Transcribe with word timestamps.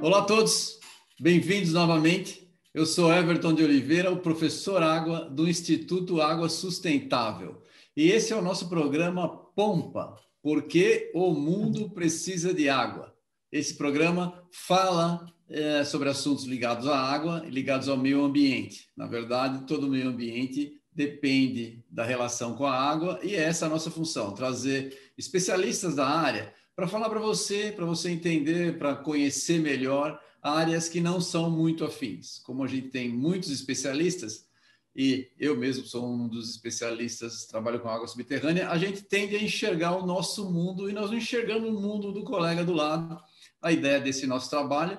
Olá 0.00 0.20
a 0.20 0.24
todos, 0.24 0.78
bem-vindos 1.18 1.72
novamente. 1.72 2.48
Eu 2.72 2.86
sou 2.86 3.12
Everton 3.12 3.52
de 3.52 3.64
Oliveira, 3.64 4.12
o 4.12 4.20
professor 4.20 4.80
Água 4.80 5.28
do 5.28 5.48
Instituto 5.48 6.22
Água 6.22 6.48
Sustentável. 6.48 7.60
E 7.96 8.12
esse 8.12 8.32
é 8.32 8.36
o 8.36 8.42
nosso 8.42 8.68
programa 8.68 9.28
Pompa, 9.28 10.14
porque 10.40 11.10
o 11.14 11.32
mundo 11.32 11.90
precisa 11.90 12.54
de 12.54 12.68
água. 12.68 13.12
Esse 13.50 13.76
programa 13.76 14.40
fala 14.52 15.26
é, 15.48 15.82
sobre 15.82 16.08
assuntos 16.08 16.44
ligados 16.44 16.86
à 16.86 16.96
água 16.96 17.42
e 17.44 17.50
ligados 17.50 17.88
ao 17.88 17.96
meio 17.96 18.24
ambiente. 18.24 18.88
Na 18.96 19.08
verdade, 19.08 19.66
todo 19.66 19.88
o 19.88 19.90
meio 19.90 20.08
ambiente 20.08 20.75
depende 20.96 21.84
da 21.90 22.04
relação 22.04 22.56
com 22.56 22.64
a 22.64 22.72
água 22.72 23.20
e 23.22 23.34
essa 23.34 23.66
é 23.66 23.68
a 23.68 23.70
nossa 23.70 23.90
função, 23.90 24.32
trazer 24.32 25.12
especialistas 25.16 25.94
da 25.94 26.08
área 26.08 26.54
para 26.74 26.88
falar 26.88 27.10
para 27.10 27.20
você, 27.20 27.70
para 27.70 27.84
você 27.84 28.10
entender, 28.10 28.78
para 28.78 28.96
conhecer 28.96 29.60
melhor 29.60 30.18
áreas 30.42 30.88
que 30.88 31.00
não 31.00 31.20
são 31.20 31.50
muito 31.50 31.84
afins. 31.84 32.38
Como 32.38 32.64
a 32.64 32.66
gente 32.66 32.88
tem 32.88 33.10
muitos 33.10 33.50
especialistas, 33.50 34.46
e 34.94 35.30
eu 35.38 35.54
mesmo 35.54 35.84
sou 35.84 36.10
um 36.10 36.26
dos 36.26 36.50
especialistas, 36.50 37.44
trabalho 37.44 37.80
com 37.80 37.90
água 37.90 38.08
subterrânea, 38.08 38.70
a 38.70 38.78
gente 38.78 39.02
tende 39.02 39.36
a 39.36 39.42
enxergar 39.42 39.96
o 39.96 40.06
nosso 40.06 40.50
mundo 40.50 40.88
e 40.88 40.94
nós 40.94 41.10
não 41.10 41.18
enxergamos 41.18 41.68
o 41.68 41.78
mundo 41.78 42.10
do 42.10 42.24
colega 42.24 42.64
do 42.64 42.72
lado. 42.72 43.20
A 43.60 43.70
ideia 43.70 44.00
desse 44.00 44.26
nosso 44.26 44.48
trabalho, 44.48 44.98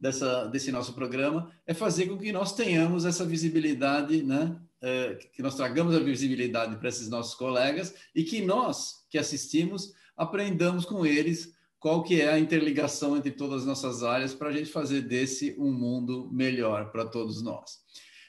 dessa, 0.00 0.46
desse 0.46 0.72
nosso 0.72 0.94
programa, 0.94 1.50
é 1.66 1.74
fazer 1.74 2.06
com 2.06 2.16
que 2.16 2.32
nós 2.32 2.54
tenhamos 2.54 3.04
essa 3.04 3.26
visibilidade, 3.26 4.22
né? 4.22 4.58
É, 4.86 5.14
que 5.32 5.40
nós 5.40 5.54
tragamos 5.54 5.94
a 5.94 5.98
visibilidade 5.98 6.76
para 6.76 6.90
esses 6.90 7.08
nossos 7.08 7.34
colegas 7.34 7.94
e 8.14 8.22
que 8.22 8.42
nós 8.42 9.06
que 9.08 9.16
assistimos 9.16 9.94
aprendamos 10.14 10.84
com 10.84 11.06
eles 11.06 11.54
qual 11.78 12.02
que 12.02 12.20
é 12.20 12.30
a 12.30 12.38
interligação 12.38 13.16
entre 13.16 13.30
todas 13.30 13.60
as 13.62 13.66
nossas 13.66 14.02
áreas 14.02 14.34
para 14.34 14.50
a 14.50 14.52
gente 14.52 14.70
fazer 14.70 15.00
desse 15.00 15.54
um 15.58 15.72
mundo 15.72 16.30
melhor 16.32 16.90
para 16.92 17.06
todos 17.06 17.42
nós. 17.42 17.78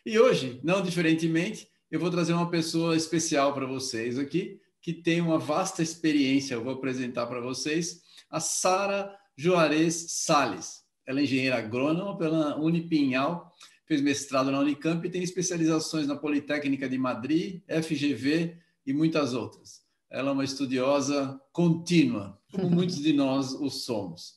E 0.06 0.18
hoje, 0.18 0.60
não 0.64 0.82
diferentemente, 0.82 1.68
eu 1.92 2.00
vou 2.00 2.10
trazer 2.10 2.34
uma 2.34 2.50
pessoa 2.50 2.96
especial 2.96 3.54
para 3.54 3.66
vocês 3.66 4.18
aqui, 4.18 4.60
que 4.82 4.94
tem 4.94 5.20
uma 5.20 5.40
vasta 5.40 5.82
experiência. 5.82 6.54
Eu 6.54 6.64
vou 6.64 6.74
apresentar 6.74 7.28
para 7.28 7.42
vocês 7.42 8.02
a 8.30 8.40
Sara 8.40 9.14
Juarez 9.38 10.06
Sales. 10.10 10.84
Ela 11.06 11.20
é 11.20 11.24
engenheira 11.24 11.58
agrônoma 11.58 12.18
pela 12.18 12.58
Unipinhal, 12.58 13.54
fez 13.86 14.02
mestrado 14.02 14.52
na 14.52 14.60
Unicamp 14.60 15.06
e 15.06 15.12
tem 15.12 15.24
especializações 15.24 16.08
na 16.08 16.16
Politécnica 16.16 16.90
de 16.90 16.98
Madrid, 16.98 17.62
FGV 17.68 18.58
e 18.86 18.94
muitas 18.94 19.34
outras. 19.34 19.82
Ela 20.10 20.30
é 20.30 20.34
uma 20.34 20.44
estudiosa 20.44 21.40
contínua, 21.52 22.40
como 22.52 22.70
muitos 22.72 22.98
de 22.98 23.14
nós 23.14 23.54
o 23.54 23.70
somos. 23.70 24.36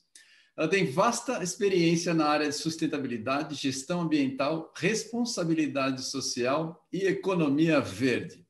Ela 0.56 0.66
tem 0.66 0.90
vasta 0.90 1.42
experiência 1.42 2.12
na 2.12 2.27
área 2.27 2.48
de 2.48 2.55
sustentabilidade, 2.55 3.55
gestão 3.55 4.00
ambiental, 4.00 4.72
responsabilidade 4.77 6.02
social 6.02 6.84
e 6.92 7.06
economia 7.06 7.80
verde. 7.80 8.44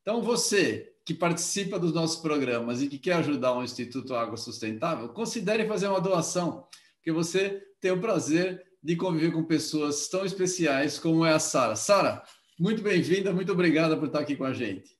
Então, 0.00 0.22
você 0.22 0.92
que 1.04 1.12
participa 1.12 1.78
dos 1.78 1.92
nossos 1.92 2.22
programas 2.22 2.80
e 2.80 2.88
que 2.88 2.98
quer 2.98 3.14
ajudar 3.14 3.54
o 3.54 3.62
Instituto 3.62 4.14
Água 4.14 4.36
Sustentável, 4.36 5.08
considere 5.10 5.66
fazer 5.66 5.88
uma 5.88 6.00
doação, 6.00 6.66
porque 6.96 7.12
você 7.12 7.62
tem 7.80 7.90
o 7.90 8.00
prazer 8.00 8.64
de 8.82 8.96
conviver 8.96 9.32
com 9.32 9.44
pessoas 9.44 10.08
tão 10.08 10.24
especiais 10.24 10.98
como 10.98 11.24
é 11.24 11.32
a 11.32 11.38
Sara. 11.38 11.76
Sara, 11.76 12.22
muito 12.58 12.82
bem-vinda, 12.82 13.32
muito 13.32 13.52
obrigada 13.52 13.96
por 13.96 14.06
estar 14.06 14.20
aqui 14.20 14.34
com 14.34 14.44
a 14.44 14.52
gente. 14.52 14.90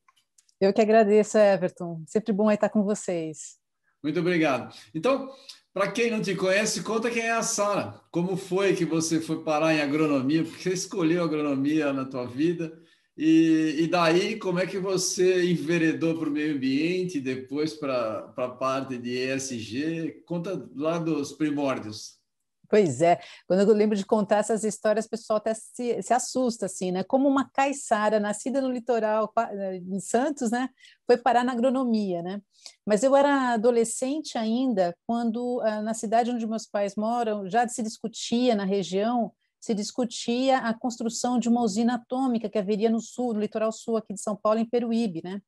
Eu 0.60 0.72
que 0.72 0.80
agradeço, 0.80 1.36
Everton. 1.36 2.04
Sempre 2.06 2.32
bom 2.32 2.50
estar 2.50 2.68
com 2.68 2.84
vocês. 2.84 3.58
Muito 4.02 4.20
obrigado. 4.20 4.72
Então, 4.94 5.28
para 5.74 5.90
quem 5.90 6.10
não 6.10 6.20
te 6.20 6.36
conhece, 6.36 6.82
conta 6.82 7.10
quem 7.10 7.22
é 7.22 7.32
a 7.32 7.42
Sara. 7.42 8.00
Como 8.10 8.36
foi 8.36 8.74
que 8.74 8.84
você 8.84 9.20
foi 9.20 9.42
parar 9.42 9.74
em 9.74 9.80
agronomia? 9.80 10.44
Porque 10.44 10.62
você 10.62 10.74
escolheu 10.74 11.24
agronomia 11.24 11.92
na 11.92 12.04
tua 12.04 12.26
vida? 12.26 12.80
E, 13.16 13.76
e 13.80 13.86
daí, 13.88 14.38
como 14.38 14.58
é 14.58 14.66
que 14.66 14.78
você 14.78 15.50
enveredou 15.50 16.18
para 16.18 16.28
o 16.28 16.32
meio 16.32 16.54
ambiente, 16.54 17.20
depois 17.20 17.74
para 17.74 18.32
a 18.36 18.48
parte 18.48 18.96
de 18.96 19.10
ESG? 19.10 20.22
Conta 20.26 20.68
lá 20.76 20.98
dos 20.98 21.32
primórdios. 21.32 22.21
Pois 22.72 23.02
é, 23.02 23.20
quando 23.46 23.68
eu 23.68 23.74
lembro 23.74 23.94
de 23.94 24.06
contar 24.06 24.38
essas 24.38 24.64
histórias, 24.64 25.04
o 25.04 25.10
pessoal 25.10 25.36
até 25.36 25.52
se, 25.52 26.00
se 26.00 26.14
assusta, 26.14 26.64
assim, 26.64 26.90
né? 26.90 27.04
Como 27.04 27.28
uma 27.28 27.46
caiçara 27.50 28.18
nascida 28.18 28.62
no 28.62 28.72
litoral, 28.72 29.30
eh, 29.50 29.76
em 29.76 30.00
Santos, 30.00 30.50
né? 30.50 30.70
Foi 31.06 31.18
parar 31.18 31.44
na 31.44 31.52
agronomia, 31.52 32.22
né? 32.22 32.40
Mas 32.86 33.02
eu 33.02 33.14
era 33.14 33.52
adolescente 33.52 34.38
ainda, 34.38 34.96
quando 35.06 35.60
ah, 35.60 35.82
na 35.82 35.92
cidade 35.92 36.30
onde 36.30 36.46
meus 36.46 36.66
pais 36.66 36.96
moram, 36.96 37.46
já 37.46 37.68
se 37.68 37.82
discutia 37.82 38.54
na 38.54 38.64
região, 38.64 39.30
se 39.60 39.74
discutia 39.74 40.56
a 40.56 40.72
construção 40.72 41.38
de 41.38 41.50
uma 41.50 41.60
usina 41.60 41.96
atômica 41.96 42.48
que 42.48 42.56
haveria 42.56 42.88
no 42.88 43.00
sul, 43.00 43.34
no 43.34 43.40
litoral 43.40 43.70
sul 43.70 43.98
aqui 43.98 44.14
de 44.14 44.22
São 44.22 44.34
Paulo, 44.34 44.60
em 44.60 44.64
Peruíbe, 44.64 45.20
né? 45.22 45.42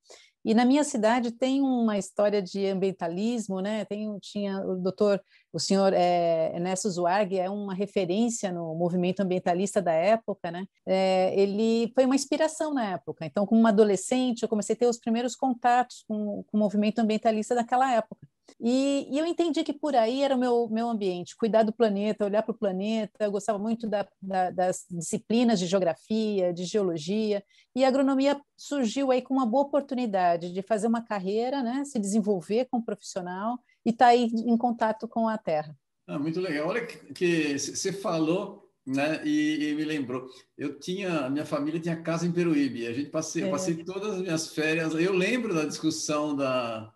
E 0.45 0.53
na 0.53 0.65
minha 0.65 0.85
cidade 0.85 1.31
tem 1.31 1.63
uma 1.63 1.97
história 1.97 2.43
de 2.43 2.67
ambientalismo, 2.67 3.61
né? 3.61 3.85
Tem, 3.87 4.19
tinha 4.21 4.61
o 4.61 4.77
doutor, 4.77 5.23
o 5.53 5.59
senhor 5.59 5.93
é, 5.95 6.53
Ernesto 6.55 6.91
Zuarg, 6.91 7.39
é 7.39 7.49
uma 7.49 7.73
referência 7.73 8.53
no 8.53 8.75
movimento 8.75 9.21
ambientalista 9.21 9.81
da 9.81 9.93
época, 9.93 10.51
né? 10.51 10.67
É, 10.87 11.33
ele 11.41 11.91
foi 11.95 12.05
uma 12.05 12.15
inspiração 12.15 12.75
na 12.75 12.93
época. 12.93 13.25
Então, 13.25 13.47
como 13.47 13.61
uma 13.61 13.71
adolescente, 13.71 14.43
eu 14.43 14.49
comecei 14.49 14.75
a 14.75 14.79
ter 14.79 14.87
os 14.87 14.99
primeiros 14.99 15.35
contatos 15.35 16.05
com, 16.07 16.43
com 16.45 16.57
o 16.57 16.61
movimento 16.61 16.99
ambientalista 16.99 17.55
daquela 17.55 17.91
época. 17.93 18.27
E, 18.61 19.09
e, 19.11 19.19
eu 19.19 19.27
entendi 19.27 19.65
que 19.65 19.73
por 19.73 19.97
aí 19.97 20.23
era 20.23 20.35
o 20.35 20.39
meu, 20.39 20.69
meu 20.71 20.89
ambiente, 20.89 21.37
cuidar 21.37 21.63
do 21.63 21.73
planeta, 21.73 22.25
olhar 22.25 22.43
para 22.43 22.53
o 22.53 22.59
planeta. 22.59 23.25
Eu 23.25 23.31
gostava 23.31 23.59
muito 23.59 23.89
da, 23.89 24.07
da, 24.21 24.51
das 24.51 24.85
disciplinas 24.91 25.59
de 25.59 25.67
geografia, 25.67 26.53
de 26.53 26.65
geologia, 26.65 27.43
e 27.75 27.85
a 27.85 27.89
agronomia 27.89 28.41
surgiu 28.57 29.11
aí 29.11 29.23
com 29.23 29.35
uma 29.35 29.47
boa 29.47 29.65
oportunidade 29.65 30.53
de 30.53 30.63
fazer 30.63 30.87
uma 30.87 31.05
carreira, 31.05 31.63
né, 31.63 31.85
se 31.85 31.99
desenvolver 31.99 32.67
como 32.71 32.85
profissional 32.85 33.59
e 33.85 33.91
estar 33.91 34.07
tá 34.07 34.11
aí 34.11 34.25
em 34.25 34.57
contato 34.57 35.09
com 35.09 35.29
a 35.29 35.37
terra. 35.37 35.77
Ah, 36.07 36.19
muito 36.19 36.41
legal. 36.41 36.69
Olha 36.69 36.87
que 36.87 37.59
você 37.59 37.93
falou 37.93 38.65
né? 38.87 39.23
E, 39.25 39.71
e, 39.71 39.75
me 39.75 39.85
lembrou, 39.85 40.29
eu 40.59 40.79
tinha, 40.79 41.31
minha 41.31 41.47
família 41.47 41.81
tinha 41.81 42.03
casa 42.03 42.27
em 42.27 42.33
Peruíbe. 42.33 42.87
A 42.87 42.93
gente 42.93 43.09
passei, 43.11 43.43
é. 43.43 43.47
eu 43.47 43.51
passei 43.51 43.83
todas 43.83 44.17
as 44.17 44.21
minhas 44.21 44.53
férias. 44.53 44.93
Eu 44.95 45.13
lembro 45.15 45.55
da 45.55 45.65
discussão 45.65 46.37
da 46.37 46.93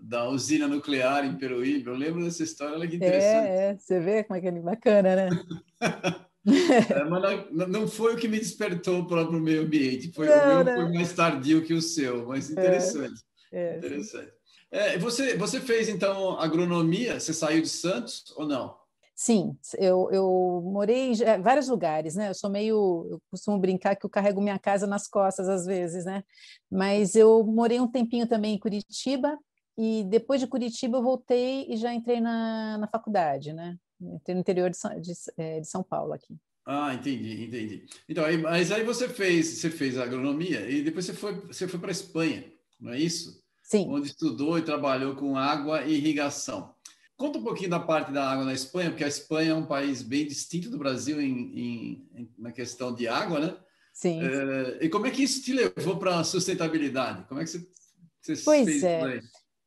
da 0.00 0.28
usina 0.28 0.68
nuclear 0.68 1.24
em 1.24 1.36
Peruíbe. 1.36 1.86
Eu 1.88 1.94
lembro 1.94 2.24
dessa 2.24 2.42
história, 2.42 2.74
olha 2.74 2.88
que 2.88 2.96
interessante. 2.96 3.48
É, 3.48 3.70
é. 3.70 3.76
você 3.76 4.00
vê 4.00 4.24
como 4.24 4.38
é 4.38 4.40
que 4.40 4.48
é 4.48 4.52
bacana, 4.52 5.16
né? 5.16 5.28
é, 6.90 7.04
mas 7.04 7.50
não, 7.50 7.68
não, 7.68 7.88
foi 7.88 8.14
o 8.14 8.16
que 8.16 8.28
me 8.28 8.38
despertou 8.38 9.06
para 9.06 9.28
o 9.28 9.40
meio 9.40 9.62
ambiente, 9.62 10.12
foi, 10.12 10.26
não, 10.26 10.34
o 10.34 10.46
meu 10.46 10.64
não. 10.64 10.74
foi 10.74 10.92
mais 10.94 11.12
tardio 11.12 11.64
que 11.64 11.74
o 11.74 11.82
seu, 11.82 12.26
mas 12.26 12.48
é, 12.48 12.52
interessante. 12.52 13.20
É, 13.52 13.74
é, 13.74 13.76
interessante. 13.78 14.32
É, 14.70 14.98
você, 14.98 15.36
você 15.36 15.60
fez, 15.60 15.88
então, 15.88 16.38
agronomia, 16.38 17.18
você 17.18 17.32
saiu 17.32 17.62
de 17.62 17.68
Santos 17.68 18.24
ou 18.36 18.46
não? 18.46 18.76
Sim, 19.20 19.58
eu, 19.78 20.08
eu 20.12 20.62
morei 20.64 21.10
em 21.10 21.42
vários 21.42 21.66
lugares, 21.66 22.14
né? 22.14 22.30
Eu 22.30 22.34
sou 22.34 22.48
meio, 22.48 23.08
eu 23.10 23.20
costumo 23.32 23.58
brincar 23.58 23.96
que 23.96 24.06
eu 24.06 24.10
carrego 24.10 24.40
minha 24.40 24.60
casa 24.60 24.86
nas 24.86 25.08
costas 25.08 25.48
às 25.48 25.66
vezes, 25.66 26.04
né? 26.04 26.22
Mas 26.70 27.16
eu 27.16 27.44
morei 27.44 27.80
um 27.80 27.90
tempinho 27.90 28.28
também 28.28 28.54
em 28.54 28.58
Curitiba, 28.60 29.36
e 29.78 30.02
depois 30.02 30.40
de 30.40 30.48
Curitiba 30.48 30.98
eu 30.98 31.02
voltei 31.02 31.64
e 31.68 31.76
já 31.76 31.94
entrei 31.94 32.20
na, 32.20 32.76
na 32.78 32.88
faculdade, 32.88 33.52
né? 33.52 33.78
Entrei 34.00 34.34
no 34.34 34.40
interior 34.40 34.68
de 34.68 34.76
São, 34.76 35.00
de, 35.00 35.12
é, 35.36 35.60
de 35.60 35.68
São 35.68 35.84
Paulo 35.84 36.12
aqui. 36.12 36.36
Ah, 36.66 36.92
entendi, 36.92 37.44
entendi. 37.44 37.86
Então, 38.08 38.24
aí, 38.24 38.36
mas 38.36 38.72
aí 38.72 38.82
você 38.82 39.08
fez, 39.08 39.46
você 39.46 39.70
fez 39.70 39.96
agronomia 39.96 40.68
e 40.68 40.82
depois 40.82 41.06
você 41.06 41.14
foi, 41.14 41.34
você 41.46 41.68
foi 41.68 41.78
para 41.78 41.90
a 41.90 41.92
Espanha, 41.92 42.44
não 42.80 42.92
é 42.92 42.98
isso? 42.98 43.40
Sim. 43.62 43.86
Onde 43.88 44.08
estudou 44.08 44.58
e 44.58 44.62
trabalhou 44.62 45.14
com 45.14 45.36
água 45.36 45.84
e 45.84 45.94
irrigação. 45.94 46.74
Conta 47.16 47.38
um 47.38 47.44
pouquinho 47.44 47.70
da 47.70 47.80
parte 47.80 48.10
da 48.10 48.28
água 48.28 48.44
na 48.44 48.54
Espanha, 48.54 48.90
porque 48.90 49.04
a 49.04 49.08
Espanha 49.08 49.52
é 49.52 49.54
um 49.54 49.66
país 49.66 50.02
bem 50.02 50.26
distinto 50.26 50.70
do 50.70 50.78
Brasil 50.78 51.20
em, 51.20 52.04
em 52.16 52.32
na 52.36 52.50
questão 52.50 52.92
de 52.92 53.06
água, 53.06 53.38
né? 53.38 53.56
Sim. 53.92 54.20
É, 54.22 54.84
e 54.84 54.88
como 54.88 55.06
é 55.06 55.10
que 55.10 55.22
isso 55.22 55.42
te 55.42 55.52
levou 55.52 55.98
para 55.98 56.18
a 56.18 56.24
sustentabilidade? 56.24 57.26
Como 57.28 57.40
é 57.40 57.44
que 57.44 57.50
você, 57.50 57.68
você 58.20 58.36
pois 58.44 58.64
fez 58.64 58.82
é. 58.82 59.20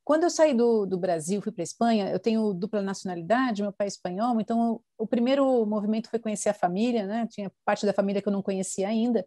Quando 0.04 0.24
eu 0.24 0.30
saí 0.30 0.54
do, 0.54 0.86
do 0.86 0.98
Brasil, 0.98 1.42
fui 1.42 1.52
para 1.52 1.62
a 1.62 1.64
Espanha, 1.64 2.10
eu 2.10 2.20
tenho 2.20 2.54
dupla 2.54 2.82
nacionalidade, 2.82 3.62
meu 3.62 3.72
pai 3.72 3.86
é 3.86 3.90
espanhol, 3.90 4.42
então 4.42 4.82
o 4.98 5.06
primeiro 5.06 5.66
movimento 5.66 6.10
foi 6.10 6.20
conhecer 6.20 6.50
a 6.50 6.54
família, 6.54 7.06
né? 7.06 7.28
Tinha 7.30 7.52
parte 7.64 7.86
da 7.86 7.94
família 7.94 8.22
que 8.22 8.28
eu 8.28 8.34
não 8.34 8.42
conhecia 8.42 8.88
ainda, 8.88 9.26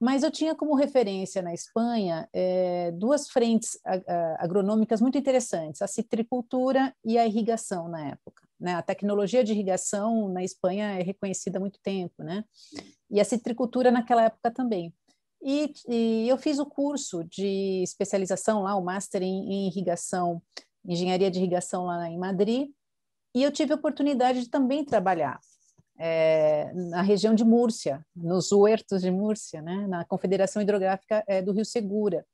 mas 0.00 0.22
eu 0.22 0.30
tinha 0.30 0.54
como 0.54 0.74
referência 0.74 1.40
na 1.40 1.54
Espanha 1.54 2.28
é, 2.32 2.90
duas 2.92 3.28
frentes 3.28 3.78
agronômicas 4.38 5.00
muito 5.00 5.18
interessantes: 5.18 5.82
a 5.82 5.86
citricultura 5.86 6.94
e 7.04 7.18
a 7.18 7.26
irrigação 7.26 7.88
na 7.88 8.08
época. 8.08 8.44
Né? 8.58 8.74
A 8.74 8.82
tecnologia 8.82 9.44
de 9.44 9.52
irrigação 9.52 10.28
na 10.28 10.42
Espanha 10.42 10.98
é 10.98 11.02
reconhecida 11.02 11.58
há 11.58 11.60
muito 11.60 11.78
tempo, 11.80 12.22
né? 12.22 12.44
E 13.10 13.20
a 13.20 13.24
citricultura 13.24 13.90
naquela 13.90 14.24
época 14.24 14.50
também. 14.50 14.92
E, 15.44 15.74
e, 15.86 16.26
eu 16.26 16.38
fiz 16.38 16.58
o 16.58 16.64
curso 16.64 17.22
de 17.24 17.82
especialização 17.82 18.62
lá, 18.62 18.74
o 18.76 18.82
Master 18.82 19.22
em, 19.22 19.52
em 19.52 19.66
Irrigação, 19.66 20.40
Engenharia 20.86 21.30
de 21.30 21.38
Irrigação 21.38 21.84
lá 21.84 22.08
em 22.08 22.18
Madrid, 22.18 22.70
e 23.34 23.42
eu 23.42 23.52
tive 23.52 23.72
a 23.72 23.76
oportunidade 23.76 24.40
de 24.40 24.48
também 24.48 24.82
trabalhar 24.84 25.38
é, 25.98 26.72
na 26.72 27.02
região 27.02 27.34
de 27.34 27.44
Múrcia, 27.44 28.04
nos 28.16 28.52
huertos 28.52 29.02
de 29.02 29.10
Múrcia, 29.10 29.60
né, 29.60 29.86
na 29.86 30.04
Confederação 30.06 30.62
Hidrográfica 30.62 31.22
é, 31.26 31.42
do 31.42 31.52
Rio 31.52 31.64
Segura. 31.64 32.24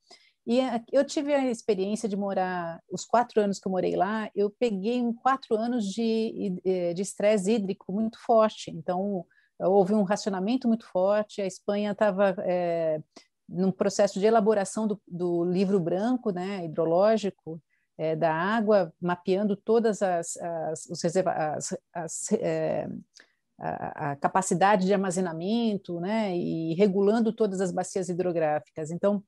E 0.47 0.61
eu 0.93 1.05
tive 1.05 1.35
a 1.35 1.51
experiência 1.51 2.09
de 2.09 2.17
morar, 2.17 2.81
os 2.91 3.05
quatro 3.05 3.41
anos 3.41 3.59
que 3.59 3.67
eu 3.67 3.73
morei 3.73 3.97
lá, 3.97 4.31
eu 4.35 4.51
peguei 4.51 5.03
quatro 5.23 5.57
anos 5.57 5.85
de 5.85 6.61
estresse 6.97 7.53
hídrico 7.53 7.93
muito 7.93 8.19
forte. 8.25 8.71
Então, 8.71 9.25
houve 9.61 9.95
um 9.95 10.03
racionamento 10.03 10.67
muito 10.67 10.87
forte, 10.87 11.43
a 11.43 11.47
Espanha 11.47 11.93
estava 11.93 12.35
é, 12.41 13.01
num 13.49 13.71
processo 13.71 14.19
de 14.19 14.27
elaboração 14.27 14.87
do, 14.87 15.01
do 15.07 15.45
livro 15.45 15.79
branco 15.79 16.31
né, 16.31 16.65
hidrológico 16.65 17.61
é, 17.99 18.17
da 18.17 18.33
água, 18.33 18.93
mapeando 19.01 19.55
todas 19.57 20.01
as, 20.01 20.37
as, 20.37 20.87
os 20.87 21.03
reserva 21.03 21.33
as, 21.33 21.77
as 21.93 22.33
é, 22.33 22.89
a, 23.59 24.13
a, 24.13 24.17
capacidade 24.17 24.87
de 24.87 24.95
armazenamento 24.95 26.01
né, 26.01 26.35
e 26.35 26.75
regulando 26.75 27.33
todas 27.33 27.61
as 27.61 27.71
bacias 27.71 28.09
hidrográficas. 28.09 28.91
Então, 28.91 29.23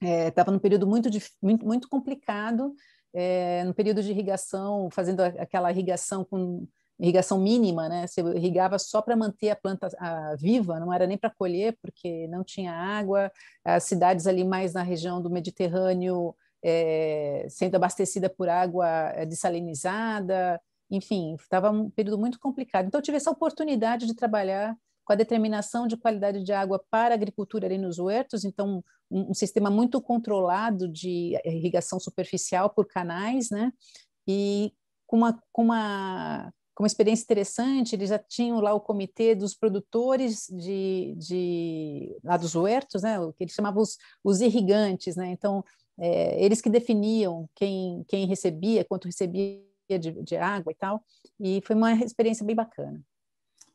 estava 0.00 0.50
é, 0.50 0.52
num 0.52 0.58
período 0.58 0.86
muito, 0.86 1.08
muito, 1.40 1.64
muito 1.64 1.88
complicado, 1.88 2.74
é, 3.14 3.64
no 3.64 3.72
período 3.72 4.02
de 4.02 4.10
irrigação, 4.10 4.90
fazendo 4.90 5.20
aquela 5.20 5.70
irrigação 5.70 6.24
com 6.24 6.66
irrigação 6.98 7.38
mínima, 7.38 7.88
né? 7.88 8.06
Você 8.06 8.20
irrigava 8.20 8.78
só 8.78 9.02
para 9.02 9.16
manter 9.16 9.50
a 9.50 9.56
planta 9.56 9.88
a, 9.98 10.34
viva, 10.36 10.78
não 10.78 10.92
era 10.92 11.06
nem 11.06 11.18
para 11.18 11.30
colher, 11.30 11.76
porque 11.82 12.26
não 12.28 12.44
tinha 12.44 12.72
água. 12.72 13.30
As 13.64 13.84
cidades 13.84 14.26
ali 14.26 14.44
mais 14.44 14.72
na 14.72 14.82
região 14.82 15.20
do 15.20 15.30
Mediterrâneo 15.30 16.34
é, 16.64 17.46
sendo 17.50 17.74
abastecida 17.74 18.30
por 18.30 18.48
água 18.48 19.12
dessalinizada, 19.28 20.60
enfim, 20.90 21.34
estava 21.34 21.70
um 21.70 21.90
período 21.90 22.18
muito 22.18 22.38
complicado. 22.38 22.86
Então, 22.86 22.98
eu 22.98 23.02
tive 23.02 23.16
essa 23.16 23.30
oportunidade 23.30 24.06
de 24.06 24.14
trabalhar 24.14 24.76
com 25.04 25.12
a 25.12 25.16
determinação 25.16 25.86
de 25.86 25.96
qualidade 25.96 26.42
de 26.42 26.52
água 26.52 26.82
para 26.90 27.14
a 27.14 27.16
agricultura 27.16 27.66
ali 27.66 27.76
nos 27.76 27.98
huertos, 27.98 28.44
então 28.44 28.82
um, 29.10 29.30
um, 29.30 29.34
sistema 29.34 29.70
muito 29.70 30.00
controlado 30.00 30.88
de 30.88 31.38
irrigação 31.44 32.00
superficial 32.00 32.70
por 32.70 32.86
canais, 32.86 33.50
né? 33.50 33.70
E 34.26 34.72
com 35.06 35.18
uma, 35.18 35.42
com 35.52 35.62
uma, 35.62 36.50
com 36.74 36.82
uma 36.82 36.88
experiência 36.88 37.22
interessante, 37.22 37.94
eles 37.94 38.08
já 38.08 38.18
tinham 38.18 38.60
lá 38.60 38.74
o 38.74 38.80
comitê 38.80 39.34
dos 39.34 39.54
produtores 39.54 40.48
de, 40.50 41.14
de 41.16 42.18
lá 42.24 42.36
dos 42.36 42.54
huertos, 42.54 43.02
né? 43.02 43.20
O 43.20 43.32
que 43.32 43.44
eles 43.44 43.54
chamavam 43.54 43.82
os, 43.82 43.96
os 44.24 44.40
irrigantes, 44.40 45.14
né? 45.16 45.28
Então 45.28 45.64
é, 45.98 46.44
eles 46.44 46.60
que 46.60 46.68
definiam 46.68 47.48
quem, 47.54 48.04
quem 48.08 48.26
recebia, 48.26 48.84
quanto 48.84 49.06
recebia 49.06 49.62
de, 49.88 50.12
de 50.22 50.36
água 50.36 50.72
e 50.72 50.74
tal, 50.74 51.04
e 51.38 51.62
foi 51.64 51.76
uma 51.76 51.92
experiência 51.94 52.44
bem 52.44 52.56
bacana. 52.56 53.00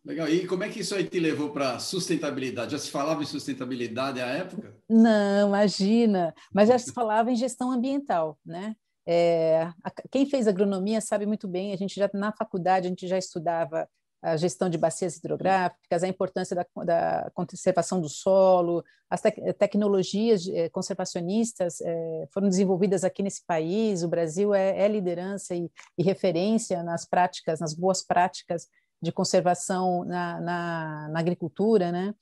Legal. 0.03 0.27
E 0.29 0.47
como 0.47 0.63
é 0.63 0.69
que 0.69 0.79
isso 0.79 0.95
aí 0.95 1.03
te 1.03 1.19
levou 1.19 1.51
para 1.51 1.77
sustentabilidade? 1.77 2.71
Já 2.71 2.79
se 2.79 2.89
falava 2.89 3.21
em 3.21 3.25
sustentabilidade 3.25 4.21
à 4.21 4.27
época? 4.27 4.75
Não, 4.89 5.49
imagina. 5.49 6.33
Mas 6.53 6.69
já 6.69 6.79
se 6.79 6.91
falava 6.91 7.31
em 7.31 7.35
gestão 7.35 7.71
ambiental, 7.71 8.39
né? 8.45 8.75
É, 9.11 9.63
a, 9.83 9.89
quem 10.11 10.27
fez 10.27 10.47
agronomia 10.47 11.01
sabe 11.01 11.25
muito 11.25 11.47
bem. 11.47 11.73
A 11.73 11.75
gente 11.75 11.95
já 11.95 12.07
na 12.13 12.31
faculdade 12.31 12.85
a 12.85 12.89
gente 12.89 13.07
já 13.07 13.17
estudava 13.17 13.89
a 14.21 14.37
gestão 14.37 14.69
de 14.69 14.77
bacias 14.77 15.17
hidrográficas, 15.17 16.03
a 16.03 16.07
importância 16.07 16.55
da, 16.55 16.65
da 16.85 17.31
conservação 17.33 17.99
do 17.99 18.07
solo, 18.07 18.83
as 19.09 19.21
tecnologias 19.57 20.47
eh, 20.49 20.69
conservacionistas 20.69 21.81
eh, 21.81 22.27
foram 22.31 22.49
desenvolvidas 22.49 23.03
aqui 23.03 23.23
nesse 23.23 23.43
país. 23.45 24.03
O 24.03 24.09
Brasil 24.09 24.53
é, 24.53 24.77
é 24.77 24.87
liderança 24.87 25.55
e, 25.55 25.71
e, 25.97 26.03
referência 26.03 26.83
nas 26.83 27.05
práticas, 27.05 27.59
nas 27.59 27.73
boas 27.73 28.03
práticas 28.03 28.67
de 29.01 29.11
conservação 29.11 30.03
na, 30.03 30.39
na, 30.41 31.09
na 31.09 31.19
agricultura, 31.19 31.91
né? 31.91 32.13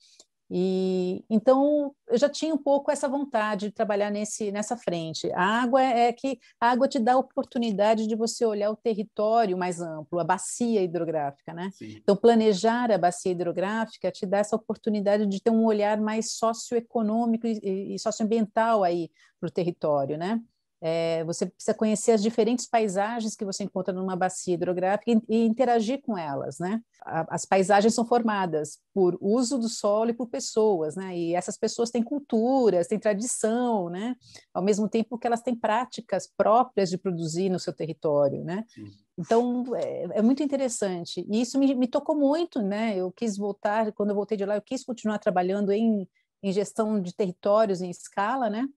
E 0.50 1.24
então 1.28 1.94
eu 2.06 2.16
já 2.16 2.28
tinha 2.28 2.54
um 2.54 2.58
pouco 2.58 2.90
essa 2.90 3.08
vontade 3.08 3.66
de 3.66 3.72
trabalhar 3.72 4.10
nesse 4.10 4.50
nessa 4.50 4.76
frente. 4.76 5.30
A 5.32 5.62
água 5.62 5.82
é 5.82 6.12
que 6.12 6.38
a 6.58 6.70
água 6.70 6.88
te 6.88 6.98
dá 6.98 7.12
a 7.14 7.18
oportunidade 7.18 8.06
de 8.06 8.16
você 8.16 8.46
olhar 8.46 8.70
o 8.70 8.76
território 8.76 9.58
mais 9.58 9.80
amplo, 9.80 10.18
a 10.18 10.24
bacia 10.24 10.82
hidrográfica, 10.82 11.52
né? 11.52 11.70
Sim. 11.72 11.98
Então 12.02 12.16
planejar 12.16 12.90
a 12.90 12.96
bacia 12.98 13.32
hidrográfica 13.32 14.10
te 14.10 14.24
dá 14.24 14.38
essa 14.38 14.56
oportunidade 14.56 15.26
de 15.26 15.42
ter 15.42 15.50
um 15.50 15.64
olhar 15.64 16.00
mais 16.00 16.32
socioeconômico 16.32 17.46
e, 17.46 17.94
e 17.94 17.98
socioambiental 17.98 18.82
aí 18.82 19.10
para 19.38 19.48
o 19.48 19.52
território, 19.52 20.16
né? 20.16 20.40
É, 20.80 21.24
você 21.24 21.46
precisa 21.46 21.74
conhecer 21.74 22.12
as 22.12 22.22
diferentes 22.22 22.64
paisagens 22.66 23.34
que 23.34 23.44
você 23.44 23.64
encontra 23.64 23.92
numa 23.92 24.14
bacia 24.14 24.54
hidrográfica 24.54 25.10
e, 25.10 25.20
e 25.28 25.44
interagir 25.44 26.00
com 26.02 26.16
elas, 26.16 26.58
né? 26.60 26.80
A, 27.02 27.34
as 27.34 27.44
paisagens 27.44 27.94
são 27.94 28.06
formadas 28.06 28.78
por 28.94 29.18
uso 29.20 29.58
do 29.58 29.68
solo 29.68 30.10
e 30.10 30.14
por 30.14 30.28
pessoas, 30.28 30.94
né? 30.94 31.16
E 31.18 31.34
essas 31.34 31.58
pessoas 31.58 31.90
têm 31.90 32.02
culturas, 32.02 32.86
têm 32.86 32.98
tradição, 32.98 33.88
né? 33.88 34.14
Ao 34.54 34.62
mesmo 34.62 34.88
tempo 34.88 35.18
que 35.18 35.26
elas 35.26 35.42
têm 35.42 35.54
práticas 35.54 36.28
próprias 36.36 36.90
de 36.90 36.96
produzir 36.96 37.50
no 37.50 37.58
seu 37.58 37.72
território, 37.72 38.44
né? 38.44 38.64
Sim. 38.68 38.88
Então 39.18 39.64
é, 39.74 40.18
é, 40.18 40.22
muito 40.22 40.44
interessante 40.44 41.26
e 41.28 41.40
isso 41.40 41.58
me, 41.58 41.74
me 41.74 41.88
tocou 41.88 42.16
muito, 42.16 42.62
né? 42.62 42.96
Eu 42.96 43.10
quis 43.10 43.36
voltar 43.36 43.90
quando 43.92 44.10
eu 44.10 44.14
voltei 44.14 44.36
de 44.36 44.44
lá, 44.44 44.54
eu 44.54 44.62
quis 44.62 44.84
continuar 44.84 45.18
trabalhando 45.18 45.72
em, 45.72 46.08
em 46.40 46.52
gestão 46.52 47.00
de 47.00 47.12
territórios 47.12 47.82
em 47.82 47.90
escala, 47.90 48.48
né? 48.48 48.68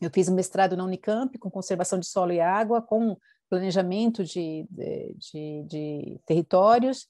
Eu 0.00 0.10
fiz 0.10 0.28
um 0.28 0.34
mestrado 0.34 0.76
na 0.76 0.84
Unicamp 0.84 1.36
com 1.38 1.50
conservação 1.50 1.98
de 1.98 2.06
solo 2.06 2.32
e 2.32 2.40
água, 2.40 2.80
com 2.80 3.16
planejamento 3.48 4.24
de, 4.24 4.66
de, 4.70 5.62
de, 5.64 6.20
territórios. 6.26 7.08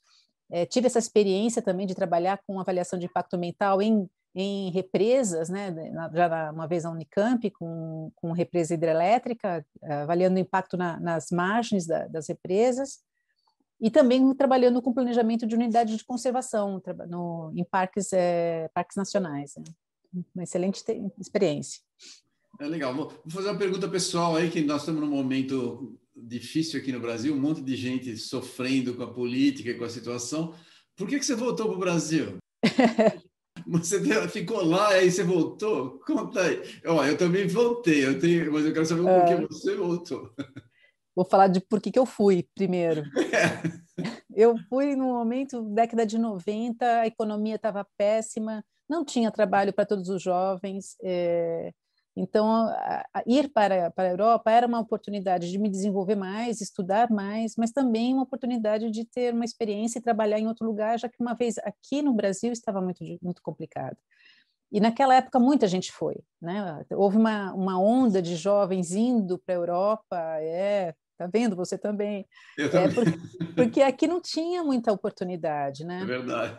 É, 0.50 0.64
tive 0.64 0.86
essa 0.86 0.98
experiência 0.98 1.60
também 1.60 1.86
de 1.86 1.94
trabalhar 1.94 2.40
com 2.46 2.58
avaliação 2.58 2.98
de 2.98 3.06
impacto 3.06 3.34
ambiental 3.34 3.82
em, 3.82 4.08
em 4.34 4.70
represas, 4.70 5.48
né, 5.48 5.74
já 6.14 6.50
uma 6.50 6.66
vez 6.66 6.84
na 6.84 6.90
Unicamp, 6.90 7.50
com, 7.50 8.10
com 8.16 8.32
represa 8.32 8.72
hidrelétrica, 8.72 9.66
avaliando 9.82 10.36
o 10.36 10.40
impacto 10.40 10.76
na, 10.76 10.98
nas 10.98 11.30
margens 11.30 11.86
da, 11.86 12.06
das 12.06 12.28
represas, 12.28 13.00
e 13.80 13.90
também 13.90 14.34
trabalhando 14.34 14.82
com 14.82 14.92
planejamento 14.92 15.46
de 15.46 15.54
unidade 15.54 15.96
de 15.96 16.04
conservação 16.04 16.82
no, 17.08 17.52
em 17.54 17.64
parques, 17.64 18.12
é, 18.12 18.68
parques 18.74 18.96
nacionais. 18.96 19.54
Né? 19.56 19.64
Uma 20.34 20.44
excelente 20.44 20.82
experiência. 21.18 21.80
É 22.60 22.66
legal. 22.66 22.94
Vou 22.94 23.12
fazer 23.28 23.48
uma 23.48 23.58
pergunta 23.58 23.88
pessoal 23.88 24.34
aí, 24.34 24.50
que 24.50 24.60
nós 24.62 24.82
estamos 24.82 25.00
num 25.00 25.08
momento 25.08 25.96
difícil 26.14 26.80
aqui 26.80 26.90
no 26.90 27.00
Brasil, 27.00 27.34
um 27.34 27.40
monte 27.40 27.62
de 27.62 27.76
gente 27.76 28.16
sofrendo 28.16 28.94
com 28.94 29.04
a 29.04 29.12
política 29.12 29.70
e 29.70 29.74
com 29.74 29.84
a 29.84 29.88
situação. 29.88 30.52
Por 30.96 31.06
que, 31.06 31.18
que 31.18 31.24
você 31.24 31.36
voltou 31.36 31.66
para 31.66 31.76
o 31.76 31.80
Brasil? 31.80 32.36
Você 33.66 34.00
ficou 34.28 34.64
lá 34.64 34.92
e 34.92 35.00
aí 35.00 35.10
você 35.10 35.24
voltou? 35.24 35.98
Conta 36.06 36.42
aí. 36.42 36.62
Ó, 36.86 37.04
eu 37.04 37.18
também 37.18 37.46
voltei, 37.46 38.06
eu 38.06 38.18
tenho, 38.18 38.52
mas 38.52 38.64
eu 38.64 38.72
quero 38.72 38.86
saber 38.86 39.06
é... 39.06 39.20
por 39.20 39.26
que 39.26 39.52
você 39.52 39.74
voltou. 39.74 40.32
Vou 41.14 41.24
falar 41.24 41.48
de 41.48 41.60
por 41.60 41.80
que, 41.80 41.90
que 41.90 41.98
eu 41.98 42.06
fui 42.06 42.48
primeiro. 42.54 43.02
É. 43.98 44.06
Eu 44.32 44.54
fui 44.68 44.94
no 44.94 45.06
momento, 45.06 45.60
década 45.74 46.06
de 46.06 46.16
90, 46.16 47.00
a 47.00 47.06
economia 47.08 47.56
estava 47.56 47.84
péssima, 47.96 48.64
não 48.88 49.04
tinha 49.04 49.32
trabalho 49.32 49.72
para 49.72 49.84
todos 49.84 50.08
os 50.08 50.22
jovens. 50.22 50.94
É 51.02 51.72
então, 52.20 52.74
ir 53.26 53.48
para, 53.52 53.90
para 53.90 54.08
a 54.08 54.10
Europa 54.10 54.50
era 54.50 54.66
uma 54.66 54.80
oportunidade 54.80 55.50
de 55.50 55.58
me 55.58 55.68
desenvolver 55.68 56.16
mais, 56.16 56.60
estudar 56.60 57.10
mais, 57.10 57.54
mas 57.56 57.70
também 57.70 58.12
uma 58.12 58.24
oportunidade 58.24 58.90
de 58.90 59.04
ter 59.04 59.32
uma 59.32 59.44
experiência 59.44 59.98
e 59.98 60.02
trabalhar 60.02 60.38
em 60.38 60.48
outro 60.48 60.66
lugar, 60.66 60.98
já 60.98 61.08
que 61.08 61.20
uma 61.20 61.34
vez 61.34 61.58
aqui 61.58 62.02
no 62.02 62.12
Brasil 62.12 62.52
estava 62.52 62.80
muito, 62.80 63.04
muito 63.22 63.40
complicado. 63.40 63.96
E 64.70 64.80
naquela 64.80 65.14
época 65.14 65.38
muita 65.38 65.66
gente 65.66 65.92
foi, 65.92 66.16
né? 66.42 66.84
Houve 66.90 67.16
uma, 67.16 67.54
uma 67.54 67.80
onda 67.80 68.20
de 68.20 68.36
jovens 68.36 68.92
indo 68.92 69.38
para 69.38 69.54
a 69.54 69.58
Europa, 69.58 70.16
é, 70.40 70.94
tá 71.16 71.26
vendo? 71.32 71.56
Você 71.56 71.78
também. 71.78 72.26
Eu 72.56 72.66
é, 72.66 72.70
também. 72.70 72.94
porque, 72.94 73.52
porque 73.54 73.82
aqui 73.82 74.06
não 74.06 74.20
tinha 74.20 74.62
muita 74.62 74.92
oportunidade, 74.92 75.84
né? 75.84 76.02
É 76.02 76.04
verdade. 76.04 76.58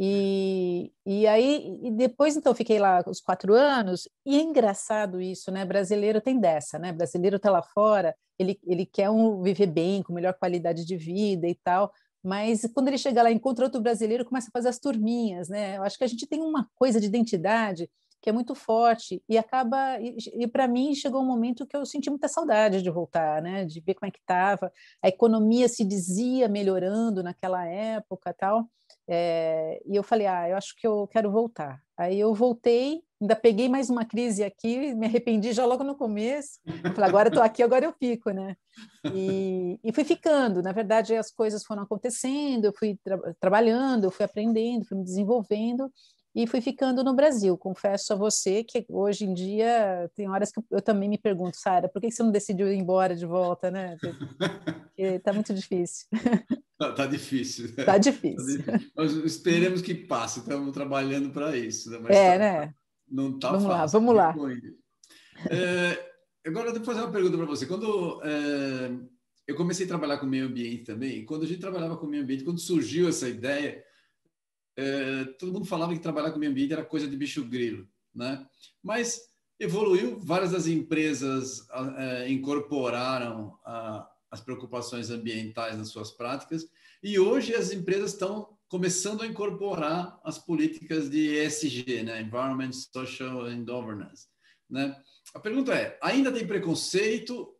E, 0.00 0.92
e 1.04 1.26
aí, 1.26 1.76
e 1.82 1.90
depois, 1.90 2.36
então, 2.36 2.54
fiquei 2.54 2.78
lá 2.78 3.02
os 3.04 3.20
quatro 3.20 3.52
anos, 3.52 4.08
e 4.24 4.38
é 4.38 4.40
engraçado 4.40 5.20
isso, 5.20 5.50
né? 5.50 5.64
Brasileiro 5.64 6.20
tem 6.20 6.38
dessa, 6.38 6.78
né? 6.78 6.92
Brasileiro 6.92 7.36
está 7.36 7.50
lá 7.50 7.62
fora, 7.62 8.14
ele, 8.38 8.60
ele 8.64 8.86
quer 8.86 9.10
um, 9.10 9.42
viver 9.42 9.66
bem, 9.66 10.00
com 10.04 10.12
melhor 10.12 10.34
qualidade 10.34 10.84
de 10.84 10.96
vida 10.96 11.48
e 11.48 11.54
tal, 11.56 11.92
mas 12.22 12.62
quando 12.72 12.88
ele 12.88 12.98
chega 12.98 13.22
lá 13.24 13.30
e 13.30 13.34
encontra 13.34 13.64
outro 13.64 13.80
brasileiro, 13.80 14.24
começa 14.24 14.48
a 14.48 14.52
fazer 14.52 14.68
as 14.68 14.78
turminhas, 14.78 15.48
né? 15.48 15.76
Eu 15.78 15.82
acho 15.82 15.98
que 15.98 16.04
a 16.04 16.08
gente 16.08 16.28
tem 16.28 16.40
uma 16.42 16.68
coisa 16.76 17.00
de 17.00 17.06
identidade 17.06 17.90
que 18.20 18.30
é 18.30 18.32
muito 18.32 18.54
forte 18.54 19.22
e 19.28 19.38
acaba 19.38 19.98
e, 20.00 20.16
e 20.34 20.46
para 20.46 20.66
mim 20.66 20.94
chegou 20.94 21.22
um 21.22 21.26
momento 21.26 21.66
que 21.66 21.76
eu 21.76 21.86
senti 21.86 22.10
muita 22.10 22.28
saudade 22.28 22.82
de 22.82 22.90
voltar, 22.90 23.42
né? 23.42 23.64
De 23.64 23.80
ver 23.80 23.94
como 23.94 24.08
é 24.08 24.12
que 24.12 24.18
estava, 24.18 24.72
a 25.02 25.08
economia 25.08 25.68
se 25.68 25.84
dizia 25.84 26.48
melhorando 26.48 27.22
naquela 27.22 27.66
época, 27.66 28.34
tal. 28.34 28.68
É, 29.08 29.80
e 29.86 29.96
eu 29.96 30.02
falei, 30.02 30.26
ah, 30.26 30.48
eu 30.48 30.56
acho 30.56 30.74
que 30.76 30.86
eu 30.86 31.08
quero 31.08 31.30
voltar. 31.30 31.80
Aí 31.96 32.20
eu 32.20 32.34
voltei 32.34 33.02
ainda 33.20 33.34
peguei 33.34 33.68
mais 33.68 33.90
uma 33.90 34.04
crise 34.04 34.44
aqui, 34.44 34.94
me 34.94 35.06
arrependi 35.06 35.52
já 35.52 35.66
logo 35.66 35.82
no 35.82 35.96
começo. 35.96 36.60
Falei, 36.94 37.08
agora 37.08 37.28
estou 37.28 37.42
aqui, 37.42 37.62
agora 37.62 37.84
eu 37.84 37.92
fico, 37.92 38.30
né? 38.30 38.56
E, 39.12 39.78
e, 39.82 39.92
fui 39.92 40.04
ficando. 40.04 40.62
Na 40.62 40.72
verdade, 40.72 41.14
as 41.16 41.30
coisas 41.30 41.64
foram 41.64 41.82
acontecendo, 41.82 42.66
eu 42.66 42.72
fui 42.72 42.98
tra 43.02 43.18
trabalhando, 43.40 44.04
eu 44.04 44.10
fui 44.10 44.24
aprendendo, 44.24 44.84
fui 44.86 44.96
me 44.96 45.04
desenvolvendo 45.04 45.90
e 46.38 46.46
fui 46.46 46.60
ficando 46.60 47.02
no 47.02 47.14
Brasil. 47.14 47.58
Confesso 47.58 48.12
a 48.12 48.16
você 48.16 48.62
que 48.62 48.86
hoje 48.88 49.24
em 49.24 49.34
dia 49.34 50.08
tem 50.14 50.28
horas 50.28 50.52
que 50.52 50.60
eu 50.70 50.80
também 50.80 51.08
me 51.08 51.18
pergunto, 51.18 51.56
Sara, 51.56 51.88
por 51.88 52.00
que 52.00 52.12
você 52.12 52.22
não 52.22 52.30
decidiu 52.30 52.72
ir 52.72 52.76
embora 52.76 53.16
de 53.16 53.26
volta, 53.26 53.72
né? 53.72 53.96
Porque 54.00 55.02
está 55.02 55.32
muito 55.32 55.52
difícil. 55.52 56.06
Tá, 56.78 56.92
tá 56.92 57.06
difícil. 57.06 57.64
Está 57.66 57.94
né? 57.94 57.98
difícil. 57.98 58.64
Tá 58.64 59.02
difícil. 59.02 59.26
Esperemos 59.26 59.82
que 59.82 59.92
passe. 59.92 60.38
Estamos 60.38 60.72
trabalhando 60.72 61.30
para 61.30 61.56
isso. 61.56 61.90
Né? 61.90 61.98
Mas 62.00 62.16
é, 62.16 62.32
tá, 62.32 62.38
né? 62.38 62.74
Não 63.10 63.34
está 63.34 63.50
fácil. 63.54 63.68
Lá, 63.68 63.86
vamos 63.86 64.14
lá. 64.14 64.34
É, 65.50 66.10
agora, 66.46 66.68
eu 66.68 66.74
vou 66.74 66.84
fazer 66.84 67.00
uma 67.00 67.10
pergunta 67.10 67.36
para 67.36 67.46
você. 67.46 67.66
Quando 67.66 68.22
é, 68.22 68.92
eu 69.48 69.56
comecei 69.56 69.86
a 69.86 69.88
trabalhar 69.88 70.18
com 70.18 70.26
meio 70.26 70.46
ambiente 70.46 70.84
também, 70.84 71.24
quando 71.24 71.42
a 71.42 71.46
gente 71.48 71.58
trabalhava 71.58 71.96
com 71.96 72.06
meio 72.06 72.22
ambiente, 72.22 72.44
quando 72.44 72.60
surgiu 72.60 73.08
essa 73.08 73.28
ideia, 73.28 73.82
é, 74.80 75.24
todo 75.40 75.52
mundo 75.52 75.64
falava 75.64 75.92
que 75.92 75.98
trabalhar 75.98 76.30
com 76.30 76.38
meio 76.38 76.52
ambiente 76.52 76.72
era 76.72 76.84
coisa 76.84 77.08
de 77.08 77.16
bicho 77.16 77.44
grilo, 77.44 77.88
né? 78.14 78.46
Mas 78.80 79.20
evoluiu, 79.58 80.20
várias 80.20 80.52
das 80.52 80.68
empresas 80.68 81.66
é, 81.96 82.30
incorporaram 82.30 83.58
a, 83.64 84.08
as 84.30 84.40
preocupações 84.40 85.10
ambientais 85.10 85.76
nas 85.76 85.88
suas 85.88 86.12
práticas 86.12 86.70
e 87.02 87.18
hoje 87.18 87.56
as 87.56 87.72
empresas 87.72 88.12
estão 88.12 88.56
começando 88.68 89.22
a 89.22 89.26
incorporar 89.26 90.20
as 90.22 90.38
políticas 90.38 91.10
de 91.10 91.36
ESG, 91.38 92.04
né? 92.04 92.22
Environment, 92.22 92.70
Social 92.70 93.46
and 93.46 93.64
Governance, 93.64 94.28
né? 94.70 94.96
A 95.34 95.40
pergunta 95.40 95.74
é: 95.74 95.98
ainda 96.00 96.30
tem 96.30 96.46
preconceito 96.46 97.52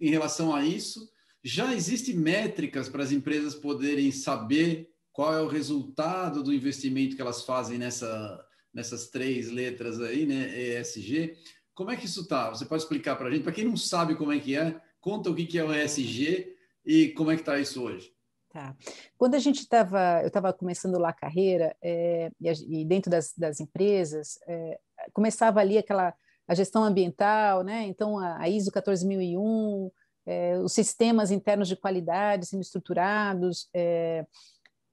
em 0.00 0.10
relação 0.10 0.52
a 0.52 0.64
isso? 0.64 1.08
Já 1.40 1.72
existem 1.72 2.16
métricas 2.16 2.88
para 2.88 3.04
as 3.04 3.12
empresas 3.12 3.54
poderem 3.54 4.10
saber 4.10 4.92
qual 5.14 5.32
é 5.32 5.40
o 5.40 5.46
resultado 5.46 6.42
do 6.42 6.52
investimento 6.52 7.14
que 7.14 7.22
elas 7.22 7.44
fazem 7.44 7.78
nessa, 7.78 8.44
nessas 8.74 9.08
três 9.10 9.48
letras 9.48 10.00
aí, 10.00 10.26
né? 10.26 10.80
ESG. 10.80 11.36
Como 11.72 11.92
é 11.92 11.96
que 11.96 12.06
isso 12.06 12.22
está? 12.22 12.50
Você 12.50 12.66
pode 12.66 12.82
explicar 12.82 13.14
para 13.14 13.28
a 13.28 13.30
gente? 13.30 13.44
Para 13.44 13.52
quem 13.52 13.64
não 13.64 13.76
sabe 13.76 14.16
como 14.16 14.32
é 14.32 14.40
que 14.40 14.56
é, 14.56 14.78
conta 15.00 15.30
o 15.30 15.34
que 15.34 15.56
é 15.56 15.64
o 15.64 15.72
ESG 15.72 16.56
e 16.84 17.10
como 17.10 17.30
é 17.30 17.36
que 17.36 17.42
está 17.42 17.60
isso 17.60 17.80
hoje. 17.80 18.12
Tá. 18.50 18.76
Quando 19.16 19.36
a 19.36 19.38
gente 19.38 19.60
estava, 19.60 20.20
eu 20.22 20.26
estava 20.26 20.52
começando 20.52 20.98
lá 20.98 21.10
a 21.10 21.14
carreira 21.14 21.76
é, 21.80 22.32
e, 22.40 22.80
e, 22.80 22.84
dentro 22.84 23.08
das, 23.08 23.32
das 23.36 23.60
empresas 23.60 24.38
é, 24.48 24.80
começava 25.12 25.60
ali 25.60 25.78
aquela 25.78 26.12
a 26.46 26.54
gestão 26.54 26.84
ambiental, 26.84 27.62
né? 27.62 27.84
Então 27.84 28.18
a, 28.18 28.42
a 28.42 28.48
ISO 28.48 28.70
14001, 28.70 29.90
é, 30.26 30.58
os 30.58 30.72
sistemas 30.72 31.30
internos 31.30 31.68
de 31.68 31.76
qualidade 31.76 32.46
sendo 32.46 32.62
estruturados, 32.62 33.68
é, 33.72 34.26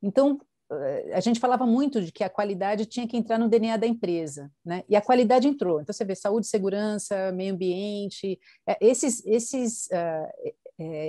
então, 0.01 0.39
eh, 0.71 1.11
a 1.13 1.19
gente 1.19 1.39
falava 1.39 1.65
muito 1.65 2.01
de 2.01 2.11
que 2.11 2.23
a 2.23 2.29
qualidade 2.29 2.85
tinha 2.85 3.07
que 3.07 3.17
entrar 3.17 3.37
no 3.37 3.49
DNA 3.49 3.77
da 3.77 3.87
empresa, 3.87 4.51
né? 4.65 4.83
E 4.87 4.95
a 4.95 5.01
qualidade 5.01 5.47
entrou. 5.47 5.81
Então 5.81 5.93
você 5.93 6.05
vê 6.05 6.15
saúde, 6.15 6.47
segurança, 6.47 7.31
meio 7.31 7.53
ambiente, 7.53 8.39
eh, 8.67 8.77
esses, 8.81 9.25
esses, 9.25 9.87
uh, 9.87 10.53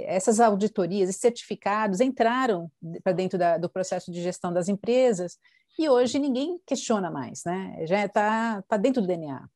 essas 0.06 0.40
auditorias, 0.40 1.08
esses 1.08 1.20
certificados 1.20 2.00
entraram 2.00 2.70
para 3.02 3.12
dentro 3.12 3.38
da, 3.38 3.56
do 3.56 3.70
processo 3.70 4.10
de 4.10 4.22
gestão 4.22 4.52
das 4.52 4.68
empresas 4.68 5.38
e 5.78 5.88
hoje 5.88 6.18
ninguém 6.18 6.60
questiona 6.66 7.10
mais, 7.10 7.42
né? 7.44 7.86
Já 7.86 8.04
está 8.04 8.62
tá 8.62 8.76
dentro 8.76 9.00
do 9.00 9.08
DNA. 9.08 9.48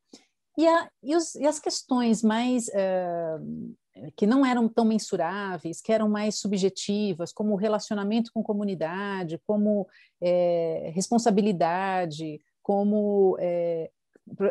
E, 0.58 0.66
a, 0.66 0.90
e, 1.02 1.14
os, 1.14 1.34
e 1.34 1.46
as 1.46 1.58
questões 1.58 2.22
mais 2.22 2.68
uh, 2.68 3.76
que 4.16 4.26
não 4.26 4.44
eram 4.44 4.68
tão 4.68 4.84
mensuráveis, 4.84 5.80
que 5.80 5.92
eram 5.92 6.08
mais 6.08 6.38
subjetivas, 6.38 7.32
como 7.32 7.56
relacionamento 7.56 8.30
com 8.32 8.42
comunidade, 8.42 9.40
como 9.46 9.86
é, 10.20 10.90
responsabilidade, 10.94 12.40
como 12.62 13.36
é, 13.38 13.90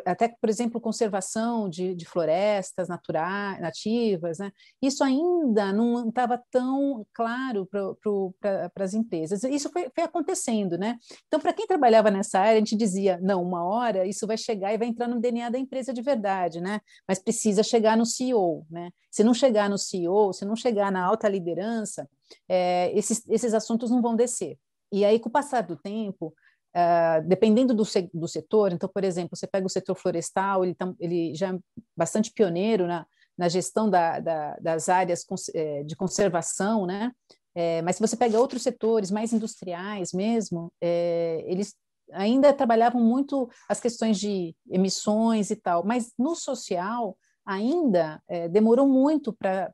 até, 0.05 0.29
por 0.29 0.49
exemplo, 0.49 0.79
conservação 0.79 1.69
de, 1.69 1.93
de 1.93 2.05
florestas 2.05 2.87
naturais, 2.87 3.59
nativas, 3.59 4.39
né? 4.39 4.51
isso 4.81 5.03
ainda 5.03 5.73
não 5.73 6.07
estava 6.07 6.41
tão 6.49 7.05
claro 7.13 7.67
para 7.67 8.83
as 8.83 8.93
empresas. 8.93 9.43
Isso 9.43 9.69
foi, 9.69 9.89
foi, 9.93 10.03
acontecendo. 10.03 10.77
Né? 10.77 10.97
Então, 11.27 11.39
para 11.39 11.53
quem 11.53 11.67
trabalhava 11.67 12.09
nessa 12.09 12.39
área, 12.39 12.53
a 12.53 12.59
gente 12.59 12.75
dizia, 12.75 13.19
não, 13.21 13.43
uma 13.43 13.63
hora 13.65 14.05
isso 14.05 14.25
vai 14.25 14.37
chegar 14.37 14.73
e 14.73 14.77
vai 14.77 14.87
entrar 14.87 15.07
no 15.07 15.19
DNA 15.19 15.49
da 15.49 15.59
empresa 15.59 15.93
de 15.93 16.01
verdade, 16.01 16.61
né? 16.61 16.79
mas 17.07 17.19
precisa 17.19 17.61
chegar 17.61 17.97
no 17.97 18.05
CEO. 18.05 18.65
Né? 18.69 18.91
Se 19.11 19.23
não 19.23 19.33
chegar 19.33 19.69
no 19.69 19.77
CEO, 19.77 20.31
se 20.33 20.45
não 20.45 20.55
chegar 20.55 20.91
na 20.91 21.03
alta 21.03 21.27
liderança, 21.27 22.09
é, 22.47 22.97
esses, 22.97 23.27
esses 23.27 23.53
assuntos 23.53 23.91
não 23.91 24.01
vão 24.01 24.15
descer. 24.15 24.57
E 24.91 25.03
aí, 25.03 25.19
com 25.19 25.27
o 25.27 25.31
passar 25.31 25.63
do 25.63 25.75
tempo, 25.75 26.33
Uh, 26.75 27.25
dependendo 27.25 27.73
do, 27.73 27.85
se, 27.85 28.09
do, 28.13 28.27
setor, 28.27 28.73
então, 28.73 28.89
por 28.93 29.03
exemplo, 29.05 29.37
você 29.37 29.47
pega 29.47 29.65
o 29.65 29.69
setor 29.69 29.95
florestal, 29.95 30.65
ele, 30.65 30.75
ele 30.99 31.33
já 31.33 31.53
é 31.53 31.59
bastante 31.95 32.33
pioneiro 32.33 32.85
na, 32.85 33.05
na 33.37 33.47
gestão 33.47 33.89
da, 33.89 34.19
da, 34.19 34.57
das 34.57 34.89
áreas 34.89 35.23
cons, 35.23 35.49
é, 35.55 35.83
de 35.83 35.95
conservação, 35.95 36.85
né? 36.85 37.13
É, 37.55 37.81
mas 37.81 37.95
se 37.95 38.01
você 38.01 38.17
pega 38.17 38.39
outros 38.39 38.61
setores 38.61 39.09
mais 39.09 39.31
industriais 39.31 40.11
mesmo, 40.11 40.69
é, 40.81 41.41
eles 41.47 41.73
ainda 42.11 42.51
trabalhavam 42.53 43.01
muito 43.01 43.49
as 43.69 43.79
questões 43.79 44.19
de 44.19 44.53
emissões 44.69 45.51
e 45.51 45.55
tal, 45.55 45.85
mas 45.85 46.11
no 46.19 46.35
social 46.35 47.17
ainda 47.45 48.21
é, 48.27 48.49
demorou 48.49 48.87
muito 48.87 49.31
para 49.31 49.71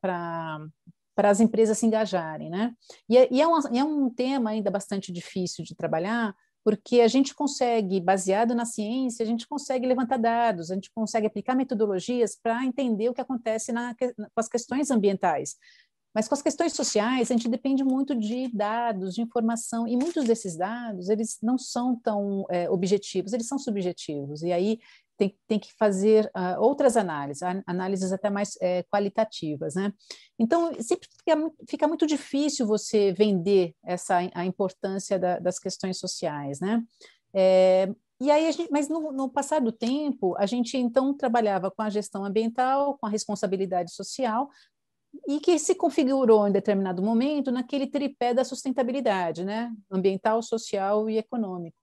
para 1.14 1.30
as 1.30 1.40
empresas 1.40 1.78
se 1.78 1.86
engajarem, 1.86 2.50
né? 2.50 2.74
E, 3.08 3.18
é, 3.18 3.28
e 3.32 3.42
é, 3.42 3.48
um, 3.48 3.60
é 3.76 3.84
um 3.84 4.10
tema 4.10 4.52
ainda 4.52 4.72
bastante 4.72 5.12
difícil 5.12 5.64
de 5.64 5.76
trabalhar, 5.76 6.34
porque 6.64 7.02
a 7.02 7.08
gente 7.08 7.34
consegue, 7.34 8.00
baseado 8.00 8.54
na 8.54 8.66
ciência, 8.66 9.24
a 9.24 9.26
gente 9.26 9.48
consegue 9.48 9.88
levantar 9.88 10.18
dados, 10.18 10.70
a 10.70 10.76
gente 10.76 10.92
consegue 10.94 11.28
aplicar 11.28 11.56
metodologias 11.56 12.36
para 12.36 12.64
entender 12.66 13.10
o 13.10 13.14
que 13.14 13.22
acontece 13.22 13.72
na, 13.72 13.96
com 13.96 14.26
as 14.38 14.48
questões 14.48 14.92
ambientais. 14.92 15.56
Mas 16.14 16.28
com 16.28 16.36
as 16.36 16.42
questões 16.42 16.74
sociais, 16.74 17.32
a 17.32 17.34
gente 17.34 17.48
depende 17.48 17.84
muito 17.84 18.14
de 18.14 18.50
dados, 18.54 19.16
de 19.16 19.22
informação, 19.22 19.88
e 19.88 19.96
muitos 19.96 20.26
desses 20.26 20.58
dados, 20.58 21.10
eles 21.10 21.38
não 21.42 21.58
são 21.58 21.96
tão 21.96 22.46
é, 22.50 22.70
objetivos, 22.70 23.32
eles 23.32 23.48
são 23.48 23.58
subjetivos, 23.58 24.44
e 24.44 24.52
aí 24.52 24.80
tem, 25.22 25.38
tem 25.48 25.60
que 25.60 25.72
fazer 25.78 26.26
uh, 26.36 26.60
outras 26.60 26.98
análises, 26.98 27.44
análises 27.68 28.12
até 28.12 28.28
mais 28.28 28.58
é, 28.60 28.82
qualitativas, 28.84 29.76
né? 29.76 29.94
Então, 30.40 30.74
sempre 30.82 31.08
fica, 31.16 31.52
fica, 31.70 31.88
muito 31.88 32.08
difícil 32.08 32.66
você 32.66 33.14
vender 33.14 33.76
essa, 33.86 34.18
a 34.34 34.44
importância 34.44 35.20
da, 35.20 35.38
das 35.38 35.60
questões 35.60 36.00
sociais, 36.00 36.60
né? 36.60 36.84
É, 37.36 37.94
e 38.20 38.32
aí, 38.32 38.52
gente, 38.52 38.72
mas 38.72 38.90
no, 38.90 39.12
no, 39.12 39.30
passar 39.30 39.62
do 39.62 39.72
tempo, 39.72 40.36
a 40.40 40.48
gente 40.48 40.76
então 40.76 41.16
trabalhava 41.16 41.70
com 41.70 41.84
a 41.84 41.90
gestão 41.90 42.26
ambiental, 42.26 42.98
com 42.98 43.06
a 43.06 43.10
responsabilidade 43.10 43.94
social, 43.94 44.50
e 45.28 45.40
que 45.40 45.60
se 45.60 45.76
configurou 45.76 46.48
em 46.48 46.52
determinado 46.52 47.04
momento 47.04 47.52
naquele 47.52 47.86
tripé 47.86 48.34
da 48.34 48.44
sustentabilidade, 48.44 49.46
né? 49.46 49.72
Ambiental, 49.92 50.42
social 50.42 51.08
e 51.08 51.20
econômico. 51.20 51.81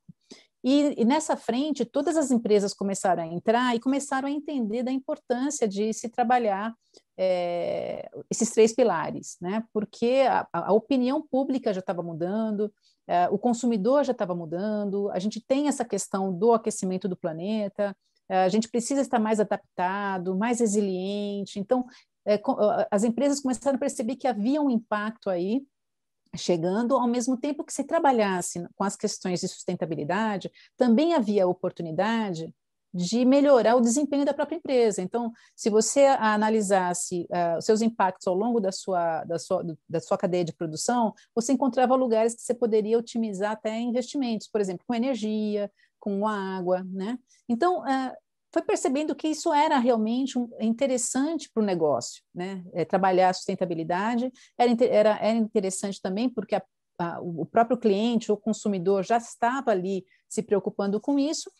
E, 0.62 1.00
e, 1.00 1.04
nessa 1.04 1.36
frente, 1.36 1.84
todas 1.84 2.16
as 2.16 2.30
empresas 2.30 2.74
começaram 2.74 3.22
a 3.22 3.26
entrar 3.26 3.76
e 3.76 3.80
começaram 3.80 4.26
a 4.28 4.30
entender 4.30 4.82
da 4.82 4.90
importância 4.90 5.68
de 5.68 5.92
se 5.92 6.08
trabalhar 6.08 6.74
é, 7.16 8.08
esses 8.30 8.50
três 8.50 8.74
pilares, 8.74 9.36
né? 9.40 9.64
porque 9.72 10.24
a, 10.28 10.46
a 10.52 10.72
opinião 10.72 11.22
pública 11.22 11.72
já 11.72 11.80
estava 11.80 12.02
mudando, 12.02 12.72
é, 13.06 13.28
o 13.28 13.38
consumidor 13.38 14.04
já 14.04 14.12
estava 14.12 14.34
mudando, 14.34 15.10
a 15.10 15.18
gente 15.18 15.40
tem 15.40 15.68
essa 15.68 15.84
questão 15.84 16.32
do 16.32 16.52
aquecimento 16.52 17.08
do 17.08 17.16
planeta, 17.16 17.96
é, 18.28 18.44
a 18.44 18.48
gente 18.48 18.68
precisa 18.68 19.00
estar 19.00 19.18
mais 19.18 19.40
adaptado, 19.40 20.36
mais 20.36 20.60
resiliente. 20.60 21.58
Então, 21.58 21.86
as 22.90 23.04
empresas 23.04 23.40
começaram 23.40 23.76
a 23.76 23.80
perceber 23.80 24.16
que 24.16 24.26
havia 24.26 24.60
um 24.60 24.68
impacto 24.68 25.30
aí 25.30 25.62
chegando, 26.36 26.96
ao 26.96 27.06
mesmo 27.06 27.36
tempo 27.36 27.64
que 27.64 27.72
se 27.72 27.84
trabalhasse 27.84 28.66
com 28.74 28.84
as 28.84 28.96
questões 28.96 29.40
de 29.40 29.48
sustentabilidade, 29.48 30.50
também 30.76 31.14
havia 31.14 31.46
oportunidade 31.46 32.52
de 32.92 33.24
melhorar 33.24 33.76
o 33.76 33.80
desempenho 33.80 34.24
da 34.24 34.32
própria 34.32 34.56
empresa. 34.56 35.02
Então, 35.02 35.30
se 35.54 35.68
você 35.68 36.06
analisasse 36.06 37.26
uh, 37.30 37.58
os 37.58 37.64
seus 37.64 37.82
impactos 37.82 38.26
ao 38.26 38.34
longo 38.34 38.60
da 38.60 38.72
sua, 38.72 39.24
da, 39.24 39.38
sua, 39.38 39.64
da 39.88 40.00
sua 40.00 40.16
cadeia 40.16 40.44
de 40.44 40.54
produção, 40.54 41.12
você 41.34 41.52
encontrava 41.52 41.94
lugares 41.94 42.34
que 42.34 42.42
você 42.42 42.54
poderia 42.54 42.98
otimizar 42.98 43.52
até 43.52 43.78
investimentos, 43.78 44.48
por 44.48 44.60
exemplo, 44.60 44.84
com 44.86 44.94
energia, 44.94 45.70
com 46.00 46.26
água, 46.26 46.82
né? 46.84 47.18
Então, 47.48 47.82
uh, 47.82 48.12
foi 48.52 48.62
percebendo 48.62 49.14
que 49.14 49.28
isso 49.28 49.52
era 49.52 49.78
realmente 49.78 50.38
um, 50.38 50.48
interessante 50.60 51.50
para 51.52 51.62
o 51.62 51.66
negócio, 51.66 52.22
né? 52.34 52.64
É, 52.72 52.84
trabalhar 52.84 53.30
a 53.30 53.34
sustentabilidade 53.34 54.32
era, 54.56 54.84
era, 54.84 55.18
era 55.20 55.38
interessante 55.38 56.00
também 56.00 56.28
porque 56.28 56.54
a, 56.54 56.62
a, 56.98 57.20
o 57.20 57.44
próprio 57.44 57.78
cliente, 57.78 58.32
o 58.32 58.36
consumidor 58.36 59.04
já 59.04 59.18
estava 59.18 59.70
ali 59.70 60.04
se 60.28 60.42
preocupando 60.42 61.00
com 61.00 61.18
isso, 61.18 61.50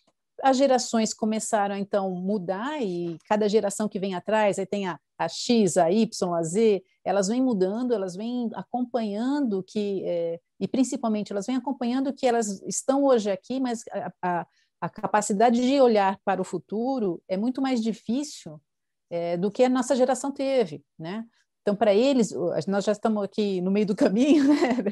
as 0.43 0.57
gerações 0.57 1.13
começaram 1.13 1.75
a 1.75 1.79
então 1.79 2.11
mudar 2.11 2.81
e 2.81 3.19
cada 3.29 3.49
geração 3.49 3.89
que 3.89 3.99
vem 3.99 4.15
atrás, 4.15 4.59
aí 4.59 4.67
tem 4.67 4.87
a, 4.87 4.99
a 5.19 5.29
X, 5.29 5.77
a 5.77 5.91
Y, 5.91 6.35
a 6.35 6.43
Z, 6.43 6.83
elas 7.05 7.29
vêm 7.29 7.43
mudando, 7.43 7.93
elas 7.93 8.15
vêm 8.15 8.49
acompanhando 8.55 9.63
que, 9.63 10.03
é, 10.05 10.41
e 10.61 10.69
principalmente 10.69 11.33
elas 11.33 11.47
vêm 11.47 11.57
acompanhando 11.57 12.13
que 12.13 12.27
elas 12.27 12.63
estão 12.63 13.05
hoje 13.05 13.31
aqui, 13.31 13.59
mas 13.59 13.83
a, 13.91 14.13
a, 14.23 14.47
a 14.81 14.89
capacidade 14.89 15.61
de 15.61 15.81
olhar 15.81 16.19
para 16.25 16.41
o 16.41 16.45
futuro 16.45 17.23
é 17.29 17.37
muito 17.37 17.61
mais 17.61 17.83
difícil 17.83 18.61
é, 19.11 19.37
do 19.37 19.51
que 19.51 19.65
a 19.65 19.69
nossa 19.69 19.97
geração 19.97 20.31
teve, 20.31 20.83
né? 20.99 21.25
Então, 21.63 21.77
para 21.77 21.95
eles, 21.95 22.33
nós 22.67 22.85
já 22.85 22.93
estamos 22.93 23.23
aqui 23.23 23.61
no 23.61 23.71
meio 23.71 23.85
do 23.85 23.97
caminho, 23.97 24.45
né? 24.49 24.85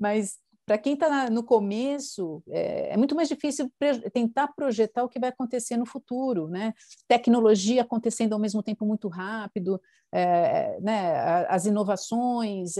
mas 0.00 0.38
para 0.66 0.76
quem 0.76 0.94
está 0.94 1.30
no 1.30 1.42
começo, 1.42 2.42
é, 2.48 2.92
é, 2.92 2.96
muito 2.96 3.14
mais 3.14 3.28
difícil 3.28 3.72
tentar 4.12 4.48
projetar 4.48 5.02
o 5.02 5.08
que 5.08 5.18
vai 5.18 5.30
acontecer 5.30 5.78
no 5.78 5.86
futuro, 5.86 6.46
né? 6.46 6.74
Tecnologia 7.08 7.82
acontecendo 7.82 8.34
ao 8.34 8.38
mesmo 8.38 8.62
tempo 8.62 8.84
muito 8.84 9.08
rápido, 9.08 9.80
é, 10.12 10.78
né? 10.80 11.46
as 11.48 11.64
inovações, 11.64 12.74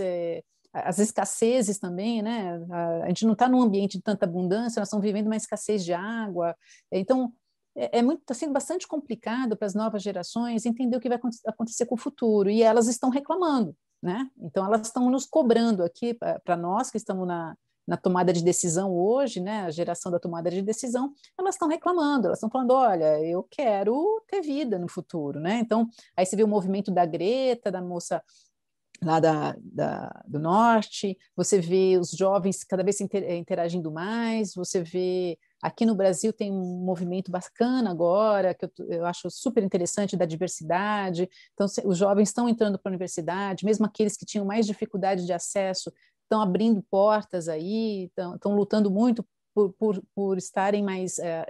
as 0.73 0.99
escassezes 0.99 1.79
também, 1.79 2.21
né? 2.21 2.59
A, 3.03 3.07
gente 3.07 3.25
não 3.25 3.33
está 3.33 3.49
num 3.49 3.61
ambiente 3.61 3.97
de 3.97 4.03
tanta 4.03 4.25
abundância, 4.25 4.79
nós 4.79 4.87
estamos 4.87 5.03
vivendo 5.03 5.25
uma 5.25 5.35
escassez 5.35 5.83
de 5.83 5.93
água. 5.93 6.55
Então, 6.91 7.33
é, 7.75 7.99
é 7.99 8.01
muito, 8.01 8.21
está 8.21 8.33
sendo 8.33 8.53
bastante 8.53 8.87
complicado 8.87 9.57
para 9.57 9.65
as 9.65 9.73
novas 9.73 10.03
gerações 10.03 10.65
entender 10.65 10.97
o 10.97 10.99
que 10.99 11.09
vai 11.09 11.19
acontecer 11.47 11.85
com 11.85 11.95
o 11.95 11.97
futuro, 11.97 12.49
e 12.49 12.61
elas 12.61 12.87
estão 12.87 13.09
reclamando, 13.09 13.75
né? 14.01 14.29
Então, 14.37 14.65
elas 14.65 14.81
estão 14.81 15.09
nos 15.09 15.25
cobrando 15.25 15.83
aqui, 15.83 16.13
para 16.43 16.57
nós 16.57 16.89
que 16.91 16.97
estamos 16.97 17.27
na 17.27 17.55
na 17.89 17.97
tomada 17.97 18.31
de 18.31 18.43
decisão 18.43 18.95
hoje, 18.95 19.39
né, 19.39 19.61
a 19.63 19.71
geração 19.71 20.11
da 20.11 20.19
tomada 20.19 20.51
de 20.51 20.61
decisão, 20.61 21.11
elas 21.37 21.55
estão 21.55 21.67
reclamando, 21.67 22.27
elas 22.27 22.37
estão 22.37 22.49
falando, 22.49 22.71
olha, 22.71 23.19
eu 23.25 23.43
quero 23.49 24.23
ter 24.27 24.41
vida 24.41 24.77
no 24.77 24.87
futuro, 24.87 25.39
né? 25.39 25.59
Então, 25.59 25.89
aí 26.15 26.23
você 26.23 26.35
vê 26.35 26.43
o 26.43 26.47
movimento 26.47 26.91
da 26.91 27.03
Greta, 27.03 27.71
da 27.71 27.81
moça 27.81 28.23
lá 29.03 29.19
da, 29.19 29.55
da, 29.61 30.23
do 30.27 30.39
norte, 30.39 31.17
você 31.35 31.59
vê 31.59 31.97
os 31.99 32.11
jovens 32.11 32.63
cada 32.63 32.83
vez 32.83 32.99
interagindo 33.01 33.91
mais, 33.91 34.53
você 34.53 34.81
vê 34.81 35.37
aqui 35.61 35.85
no 35.85 35.95
Brasil 35.95 36.33
tem 36.33 36.51
um 36.51 36.83
movimento 36.83 37.31
bacana 37.31 37.91
agora, 37.91 38.53
que 38.53 38.65
eu, 38.65 38.71
eu 38.87 39.05
acho 39.05 39.29
super 39.29 39.63
interessante, 39.63 40.17
da 40.17 40.25
diversidade, 40.25 41.29
então 41.53 41.65
os 41.85 41.97
jovens 41.97 42.29
estão 42.29 42.49
entrando 42.49 42.77
para 42.77 42.89
a 42.89 42.93
universidade, 42.93 43.65
mesmo 43.65 43.85
aqueles 43.85 44.17
que 44.17 44.25
tinham 44.25 44.45
mais 44.45 44.65
dificuldade 44.65 45.25
de 45.25 45.33
acesso, 45.33 45.91
estão 46.23 46.41
abrindo 46.41 46.83
portas 46.89 47.47
aí, 47.47 48.05
estão 48.05 48.53
lutando 48.55 48.91
muito 48.91 49.25
por, 49.53 49.73
por, 49.73 50.03
por 50.15 50.37
estarem 50.37 50.83
mais 50.83 51.19
é, 51.19 51.45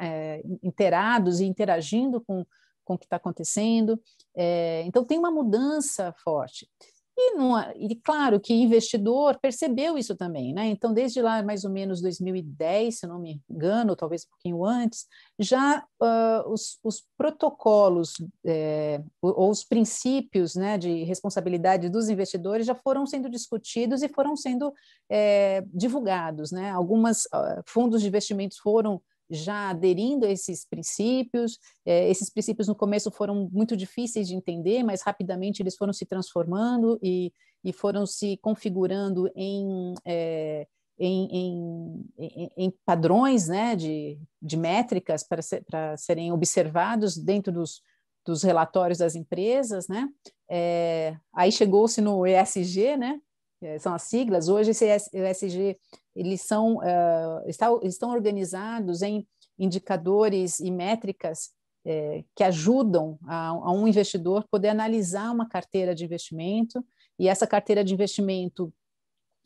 é, 0.00 0.42
inteirados 0.62 1.40
e 1.40 1.44
interagindo 1.44 2.20
com, 2.20 2.44
com 2.84 2.94
o 2.94 2.98
que 2.98 3.06
está 3.06 3.16
acontecendo. 3.16 4.00
É, 4.36 4.82
então, 4.86 5.04
tem 5.04 5.18
uma 5.18 5.30
mudança 5.30 6.14
forte. 6.22 6.66
E, 7.14 7.92
e, 7.92 7.96
claro 7.96 8.40
que 8.40 8.54
investidor 8.54 9.38
percebeu 9.38 9.98
isso 9.98 10.16
também, 10.16 10.54
né? 10.54 10.68
Então, 10.68 10.94
desde 10.94 11.20
lá, 11.20 11.42
mais 11.42 11.62
ou 11.62 11.70
menos 11.70 12.00
2010, 12.00 13.00
se 13.00 13.06
não 13.06 13.18
me 13.18 13.42
engano, 13.50 13.94
talvez 13.94 14.24
um 14.24 14.30
pouquinho 14.30 14.64
antes, 14.64 15.06
já 15.38 15.84
uh, 16.00 16.50
os, 16.50 16.78
os, 16.82 17.02
protocolos 17.18 18.14
é, 18.46 19.02
ou 19.20 19.50
os 19.50 19.62
princípios 19.62 20.54
né, 20.54 20.78
de 20.78 21.04
responsabilidade 21.04 21.90
dos 21.90 22.08
investidores 22.08 22.66
já 22.66 22.74
foram 22.74 23.06
sendo 23.06 23.28
discutidos 23.28 24.02
e 24.02 24.08
foram 24.08 24.34
sendo 24.34 24.72
é, 25.10 25.62
divulgados, 25.66 26.50
né? 26.50 26.70
Algumas 26.70 27.24
uh, 27.26 27.62
fundos 27.66 28.00
de 28.00 28.08
investimentos 28.08 28.56
foram 28.56 29.02
já 29.32 29.70
aderindo 29.70 30.26
a 30.26 30.30
esses 30.30 30.64
princípios. 30.64 31.58
É, 31.84 32.08
esses 32.10 32.28
princípios 32.30 32.68
no 32.68 32.74
começo 32.74 33.10
foram 33.10 33.48
muito 33.50 33.76
difíceis 33.76 34.28
de 34.28 34.34
entender, 34.34 34.82
mas 34.82 35.02
rapidamente 35.02 35.62
eles 35.62 35.76
foram 35.76 35.92
se 35.92 36.04
transformando 36.04 36.98
e, 37.02 37.32
e 37.64 37.72
foram 37.72 38.06
se 38.06 38.36
configurando 38.42 39.30
em, 39.34 39.94
é, 40.04 40.66
em, 40.98 42.04
em, 42.18 42.50
em, 42.56 42.70
padrões 42.84 43.48
né, 43.48 43.74
de, 43.74 44.18
de 44.40 44.56
métricas 44.56 45.22
para, 45.22 45.40
ser, 45.40 45.64
para 45.64 45.96
serem 45.96 46.30
observados 46.30 47.16
dentro 47.16 47.52
dos, 47.52 47.82
dos 48.24 48.42
relatórios 48.42 48.98
das 48.98 49.14
empresas. 49.14 49.88
Né? 49.88 50.08
É, 50.50 51.16
aí 51.34 51.50
chegou-se 51.50 52.00
no 52.00 52.26
ESG, 52.26 52.96
né? 52.96 53.20
É, 53.62 53.78
são 53.78 53.94
as 53.94 54.02
siglas. 54.02 54.48
Hoje, 54.48 54.72
esse 54.72 54.84
ESG 55.12 55.78
eles 56.14 56.42
são 56.42 56.76
uh, 56.76 57.42
está, 57.46 57.68
estão 57.82 58.10
organizados 58.10 59.02
em 59.02 59.26
indicadores 59.58 60.60
e 60.60 60.70
métricas 60.70 61.50
é, 61.84 62.24
que 62.36 62.44
ajudam 62.44 63.18
a, 63.26 63.48
a, 63.48 63.72
um 63.72 63.88
investidor 63.88 64.46
poder 64.50 64.68
analisar 64.68 65.30
uma 65.30 65.48
carteira 65.48 65.94
de 65.94 66.04
investimento 66.04 66.84
e 67.18 67.28
essa 67.28 67.46
carteira 67.46 67.82
de 67.84 67.92
investimento 67.92 68.72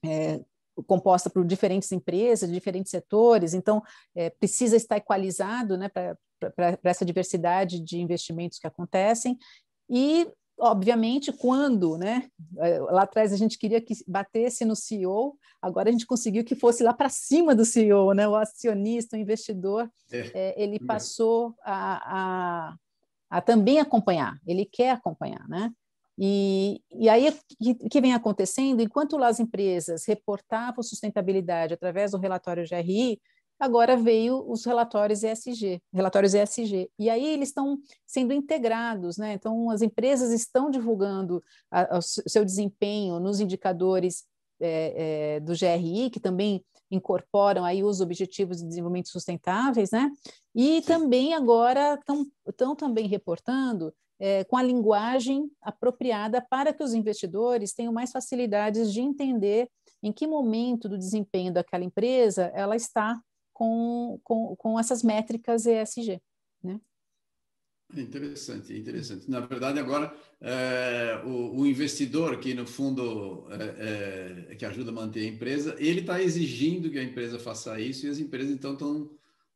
é, 0.04 0.40
composta 0.86 1.30
por 1.30 1.44
diferentes 1.44 1.90
empresas, 1.90 2.52
diferentes 2.52 2.90
setores, 2.90 3.54
então 3.54 3.82
precisa 4.38 4.76
estar 4.76 4.98
equalizado 4.98 5.78
né, 5.78 5.88
para 5.88 6.78
essa 6.84 7.02
diversidade 7.02 7.80
de 7.80 7.98
investimentos 7.98 8.58
que 8.58 8.66
acontecem 8.66 9.38
e 9.88 10.28
obviamente, 10.58 11.32
quando, 11.32 11.96
né? 11.98 12.28
Eh, 12.58 12.78
lá 12.80 13.02
atrás 13.02 13.32
a 13.32 13.36
gente 13.36 13.58
queria 13.58 13.80
que 13.80 13.94
batesse 14.06 14.64
no 14.64 14.74
CEO, 14.74 15.36
agora 15.60 15.88
a 15.88 15.92
gente 15.92 16.06
conseguiu 16.06 16.44
que 16.44 16.54
fosse 16.54 16.82
lá 16.82 16.92
para 16.92 17.08
cima 17.08 17.54
do 17.54 17.64
CEO, 17.64 18.12
né? 18.12 18.26
O 18.26 18.34
acionista, 18.34 19.16
o 19.16 19.20
investidor, 19.20 19.90
é. 20.10 20.30
É, 20.34 20.62
ele 20.62 20.78
passou 20.78 21.54
a, 21.62 22.70
a, 22.70 22.76
a, 23.30 23.40
também 23.40 23.78
acompanhar, 23.78 24.38
ele 24.46 24.64
quer 24.64 24.92
acompanhar, 24.92 25.46
né? 25.48 25.70
E, 26.18 26.80
e 26.94 27.10
aí 27.10 27.28
o 27.60 27.88
que 27.90 28.00
vem 28.00 28.14
acontecendo? 28.14 28.80
Enquanto 28.80 29.18
lá 29.18 29.28
as 29.28 29.38
empresas 29.38 30.06
reportavam 30.06 30.82
sustentabilidade 30.82 31.74
através 31.74 32.12
do 32.12 32.18
relatório 32.18 32.64
GRI, 32.66 33.20
agora 33.58 33.96
veio 33.96 34.44
os 34.48 34.64
relatórios 34.64 35.22
ESG, 35.22 35.80
relatórios 35.92 36.34
ESG, 36.34 36.90
e 36.98 37.10
aí 37.10 37.26
eles 37.26 37.48
estão 37.48 37.78
sendo 38.06 38.32
integrados, 38.32 39.16
né? 39.16 39.32
Então 39.32 39.70
as 39.70 39.82
empresas 39.82 40.32
estão 40.32 40.70
divulgando 40.70 41.42
o 41.92 42.02
seu 42.02 42.44
desempenho 42.44 43.18
nos 43.18 43.40
indicadores 43.40 44.24
é, 44.60 45.36
é, 45.36 45.40
do 45.40 45.52
GRI, 45.52 46.10
que 46.10 46.20
também 46.20 46.64
incorporam 46.90 47.64
aí 47.64 47.82
os 47.82 48.00
objetivos 48.00 48.58
de 48.58 48.66
desenvolvimento 48.66 49.08
sustentáveis, 49.08 49.90
né? 49.90 50.10
E 50.54 50.82
também 50.82 51.34
agora 51.34 51.98
estão, 52.46 52.76
também 52.76 53.06
reportando 53.06 53.92
é, 54.18 54.44
com 54.44 54.56
a 54.56 54.62
linguagem 54.62 55.50
apropriada 55.60 56.40
para 56.40 56.72
que 56.72 56.82
os 56.82 56.94
investidores 56.94 57.74
tenham 57.74 57.92
mais 57.92 58.12
facilidades 58.12 58.92
de 58.92 59.00
entender 59.00 59.68
em 60.02 60.12
que 60.12 60.26
momento 60.26 60.88
do 60.88 60.96
desempenho 60.96 61.52
daquela 61.52 61.84
empresa 61.84 62.50
ela 62.54 62.76
está 62.76 63.20
com, 63.56 64.20
com, 64.22 64.54
com 64.54 64.78
essas 64.78 65.02
métricas 65.02 65.64
ESG. 65.64 66.20
Né? 66.62 66.78
Interessante, 67.96 68.76
interessante. 68.76 69.30
Na 69.30 69.40
verdade, 69.40 69.78
agora, 69.78 70.14
é, 70.42 71.22
o, 71.24 71.60
o, 71.60 71.66
investidor 71.66 72.38
que, 72.38 72.52
no 72.52 72.66
fundo, 72.66 73.46
é, 73.50 74.50
é, 74.50 74.54
que 74.56 74.66
ajuda 74.66 74.90
a 74.90 74.94
manter 74.94 75.20
a 75.20 75.32
empresa, 75.32 75.74
ele 75.78 76.00
está 76.00 76.20
exigindo 76.20 76.90
que 76.90 76.98
a 76.98 77.02
empresa 77.02 77.38
faça 77.38 77.80
isso 77.80 78.06
e 78.06 78.10
as 78.10 78.18
empresas, 78.18 78.50
então, 78.50 78.74
estão 78.74 79.10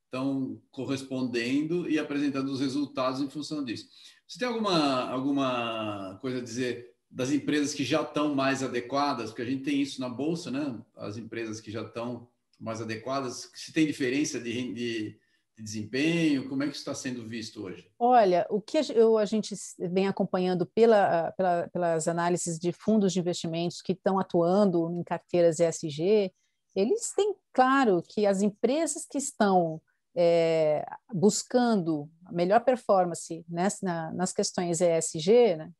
estão 0.06 0.60
correspondendo 0.72 1.88
e 1.88 1.96
apresentando 1.96 2.50
os 2.50 2.58
resultados 2.58 3.20
em 3.20 3.30
função 3.30 3.64
disso. 3.64 3.88
Você 4.26 4.40
tem 4.40 4.48
alguma, 4.48 5.08
alguma 5.08 6.18
coisa 6.20 6.38
a 6.38 6.42
dizer 6.42 6.96
das 7.08 7.30
empresas 7.30 7.72
que 7.74 7.84
já 7.84 8.02
estão 8.02 8.34
mais 8.34 8.60
adequadas? 8.60 9.30
Porque 9.30 9.42
a 9.42 9.44
gente 9.44 9.62
tem 9.62 9.80
isso 9.80 10.00
na 10.00 10.08
Bolsa, 10.08 10.50
né? 10.50 10.80
As 10.96 11.16
empresas 11.16 11.60
que 11.60 11.70
já 11.70 11.82
estão 11.82 12.28
mais 12.61 12.81
adequadas? 12.81 13.51
Se 13.55 13.73
tem 13.73 13.87
diferença 13.87 14.38
de, 14.38 14.73
de, 14.73 15.18
de 15.57 15.62
desempenho? 15.62 16.49
Como 16.49 16.62
é 16.62 16.66
que 16.66 16.73
isso 16.73 16.81
está 16.81 16.94
sendo 16.94 17.27
visto 17.27 17.64
hoje? 17.64 17.90
Olha, 17.99 18.46
o 18.51 18.61
que 18.61 18.79
eu, 18.94 19.18
a 19.18 19.25
gente 19.25 19.55
vem 19.79 20.07
acompanhando 20.07 20.66
pela, 20.66 21.33
pela, 21.33 21.68
pelas 21.68 22.07
análises 22.07 22.59
de 22.59 22.73
fundos 22.73 23.12
de 23.12 23.20
investimentos 23.20 23.81
que 23.81 23.92
estão 23.92 24.18
atuando 24.18 24.90
em 24.92 25.03
carteiras 25.03 25.59
ESG, 25.59 26.33
eles 26.75 27.12
têm 27.14 27.35
claro 27.53 28.03
que 28.07 28.27
as 28.27 28.42
empresas 28.42 29.07
que 29.07 29.18
estão 29.18 29.81
é, 30.14 30.85
buscando 31.12 32.11
a 32.25 32.33
melhor 32.33 32.61
performance 32.61 33.44
nas, 33.49 33.81
na, 33.81 34.12
nas 34.12 34.33
questões 34.33 34.81
ESG, 34.81 35.57
né, 35.57 35.73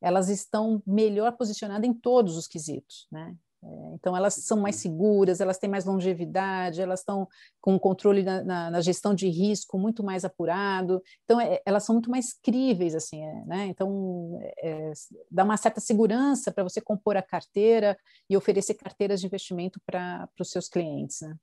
elas 0.00 0.28
estão 0.28 0.82
melhor 0.86 1.32
posicionadas 1.32 1.88
em 1.88 1.92
todos 1.92 2.36
os 2.36 2.46
quesitos. 2.46 3.06
Né? 3.10 3.34
É, 3.62 3.94
então, 3.94 4.16
elas 4.16 4.34
são 4.34 4.60
mais 4.60 4.76
seguras, 4.76 5.40
elas 5.40 5.58
têm 5.58 5.68
mais 5.68 5.84
longevidade, 5.84 6.80
elas 6.80 7.00
estão 7.00 7.26
com 7.60 7.74
um 7.74 7.78
controle 7.78 8.22
na, 8.22 8.44
na, 8.44 8.70
na, 8.70 8.80
gestão 8.80 9.14
de 9.14 9.28
risco 9.28 9.78
muito 9.78 10.02
mais 10.04 10.24
apurado. 10.24 11.02
Então, 11.24 11.40
é, 11.40 11.60
elas 11.66 11.84
são 11.84 11.94
muito 11.94 12.10
mais 12.10 12.32
críveis, 12.32 12.94
assim, 12.94 13.22
é, 13.22 13.44
né? 13.46 13.66
Então, 13.66 14.38
é, 14.58 14.92
dá 15.30 15.44
uma 15.44 15.56
certa 15.56 15.80
segurança 15.80 16.52
para 16.52 16.62
você 16.62 16.80
compor 16.80 17.16
a 17.16 17.22
carteira 17.22 17.98
e 18.30 18.36
oferecer 18.36 18.74
carteiras 18.74 19.20
de 19.20 19.26
investimento 19.26 19.80
para 19.84 20.28
os 20.38 20.50
seus 20.50 20.68
clientes, 20.68 21.20
né? 21.20 21.36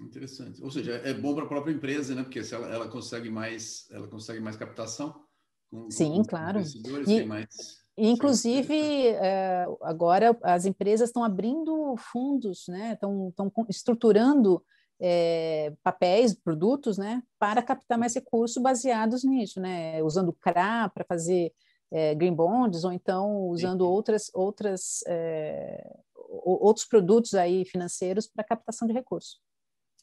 Interessante. 0.00 0.62
Ou 0.62 0.70
seja, 0.70 0.92
é 0.92 1.14
bom 1.14 1.34
para 1.34 1.44
a 1.44 1.48
própria 1.48 1.72
empresa, 1.72 2.14
né? 2.14 2.22
Porque 2.22 2.42
se 2.42 2.54
ela, 2.54 2.68
ela 2.68 2.88
consegue 2.88 3.30
mais, 3.30 3.86
ela 3.90 4.08
consegue 4.08 4.40
mais 4.40 4.56
captação. 4.56 5.24
Com, 5.70 5.90
Sim, 5.90 6.16
com 6.16 6.24
claro. 6.24 6.62
E, 7.06 7.24
mais... 7.24 7.81
Inclusive, 7.96 9.08
é, 9.08 9.66
agora 9.82 10.36
as 10.42 10.64
empresas 10.64 11.10
estão 11.10 11.22
abrindo 11.22 11.94
fundos, 11.98 12.64
né? 12.68 12.94
estão, 12.94 13.28
estão 13.28 13.52
estruturando 13.68 14.64
é, 15.00 15.72
papéis, 15.82 16.34
produtos, 16.34 16.96
né? 16.96 17.22
para 17.38 17.62
captar 17.62 17.98
mais 17.98 18.14
recursos 18.14 18.62
baseados 18.62 19.24
nisso, 19.24 19.60
né? 19.60 20.02
usando 20.02 20.32
CRA 20.32 20.88
para 20.88 21.04
fazer 21.04 21.52
é, 21.90 22.14
green 22.14 22.34
bonds, 22.34 22.84
ou 22.84 22.92
então 22.92 23.48
usando 23.48 23.82
outras, 23.82 24.30
outras, 24.32 25.00
é, 25.06 25.96
outros 26.16 26.86
produtos 26.86 27.34
aí 27.34 27.66
financeiros 27.66 28.26
para 28.26 28.42
captação 28.42 28.88
de 28.88 28.94
recursos. 28.94 29.38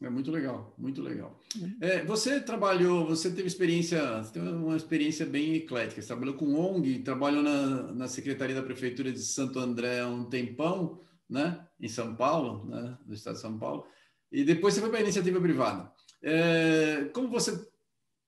É 0.02 0.10
muito 0.10 0.32
legal, 0.32 0.74
muito 0.78 1.02
legal. 1.02 1.38
Uhum. 1.58 1.78
É, 1.82 2.06
você 2.06 2.40
trabalhou, 2.40 3.06
você 3.06 3.30
teve 3.30 3.48
experiência, 3.48 4.24
você 4.24 4.32
teve 4.32 4.48
uma 4.48 4.78
experiência 4.78 5.26
bem 5.26 5.56
eclética. 5.56 6.02
Você 6.02 6.08
trabalhou 6.08 6.36
com 6.36 6.56
ONG, 6.56 7.00
trabalhou 7.00 7.44
na, 7.44 7.92
na 7.92 8.08
Secretaria 8.08 8.56
da 8.56 8.64
Prefeitura 8.64 9.12
de 9.12 9.20
Santo 9.20 9.60
André 9.60 10.00
há 10.00 10.08
um 10.08 10.24
tempão, 10.24 11.02
né? 11.30 11.68
Em 11.82 11.90
São 11.90 12.16
Paulo, 12.16 12.66
né? 12.70 12.98
No 13.06 13.14
estado 13.14 13.36
de 13.36 13.42
São 13.42 13.60
Paulo. 13.60 13.86
E 14.32 14.46
depois 14.46 14.74
você 14.74 14.80
foi 14.80 14.90
para 14.90 15.00
a 15.00 15.04
iniciativa 15.04 15.42
privada. 15.42 15.92
É, 16.24 17.10
como 17.14 17.28
você, 17.28 17.60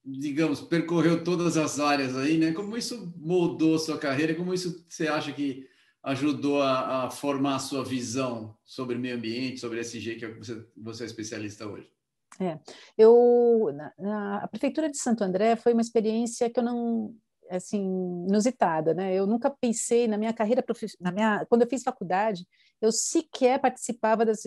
digamos, 0.03 0.59
percorreu 0.59 1.23
todas 1.23 1.55
as 1.55 1.79
áreas 1.79 2.17
aí, 2.17 2.37
né? 2.37 2.51
Como 2.51 2.75
isso 2.75 3.13
moldou 3.15 3.75
a 3.75 3.79
sua 3.79 3.97
carreira? 3.97 4.35
Como 4.35 4.53
isso 4.53 4.85
você 4.89 5.07
acha 5.07 5.31
que 5.31 5.65
ajudou 6.03 6.61
a, 6.61 7.05
a, 7.05 7.09
formar 7.09 7.55
a 7.55 7.59
sua 7.59 7.83
visão 7.83 8.55
sobre 8.63 8.97
meio 8.97 9.15
ambiente, 9.15 9.59
sobre 9.59 9.79
SG, 9.79 10.15
que 10.15 10.25
é 10.25 10.33
você, 10.33 10.65
você 10.75 11.03
é 11.03 11.05
especialista 11.05 11.67
hoje? 11.67 11.91
É, 12.39 12.57
eu 12.97 13.71
na, 13.73 13.93
na, 13.99 14.37
a 14.37 14.47
prefeitura 14.47 14.89
de 14.89 14.97
Santo 14.97 15.23
André 15.23 15.55
foi 15.55 15.73
uma 15.73 15.81
experiência 15.81 16.49
que 16.49 16.59
eu 16.59 16.63
não 16.63 17.15
assim 17.49 17.81
inusitada, 18.27 18.93
né? 18.93 19.13
Eu 19.13 19.27
nunca 19.27 19.49
pensei 19.49 20.07
na 20.07 20.17
minha 20.17 20.33
carreira 20.33 20.63
na 20.99 21.11
minha 21.11 21.45
quando 21.47 21.63
eu 21.63 21.67
fiz 21.67 21.83
faculdade, 21.83 22.47
eu 22.81 22.91
sequer 22.91 23.59
participava 23.59 24.25
das 24.25 24.43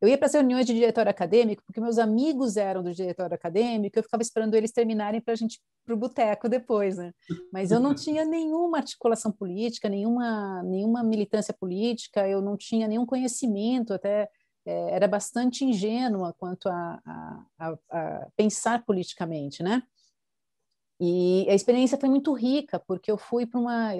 eu 0.00 0.08
ia 0.08 0.18
para 0.18 0.26
as 0.26 0.34
reuniões 0.34 0.66
de 0.66 0.74
diretório 0.74 1.10
acadêmico 1.10 1.62
porque 1.64 1.80
meus 1.80 1.98
amigos 1.98 2.56
eram 2.56 2.82
do 2.82 2.92
diretório 2.92 3.34
acadêmico, 3.34 3.98
eu 3.98 4.02
ficava 4.02 4.22
esperando 4.22 4.54
eles 4.54 4.72
terminarem 4.72 5.20
para 5.20 5.32
a 5.32 5.36
gente 5.36 5.60
para 5.84 5.94
o 5.94 5.96
boteco 5.96 6.48
depois, 6.48 6.96
né? 6.96 7.12
Mas 7.52 7.70
eu 7.70 7.78
não 7.78 7.94
tinha 7.94 8.24
nenhuma 8.24 8.78
articulação 8.78 9.30
política, 9.30 9.88
nenhuma 9.88 10.62
nenhuma 10.64 11.02
militância 11.02 11.54
política, 11.54 12.28
eu 12.28 12.42
não 12.42 12.56
tinha 12.56 12.88
nenhum 12.88 13.06
conhecimento 13.06 13.94
até 13.94 14.28
é, 14.66 14.90
era 14.90 15.06
bastante 15.06 15.64
ingênua 15.64 16.34
quanto 16.38 16.68
a, 16.68 17.00
a, 17.06 17.44
a, 17.58 17.78
a 17.90 18.28
pensar 18.36 18.84
politicamente, 18.84 19.62
né? 19.62 19.82
E 20.98 21.46
a 21.48 21.54
experiência 21.54 21.98
foi 21.98 22.08
muito 22.08 22.32
rica, 22.32 22.80
porque 22.80 23.10
eu 23.10 23.18
fui 23.18 23.46
para 23.46 23.60
uma, 23.60 23.92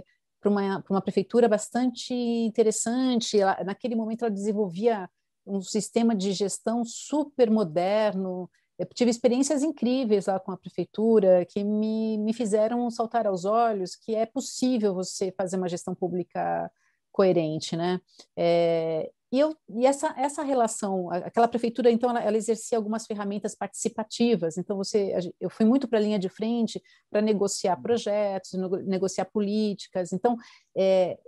uma, 0.49 0.85
uma 0.89 1.01
prefeitura 1.01 1.49
bastante 1.49 2.13
interessante. 2.15 3.39
Ela, 3.39 3.63
naquele 3.65 3.95
momento, 3.95 4.23
ela 4.23 4.31
desenvolvia 4.31 5.09
um 5.47 5.61
sistema 5.61 6.15
de 6.15 6.33
gestão 6.33 6.85
super 6.85 7.51
moderno. 7.51 8.51
Eu 8.79 8.87
tive 8.87 9.11
experiências 9.11 9.63
incríveis 9.63 10.27
lá 10.27 10.39
com 10.39 10.53
a 10.53 10.57
prefeitura 10.57 11.47
que 11.47 11.65
me, 11.65 12.19
me 12.19 12.35
fizeram 12.35 12.91
saltar 12.91 13.27
aos 13.27 13.45
olhos 13.45 13.97
que 13.97 14.15
é 14.15 14.27
possível 14.27 14.95
você 14.95 15.33
fazer 15.33 15.57
uma 15.57 15.69
gestão 15.69 15.95
pública 15.95 16.71
coerente, 17.13 17.77
né? 17.77 17.99
É, 18.37 19.11
e, 19.33 19.41
eu, 19.41 19.57
e 19.69 19.87
essa, 19.87 20.15
essa 20.17 20.43
relação, 20.43 21.11
aquela 21.11 21.49
prefeitura, 21.49 21.91
então, 21.91 22.11
ela, 22.11 22.23
ela, 22.23 22.37
exercia 22.37 22.79
algumas 22.79 23.07
ferramentas 23.07 23.55
participativas. 23.55 24.57
Então, 24.57 24.77
você, 24.77 25.13
eu 25.41 25.51
fui 25.51 25.67
muito 25.67 25.89
para 25.89 25.99
a 25.99 26.03
linha 26.03 26.19
de 26.19 26.29
frente 26.29 26.81
para 27.11 27.21
negociar 27.21 27.77
projetos, 27.77 28.53
negociar 28.85 29.25
políticas. 29.27 30.13
Então, 30.13 30.37
é, 30.77 31.19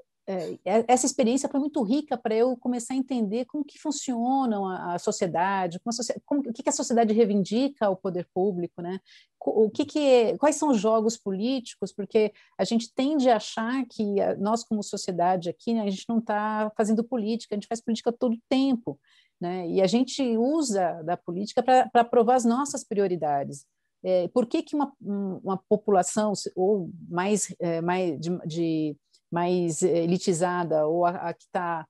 essa 0.87 1.07
experiência 1.07 1.49
foi 1.49 1.59
muito 1.59 1.83
rica 1.83 2.17
para 2.17 2.35
eu 2.35 2.55
começar 2.57 2.93
a 2.93 2.97
entender 2.97 3.47
como 3.47 3.65
que 3.65 3.79
funciona 3.79 4.59
a, 4.59 4.95
a 4.95 4.99
sociedade, 4.99 5.81
como, 5.81 5.91
a 5.91 6.21
como 6.27 6.41
o 6.43 6.53
que, 6.53 6.63
que 6.63 6.69
a 6.69 6.73
sociedade 6.73 7.15
reivindica 7.15 7.87
ao 7.87 7.97
poder 7.97 8.29
público, 8.35 8.83
né? 8.83 9.01
O 9.41 9.71
que, 9.71 9.87
que 9.87 10.37
quais 10.37 10.57
são 10.57 10.69
os 10.69 10.79
jogos 10.79 11.17
políticos? 11.17 11.93
Porque 11.93 12.33
a 12.59 12.65
gente 12.65 12.93
tende 12.93 13.31
a 13.31 13.37
achar 13.37 13.87
que 13.87 14.17
nós 14.39 14.63
como 14.63 14.83
sociedade 14.83 15.49
aqui, 15.49 15.73
né, 15.73 15.83
a 15.83 15.91
gente 15.91 16.05
não 16.09 16.19
está 16.19 16.71
fazendo 16.77 17.03
política, 17.03 17.55
a 17.55 17.57
gente 17.57 17.69
faz 17.69 17.81
política 17.81 18.13
todo 18.13 18.35
o 18.35 18.43
tempo, 18.51 19.01
né? 19.41 19.67
E 19.67 19.81
a 19.81 19.87
gente 19.87 20.23
usa 20.37 21.03
da 21.05 21.17
política 21.17 21.63
para 21.63 21.89
aprovar 21.95 22.35
as 22.35 22.45
nossas 22.45 22.85
prioridades. 22.85 23.65
É, 24.05 24.29
por 24.29 24.47
que, 24.47 24.63
que 24.63 24.77
uma, 24.77 24.93
uma 25.01 25.57
população 25.69 26.33
ou 26.55 26.91
mais, 27.09 27.55
é, 27.59 27.81
mais 27.81 28.21
de, 28.21 28.39
de 28.47 28.97
mais 29.31 29.83
elitizada 29.83 30.87
ou 30.87 31.05
a, 31.05 31.11
a 31.11 31.35
que 31.35 31.45
está 31.45 31.87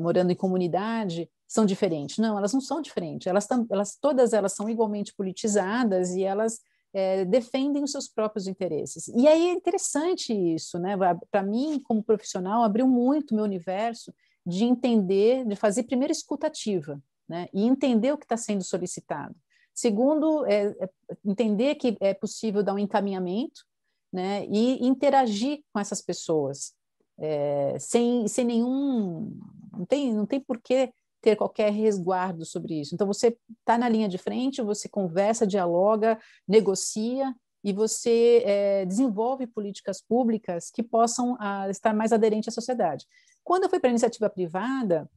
morando 0.00 0.30
em 0.30 0.36
comunidade 0.36 1.28
são 1.46 1.64
diferentes. 1.64 2.18
Não, 2.18 2.36
elas 2.36 2.52
não 2.52 2.60
são 2.60 2.82
diferentes. 2.82 3.26
Elas, 3.26 3.46
tam, 3.46 3.66
elas 3.70 3.96
todas 3.98 4.32
elas 4.32 4.52
são 4.52 4.68
igualmente 4.68 5.14
politizadas 5.14 6.10
e 6.10 6.22
elas 6.22 6.60
é, 6.92 7.24
defendem 7.24 7.82
os 7.82 7.92
seus 7.92 8.08
próprios 8.08 8.46
interesses. 8.46 9.08
E 9.08 9.26
aí 9.26 9.48
é 9.48 9.52
interessante 9.52 10.32
isso, 10.32 10.78
né? 10.78 10.94
Para 11.30 11.42
mim, 11.42 11.80
como 11.80 12.02
profissional, 12.02 12.62
abriu 12.62 12.86
muito 12.86 13.34
meu 13.34 13.44
universo 13.44 14.12
de 14.44 14.64
entender, 14.64 15.44
de 15.46 15.56
fazer 15.56 15.84
primeiro 15.84 16.12
escutativa, 16.12 17.00
né? 17.28 17.48
E 17.52 17.66
entender 17.66 18.12
o 18.12 18.18
que 18.18 18.24
está 18.24 18.36
sendo 18.36 18.62
solicitado. 18.62 19.34
Segundo, 19.74 20.44
é, 20.46 20.74
é 20.80 20.88
entender 21.24 21.76
que 21.76 21.96
é 22.00 22.12
possível 22.12 22.62
dar 22.62 22.74
um 22.74 22.78
encaminhamento 22.78 23.64
né, 24.12 24.46
e 24.46 24.86
interagir 24.86 25.62
com 25.72 25.80
essas 25.80 26.00
pessoas 26.02 26.72
é, 27.18 27.76
sem, 27.78 28.26
sem 28.28 28.44
nenhum. 28.44 29.38
Não 29.72 29.84
tem, 29.84 30.12
não 30.12 30.26
tem 30.26 30.40
por 30.40 30.60
que 30.60 30.92
ter 31.20 31.36
qualquer 31.36 31.72
resguardo 31.72 32.44
sobre 32.44 32.80
isso. 32.80 32.94
Então, 32.94 33.06
você 33.06 33.36
está 33.60 33.76
na 33.76 33.88
linha 33.88 34.08
de 34.08 34.18
frente, 34.18 34.62
você 34.62 34.88
conversa, 34.88 35.46
dialoga, 35.46 36.18
negocia 36.46 37.34
e 37.64 37.72
você 37.72 38.42
é, 38.46 38.86
desenvolve 38.86 39.46
políticas 39.46 40.00
públicas 40.00 40.70
que 40.70 40.82
possam 40.82 41.36
a, 41.40 41.62
ah, 41.62 41.70
estar 41.70 41.92
mais 41.92 42.12
aderentes 42.12 42.48
à 42.48 42.52
sociedade. 42.52 43.04
Quando 43.42 43.64
eu 43.64 43.70
fui 43.70 43.80
para 43.80 43.88
a 43.88 43.90
iniciativa 43.90 44.30
privada, 44.30 45.10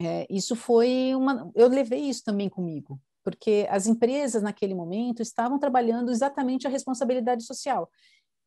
é, 0.00 0.26
isso 0.30 0.56
foi 0.56 1.14
uma. 1.14 1.50
Eu 1.54 1.68
levei 1.68 2.00
isso 2.00 2.24
também 2.24 2.48
comigo 2.48 2.98
porque 3.24 3.66
as 3.70 3.86
empresas 3.86 4.42
naquele 4.42 4.74
momento 4.74 5.22
estavam 5.22 5.58
trabalhando 5.58 6.10
exatamente 6.10 6.66
a 6.66 6.70
responsabilidade 6.70 7.44
social. 7.44 7.88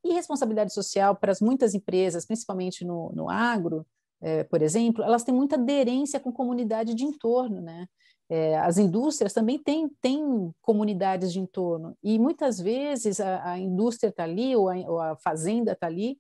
E 0.03 0.13
responsabilidade 0.13 0.73
social 0.73 1.15
para 1.15 1.31
as 1.31 1.39
muitas 1.39 1.73
empresas, 1.73 2.25
principalmente 2.25 2.83
no, 2.83 3.11
no 3.13 3.29
agro, 3.29 3.85
é, 4.21 4.43
por 4.43 4.61
exemplo, 4.61 5.03
elas 5.03 5.23
têm 5.23 5.33
muita 5.35 5.55
aderência 5.55 6.19
com 6.19 6.31
comunidade 6.31 6.93
de 6.93 7.03
entorno, 7.03 7.61
né? 7.61 7.87
É, 8.29 8.57
as 8.57 8.77
indústrias 8.77 9.33
também 9.33 9.59
têm, 9.59 9.89
têm 10.01 10.51
comunidades 10.61 11.31
de 11.31 11.39
entorno, 11.39 11.95
e 12.01 12.17
muitas 12.17 12.57
vezes 12.57 13.19
a, 13.19 13.51
a 13.51 13.59
indústria 13.59 14.09
está 14.09 14.23
ali, 14.23 14.55
ou 14.55 14.69
a, 14.69 14.75
ou 14.75 14.99
a 14.99 15.15
fazenda 15.17 15.73
está 15.73 15.87
ali, 15.87 16.17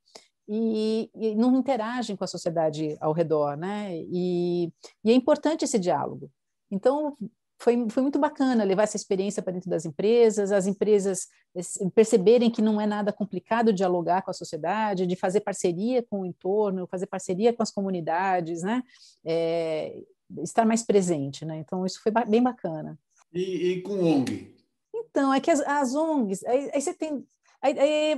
e, 0.47 1.09
e, 1.15 1.35
não 1.35 1.55
interagem 1.55 2.15
com 2.17 2.23
a 2.25 2.27
sociedade 2.27 2.97
ao 2.99 3.13
redor, 3.13 3.55
né? 3.55 3.95
E, 3.95 4.71
e 5.03 5.11
é 5.11 5.13
importante 5.13 5.63
esse 5.63 5.79
diálogo. 5.79 6.29
Então, 6.69 7.17
foi, 7.63 7.89
foi 7.89 8.03
muito 8.03 8.19
bacana 8.19 8.65
levar 8.65 8.83
essa 8.83 8.97
experiência 8.97 9.41
para 9.41 9.53
dentro 9.53 9.69
das 9.69 9.85
empresas, 9.85 10.51
as 10.51 10.67
empresas 10.67 11.29
perceberem 11.95 12.51
que 12.51 12.61
não 12.61 12.79
é 12.79 12.85
nada 12.85 13.13
complicado 13.13 13.71
dialogar 13.71 14.21
com 14.21 14.31
a 14.31 14.33
sociedade, 14.33 15.07
de 15.07 15.15
fazer 15.15 15.39
parceria 15.39 16.03
com 16.03 16.21
o 16.21 16.25
entorno, 16.25 16.85
fazer 16.87 17.07
parceria 17.07 17.53
com 17.53 17.63
as 17.63 17.71
comunidades, 17.71 18.63
né? 18.63 18.83
É, 19.25 19.97
estar 20.39 20.65
mais 20.65 20.83
presente, 20.83 21.45
né? 21.45 21.57
Então, 21.59 21.85
isso 21.85 22.01
foi 22.03 22.11
bem 22.27 22.43
bacana. 22.43 22.99
E, 23.33 23.71
e 23.71 23.81
com 23.81 23.93
ONG? 23.93 24.53
Então, 24.93 25.33
é 25.33 25.39
que 25.39 25.49
as, 25.49 25.61
as 25.61 25.95
ONGs, 25.95 26.43
aí, 26.43 26.69
aí 26.73 26.81
você 26.81 26.93
tem 26.93 27.25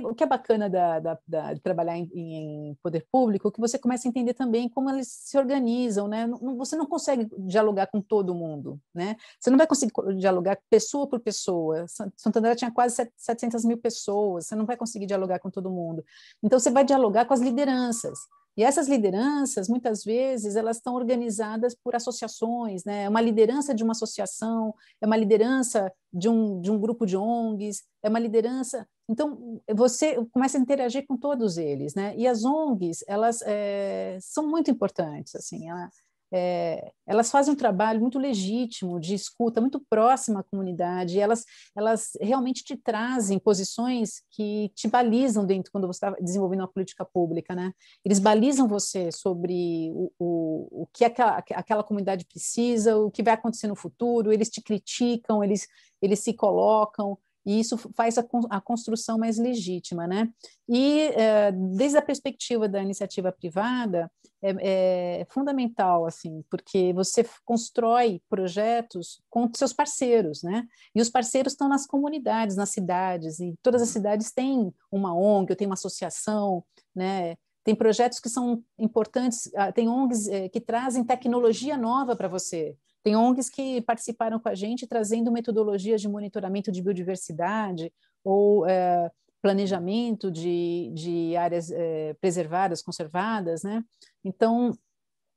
O 0.02 0.14
que 0.14 0.24
é 0.24 0.26
bacana 0.26 0.68
da, 0.68 0.98
da, 0.98 1.18
da, 1.26 1.54
de 1.54 1.60
trabalhar 1.60 1.96
em, 1.96 2.10
em, 2.12 2.74
poder 2.82 3.06
público, 3.12 3.46
é 3.46 3.50
que 3.52 3.60
você 3.60 3.78
começa 3.78 4.06
a 4.06 4.10
entender 4.10 4.34
também 4.34 4.68
como 4.68 4.90
eles 4.90 5.06
se 5.08 5.38
organizam, 5.38 6.08
né? 6.08 6.26
Não, 6.26 6.56
você 6.56 6.74
não 6.74 6.86
consegue 6.86 7.28
dialogar 7.38 7.86
com 7.86 8.00
todo 8.00 8.34
mundo, 8.34 8.80
né? 8.92 9.16
Você 9.38 9.48
não 9.48 9.56
vai 9.56 9.66
conseguir 9.66 9.92
dialogar 10.18 10.58
pessoa 10.68 11.08
por 11.08 11.20
pessoa. 11.20 11.86
Santander 12.16 12.56
tinha 12.56 12.72
quase 12.72 13.08
700 13.16 13.64
mil 13.64 13.78
pessoas, 13.78 14.46
você 14.46 14.56
não 14.56 14.66
vai 14.66 14.76
conseguir 14.76 15.06
dialogar 15.06 15.38
com 15.38 15.50
todo 15.50 15.70
mundo. 15.70 16.04
Então, 16.42 16.58
você 16.58 16.70
vai 16.70 16.84
dialogar 16.84 17.24
com 17.24 17.34
as 17.34 17.40
lideranças. 17.40 18.18
E 18.56 18.64
essas 18.64 18.88
lideranças, 18.88 19.68
muitas 19.68 20.02
vezes, 20.02 20.56
elas 20.56 20.78
estão 20.78 20.94
organizadas 20.94 21.74
por 21.74 21.94
associações, 21.94 22.84
né? 22.84 23.04
É 23.04 23.08
uma 23.08 23.20
liderança 23.20 23.74
de 23.74 23.84
uma 23.84 23.92
associação, 23.92 24.74
é 25.00 25.06
uma 25.06 25.16
liderança 25.16 25.92
de 26.10 26.28
um, 26.28 26.60
de 26.60 26.70
um 26.70 26.80
grupo 26.80 27.04
de 27.04 27.16
ONGs, 27.16 27.82
é 28.02 28.08
uma 28.08 28.18
liderança. 28.18 28.88
Então, 29.08 29.60
você 29.74 30.16
começa 30.32 30.56
a 30.56 30.60
interagir 30.60 31.06
com 31.06 31.18
todos 31.18 31.58
eles, 31.58 31.94
né? 31.94 32.14
E 32.16 32.26
as 32.26 32.44
ONGs, 32.44 33.04
elas 33.06 33.42
é, 33.42 34.18
são 34.22 34.48
muito 34.48 34.70
importantes, 34.70 35.34
assim, 35.34 35.68
ela, 35.68 35.90
é, 36.36 36.92
elas 37.06 37.30
fazem 37.30 37.54
um 37.54 37.56
trabalho 37.56 38.00
muito 38.00 38.18
legítimo, 38.18 39.00
de 39.00 39.14
escuta, 39.14 39.60
muito 39.60 39.80
próximo 39.88 40.38
à 40.38 40.42
comunidade, 40.42 41.18
elas, 41.18 41.44
elas 41.74 42.10
realmente 42.20 42.62
te 42.62 42.76
trazem 42.76 43.38
posições 43.38 44.22
que 44.30 44.70
te 44.74 44.86
balizam 44.86 45.46
dentro 45.46 45.72
quando 45.72 45.86
você 45.86 45.96
está 45.96 46.10
desenvolvendo 46.20 46.60
uma 46.60 46.68
política 46.68 47.04
pública, 47.04 47.54
né? 47.54 47.72
Eles 48.04 48.18
balizam 48.18 48.68
você 48.68 49.10
sobre 49.10 49.90
o, 49.94 50.12
o, 50.18 50.82
o 50.82 50.86
que 50.92 51.04
aquela, 51.04 51.38
aquela 51.38 51.82
comunidade 51.82 52.26
precisa, 52.26 52.96
o 52.96 53.10
que 53.10 53.22
vai 53.22 53.34
acontecer 53.34 53.66
no 53.66 53.76
futuro, 53.76 54.32
eles 54.32 54.50
te 54.50 54.60
criticam, 54.60 55.42
eles, 55.42 55.66
eles 56.02 56.20
se 56.20 56.34
colocam, 56.34 57.16
e 57.46 57.60
isso 57.60 57.78
faz 57.94 58.18
a, 58.18 58.26
a 58.50 58.60
construção 58.60 59.16
mais 59.16 59.38
legítima, 59.38 60.06
né? 60.06 60.28
E 60.68 61.02
é, 61.14 61.52
desde 61.52 61.96
a 61.96 62.02
perspectiva 62.02 62.68
da 62.68 62.82
iniciativa 62.82 63.30
privada 63.30 64.10
é, 64.42 65.20
é, 65.20 65.26
fundamental, 65.30 66.06
assim, 66.06 66.44
porque 66.50 66.92
você 66.92 67.24
constrói 67.44 68.20
projetos 68.28 69.22
com 69.30 69.48
seus 69.54 69.72
parceiros, 69.72 70.42
né? 70.42 70.66
E 70.92 71.00
os 71.00 71.08
parceiros 71.08 71.52
estão 71.52 71.68
nas 71.68 71.86
comunidades, 71.86 72.56
nas 72.56 72.70
cidades, 72.70 73.38
e 73.38 73.54
todas 73.62 73.80
as 73.80 73.90
cidades 73.90 74.32
têm 74.32 74.74
uma 74.90 75.14
ONG, 75.14 75.52
ou 75.52 75.56
tem 75.56 75.68
uma 75.68 75.74
associação, 75.74 76.64
né? 76.94 77.36
Tem 77.62 77.74
projetos 77.74 78.20
que 78.20 78.28
são 78.28 78.62
importantes, 78.78 79.50
ah, 79.54 79.72
tem 79.72 79.88
ONGs 79.88 80.28
é, 80.28 80.48
que 80.48 80.60
trazem 80.60 81.04
tecnologia 81.04 81.76
nova 81.76 82.14
para 82.14 82.28
você, 82.28 82.76
tem 83.06 83.14
ONGs 83.14 83.48
que 83.48 83.80
participaram 83.82 84.40
com 84.40 84.48
a 84.48 84.54
gente 84.56 84.84
trazendo 84.84 85.30
metodologias 85.30 86.00
de 86.00 86.08
monitoramento 86.08 86.72
de 86.72 86.82
biodiversidade 86.82 87.92
ou 88.24 88.66
é, 88.66 89.08
planejamento 89.40 90.28
de, 90.28 90.90
de 90.92 91.36
áreas 91.36 91.70
é, 91.70 92.14
preservadas, 92.14 92.82
conservadas, 92.82 93.62
né? 93.62 93.84
Então, 94.24 94.76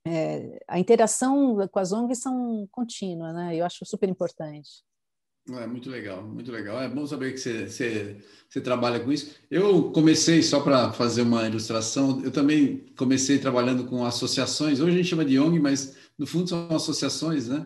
é, 0.03 0.59
a 0.67 0.79
interação 0.79 1.57
com 1.67 1.77
as 1.77 1.91
ONGs 1.91 2.19
são 2.19 2.67
contínua, 2.71 3.31
né? 3.33 3.55
Eu 3.55 3.63
acho 3.63 3.85
super 3.85 4.09
importante. 4.09 4.83
É 5.57 5.67
muito 5.67 5.89
legal, 5.89 6.23
muito 6.23 6.51
legal. 6.51 6.81
É 6.81 6.89
bom 6.89 7.05
saber 7.07 7.33
que 7.33 7.39
você, 7.39 7.67
você, 7.67 8.17
você 8.47 8.61
trabalha 8.61 8.99
com 8.99 9.11
isso. 9.11 9.35
Eu 9.49 9.91
comecei, 9.91 10.43
só 10.43 10.59
para 10.59 10.91
fazer 10.91 11.23
uma 11.23 11.47
ilustração, 11.47 12.21
eu 12.23 12.31
também 12.31 12.85
comecei 12.97 13.39
trabalhando 13.39 13.85
com 13.85 14.05
associações. 14.05 14.79
Hoje 14.79 14.93
a 14.93 14.97
gente 14.97 15.09
chama 15.09 15.25
de 15.25 15.39
ONG, 15.39 15.59
mas 15.59 15.95
no 16.17 16.27
fundo 16.27 16.49
são 16.49 16.67
associações, 16.75 17.47
né? 17.47 17.65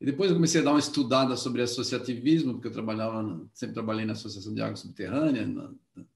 E 0.00 0.06
depois 0.06 0.30
eu 0.30 0.36
comecei 0.36 0.60
a 0.60 0.64
dar 0.64 0.72
uma 0.72 0.80
estudada 0.80 1.36
sobre 1.36 1.62
associativismo, 1.62 2.54
porque 2.54 2.68
eu 2.68 2.72
trabalhava, 2.72 3.40
sempre 3.54 3.74
trabalhei 3.74 4.04
na 4.04 4.12
Associação 4.12 4.52
de 4.52 4.60
Água 4.60 4.76
Subterrânea, 4.76 5.46
na, 5.46 5.70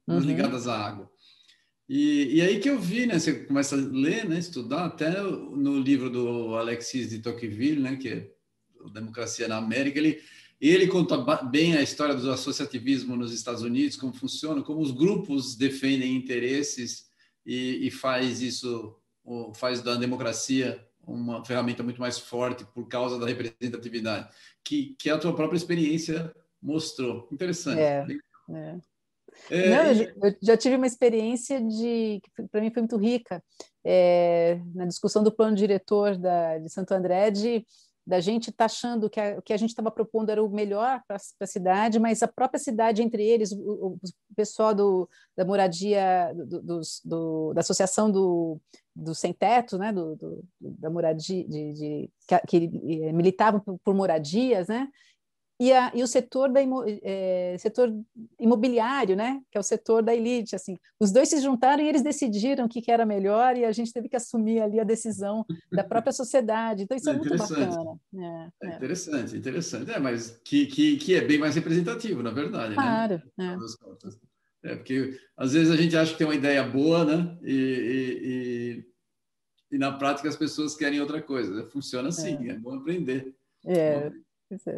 uhum. 0.06 0.18
ligadas 0.18 0.66
à 0.68 0.76
água. 0.76 1.10
E, 1.88 2.36
e, 2.36 2.42
aí 2.42 2.60
que 2.60 2.68
eu 2.68 2.78
vi, 2.78 3.06
né? 3.06 3.18
Você 3.18 3.32
começa 3.46 3.74
a 3.74 3.78
ler, 3.78 4.28
né? 4.28 4.38
Estudar 4.38 4.84
até 4.84 5.22
no 5.22 5.80
livro 5.80 6.10
do 6.10 6.54
Alexis 6.56 7.08
de 7.08 7.20
Tocqueville, 7.20 7.80
né? 7.80 7.96
Que 7.96 8.08
é 8.08 8.30
Democracia 8.92 9.48
na 9.48 9.56
América. 9.56 9.98
Ele 9.98 10.20
ele 10.60 10.88
conta 10.88 11.16
bem 11.44 11.76
a 11.76 11.82
história 11.82 12.14
do 12.14 12.30
associativismo 12.30 13.16
nos 13.16 13.32
Estados 13.32 13.62
Unidos, 13.62 13.96
como 13.96 14.12
funciona, 14.12 14.62
como 14.62 14.80
os 14.80 14.90
grupos 14.90 15.56
defendem 15.56 16.16
interesses 16.16 17.06
e, 17.46 17.86
e 17.86 17.90
faz 17.90 18.40
isso, 18.40 18.96
faz 19.54 19.80
da 19.80 19.94
democracia 19.94 20.84
uma 21.06 21.44
ferramenta 21.44 21.82
muito 21.82 22.00
mais 22.00 22.18
forte 22.18 22.64
por 22.74 22.86
causa 22.86 23.18
da 23.18 23.26
representatividade, 23.26 24.28
que, 24.64 24.94
que 24.98 25.08
a 25.08 25.18
tua 25.18 25.34
própria 25.34 25.56
experiência 25.56 26.34
mostrou. 26.60 27.28
Interessante. 27.32 27.80
É, 27.80 28.06
é. 28.50 28.78
É, 29.50 29.70
Não, 29.70 29.92
eu, 29.92 30.12
eu, 30.22 30.36
já 30.42 30.56
tive 30.56 30.76
uma 30.76 30.86
experiência 30.86 31.60
de 31.60 32.20
que 32.22 32.48
para 32.50 32.60
mim 32.60 32.72
foi 32.72 32.82
muito 32.82 32.96
rica 32.96 33.42
é, 33.84 34.60
na 34.74 34.84
discussão 34.84 35.22
do 35.22 35.32
plano 35.32 35.56
diretor 35.56 36.16
da, 36.16 36.58
de 36.58 36.68
Santo 36.68 36.92
André 36.92 37.30
de 37.30 37.64
da 38.08 38.20
gente 38.20 38.50
tá 38.50 38.64
achando 38.64 39.10
que 39.10 39.20
o 39.36 39.42
que 39.42 39.52
a 39.52 39.56
gente 39.58 39.68
estava 39.68 39.90
propondo 39.90 40.30
era 40.30 40.42
o 40.42 40.48
melhor 40.48 41.02
para 41.06 41.18
a 41.40 41.46
cidade, 41.46 41.98
mas 41.98 42.22
a 42.22 42.26
própria 42.26 42.58
cidade 42.58 43.02
entre 43.02 43.22
eles, 43.22 43.52
o, 43.52 43.98
o 44.00 44.34
pessoal 44.34 44.74
do, 44.74 45.06
da 45.36 45.44
moradia, 45.44 46.32
do, 46.34 46.62
do, 46.62 46.80
do, 47.04 47.52
da 47.52 47.60
associação 47.60 48.10
do, 48.10 48.58
do 48.96 49.14
sem 49.14 49.30
teto, 49.30 49.76
né, 49.76 49.92
do, 49.92 50.16
do 50.16 50.42
da 50.58 50.88
moradia, 50.88 51.46
de, 51.46 51.72
de 51.74 52.10
que, 52.26 52.38
que, 52.46 53.12
militavam 53.12 53.60
por, 53.60 53.78
por 53.84 53.94
moradias, 53.94 54.68
né, 54.68 54.88
e, 55.60 55.72
a, 55.72 55.90
e 55.92 56.02
o 56.04 56.06
setor, 56.06 56.48
da, 56.50 56.60
é, 57.02 57.56
setor 57.58 57.92
imobiliário, 58.38 59.16
né, 59.16 59.40
que 59.50 59.58
é 59.58 59.60
o 59.60 59.64
setor 59.64 60.02
da 60.02 60.14
elite, 60.14 60.54
assim, 60.54 60.78
os 61.00 61.10
dois 61.10 61.28
se 61.28 61.40
juntaram 61.40 61.82
e 61.82 61.88
eles 61.88 62.02
decidiram 62.02 62.66
o 62.66 62.68
que, 62.68 62.80
que 62.80 62.92
era 62.92 63.04
melhor 63.04 63.56
e 63.56 63.64
a 63.64 63.72
gente 63.72 63.92
teve 63.92 64.08
que 64.08 64.14
assumir 64.14 64.60
ali 64.60 64.78
a 64.78 64.84
decisão 64.84 65.44
da 65.72 65.82
própria 65.82 66.12
sociedade. 66.12 66.84
Então 66.84 66.96
isso 66.96 67.10
é, 67.10 67.12
é 67.12 67.16
muito 67.16 67.36
bacana. 67.36 67.98
É, 68.14 68.68
é, 68.68 68.76
interessante, 68.76 69.36
interessante. 69.36 69.90
É, 69.90 69.98
mas 69.98 70.40
que, 70.44 70.66
que, 70.66 70.96
que 70.96 71.16
é 71.16 71.20
bem 71.20 71.38
mais 71.38 71.56
representativo, 71.56 72.22
na 72.22 72.30
verdade, 72.30 72.70
né? 72.70 72.74
claro, 72.76 73.22
né? 73.36 73.58
É. 74.62 74.76
porque 74.76 75.18
às 75.36 75.52
vezes 75.54 75.72
a 75.72 75.76
gente 75.76 75.96
acha 75.96 76.12
que 76.12 76.18
tem 76.18 76.26
uma 76.26 76.34
ideia 76.34 76.62
boa, 76.62 77.04
né? 77.04 77.36
E, 77.42 77.52
e, 77.52 78.84
e, 79.72 79.76
e 79.76 79.78
na 79.78 79.90
prática 79.90 80.28
as 80.28 80.36
pessoas 80.36 80.76
querem 80.76 81.00
outra 81.00 81.20
coisa. 81.20 81.68
Funciona 81.70 82.10
assim, 82.10 82.48
é, 82.48 82.52
é 82.52 82.54
bom 82.54 82.74
aprender. 82.74 83.34
É. 83.66 84.12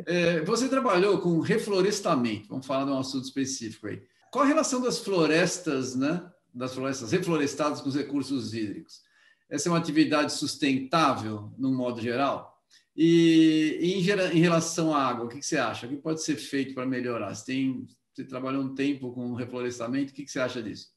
É, 0.07 0.41
você 0.43 0.69
trabalhou 0.69 1.19
com 1.19 1.39
reflorestamento, 1.41 2.49
vamos 2.49 2.67
falar 2.67 2.85
de 2.85 2.91
um 2.91 2.99
assunto 2.99 3.25
específico 3.25 3.87
aí. 3.87 4.03
Qual 4.33 4.45
a 4.45 4.49
relação 4.49 4.81
das 4.81 4.99
florestas, 4.99 5.95
né, 5.95 6.29
das 6.53 6.75
florestas 6.75 7.13
reflorestadas 7.13 7.81
com 7.81 7.89
os 7.89 7.95
recursos 7.95 8.53
hídricos? 8.53 9.03
Essa 9.49 9.69
é 9.69 9.73
uma 9.73 9.79
atividade 9.79 10.33
sustentável, 10.33 11.53
num 11.59 11.75
modo 11.75 12.01
geral? 12.01 12.61
E, 12.97 13.79
e 13.81 13.95
em, 13.95 14.37
em, 14.37 14.41
relação 14.41 14.95
à 14.95 15.03
água, 15.03 15.25
o 15.25 15.29
que, 15.29 15.39
que, 15.39 15.47
você 15.47 15.57
acha? 15.57 15.87
O 15.87 15.89
que 15.89 15.97
pode 15.97 16.23
ser 16.23 16.37
feito 16.37 16.75
para 16.75 16.87
melhorar? 16.87 17.35
Você, 17.35 17.47
tem, 17.47 17.89
você 18.13 18.25
trabalhou 18.25 18.63
um 18.63 18.75
tempo 18.75 19.13
com 19.13 19.35
reflorestamento, 19.35 20.13
o 20.13 20.15
que, 20.15 20.25
que 20.25 20.31
você 20.31 20.41
acha 20.41 20.63
disso? 20.63 20.89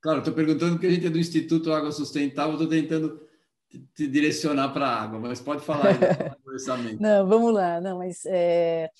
Claro, 0.00 0.20
estou 0.20 0.32
perguntando 0.32 0.72
porque 0.72 0.86
a 0.86 0.90
gente 0.90 1.06
é 1.06 1.10
do 1.10 1.18
Instituto 1.18 1.72
Água 1.72 1.92
Sustentável, 1.92 2.54
estou 2.54 2.68
tentando 2.68 3.20
te 3.94 4.06
direcionar 4.06 4.72
para 4.72 4.86
a 4.86 5.02
água, 5.02 5.18
mas 5.18 5.40
pode 5.40 5.62
falar 5.62 5.88
aí 5.88 5.98
do 6.44 6.50
orçamento. 6.50 7.00
Não, 7.00 7.26
vamos 7.26 7.52
lá. 7.52 7.80
Não, 7.80 7.98
mas 7.98 8.24
é, 8.26 8.90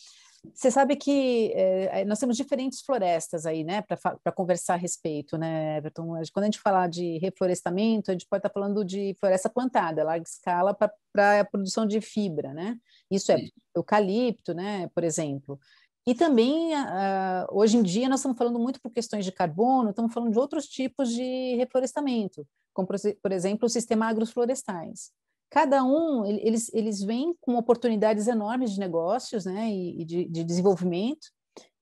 você 0.55 0.71
sabe 0.71 0.97
que 0.97 1.53
é, 1.55 2.05
nós 2.05 2.19
temos 2.19 2.37
diferentes 2.37 2.81
florestas 2.81 3.45
aí, 3.45 3.63
né, 3.63 3.83
para 3.83 4.33
conversar 4.33 4.75
a 4.75 4.77
respeito, 4.79 5.37
né, 5.37 5.77
Everton? 5.77 6.07
Quando 6.33 6.45
a 6.45 6.47
gente 6.47 6.61
falar 6.61 6.89
de 6.89 7.19
reflorestamento, 7.19 8.11
a 8.11 8.15
gente 8.15 8.27
pode 8.27 8.41
estar 8.41 8.49
tá 8.49 8.53
falando 8.53 8.85
de 8.85 9.15
floresta 9.21 9.51
plantada, 9.51 10.05
larga 10.05 10.25
escala, 10.27 10.75
para 10.75 11.41
a 11.41 11.45
produção 11.45 11.87
de 11.87 12.01
fibra, 12.01 12.55
né? 12.55 12.77
Isso 13.11 13.31
é 13.33 13.39
Sim. 13.39 13.51
eucalipto, 13.75 14.55
né, 14.55 14.89
por 14.95 15.05
exemplo. 15.05 15.59
E 16.07 16.15
também, 16.15 16.75
uh, 16.75 17.47
hoje 17.51 17.77
em 17.77 17.83
dia, 17.83 18.09
nós 18.09 18.21
estamos 18.21 18.39
falando 18.39 18.59
muito 18.59 18.81
por 18.81 18.91
questões 18.91 19.25
de 19.25 19.33
carbono, 19.33 19.91
estamos 19.91 20.13
falando 20.13 20.33
de 20.33 20.39
outros 20.39 20.67
tipos 20.67 21.11
de 21.11 21.57
reflorestamento 21.57 22.47
como 22.73 22.87
por 23.23 23.33
exemplo 23.33 23.67
o 23.67 23.71
sistema 23.71 24.09
agroflorestais. 24.09 25.11
Cada 25.51 25.83
um, 25.83 26.25
eles, 26.25 26.73
eles 26.73 27.03
vêm 27.03 27.35
com 27.41 27.57
oportunidades 27.57 28.29
enormes 28.29 28.73
de 28.73 28.79
negócios 28.79 29.45
né, 29.45 29.69
e, 29.69 30.05
de, 30.05 30.25
de 30.27 30.45
desenvolvimento, 30.45 31.27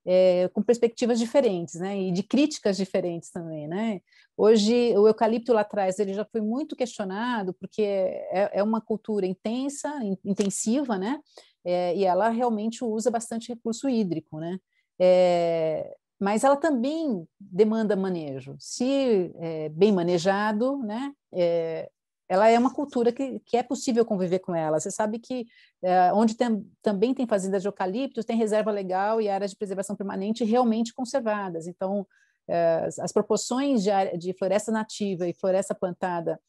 é, 0.06 0.48
com 0.54 0.62
perspectivas 0.62 1.18
diferentes, 1.18 1.74
né, 1.74 2.00
e 2.00 2.10
de 2.10 2.22
críticas 2.22 2.78
diferentes 2.78 3.30
também, 3.30 3.68
né. 3.68 4.00
Hoje, 4.34 4.96
o 4.96 5.06
eucalipto 5.06 5.52
lá 5.52 5.62
atrás, 5.62 5.98
ele 5.98 6.14
já 6.14 6.24
foi 6.24 6.40
muito 6.40 6.76
questionado, 6.76 7.52
porque 7.54 7.82
é, 7.82 8.50
é 8.54 8.62
uma 8.62 8.80
cultura 8.80 9.26
intensa, 9.26 9.92
intensiva, 10.24 10.96
né, 10.96 11.20
é, 11.68 11.94
e 11.94 12.02
ela 12.02 12.30
realmente 12.30 12.82
usa 12.82 13.10
bastante 13.10 13.50
recurso 13.50 13.90
hídrico, 13.90 14.40
né. 14.40 14.58
É, 14.98 15.94
mas 16.18 16.42
ela 16.42 16.56
também 16.56 17.28
demanda 17.38 17.94
manejo. 17.94 18.56
Se 18.58 19.30
é, 19.36 19.68
bem 19.68 19.92
manejado, 19.92 20.78
né, 20.78 21.12
é, 21.30 21.90
ela 22.26 22.48
é 22.48 22.58
uma 22.58 22.72
cultura 22.72 23.12
que, 23.12 23.38
que 23.40 23.56
é 23.58 23.62
possível 23.62 24.02
conviver 24.04 24.38
com 24.38 24.54
ela. 24.54 24.80
Você 24.80 24.90
sabe 24.90 25.18
que 25.18 25.46
é, 25.82 26.10
onde 26.14 26.34
tem, 26.36 26.66
também 26.80 27.12
tem 27.12 27.26
fazendas 27.26 27.60
de 27.60 27.68
eucaliptos, 27.68 28.24
tem 28.24 28.36
reserva 28.38 28.70
legal 28.70 29.20
e 29.20 29.28
áreas 29.28 29.50
de 29.50 29.56
preservação 29.58 29.94
permanente 29.94 30.44
realmente 30.44 30.94
conservadas. 30.94 31.66
Então, 31.66 32.06
é, 32.48 32.88
as 32.98 33.12
proporções 33.12 33.82
de, 33.82 33.90
de, 34.16 34.32
floresta 34.32 34.72
nativa 34.72 35.28
e 35.28 35.34
floresta 35.34 35.74
plantada 35.74 36.40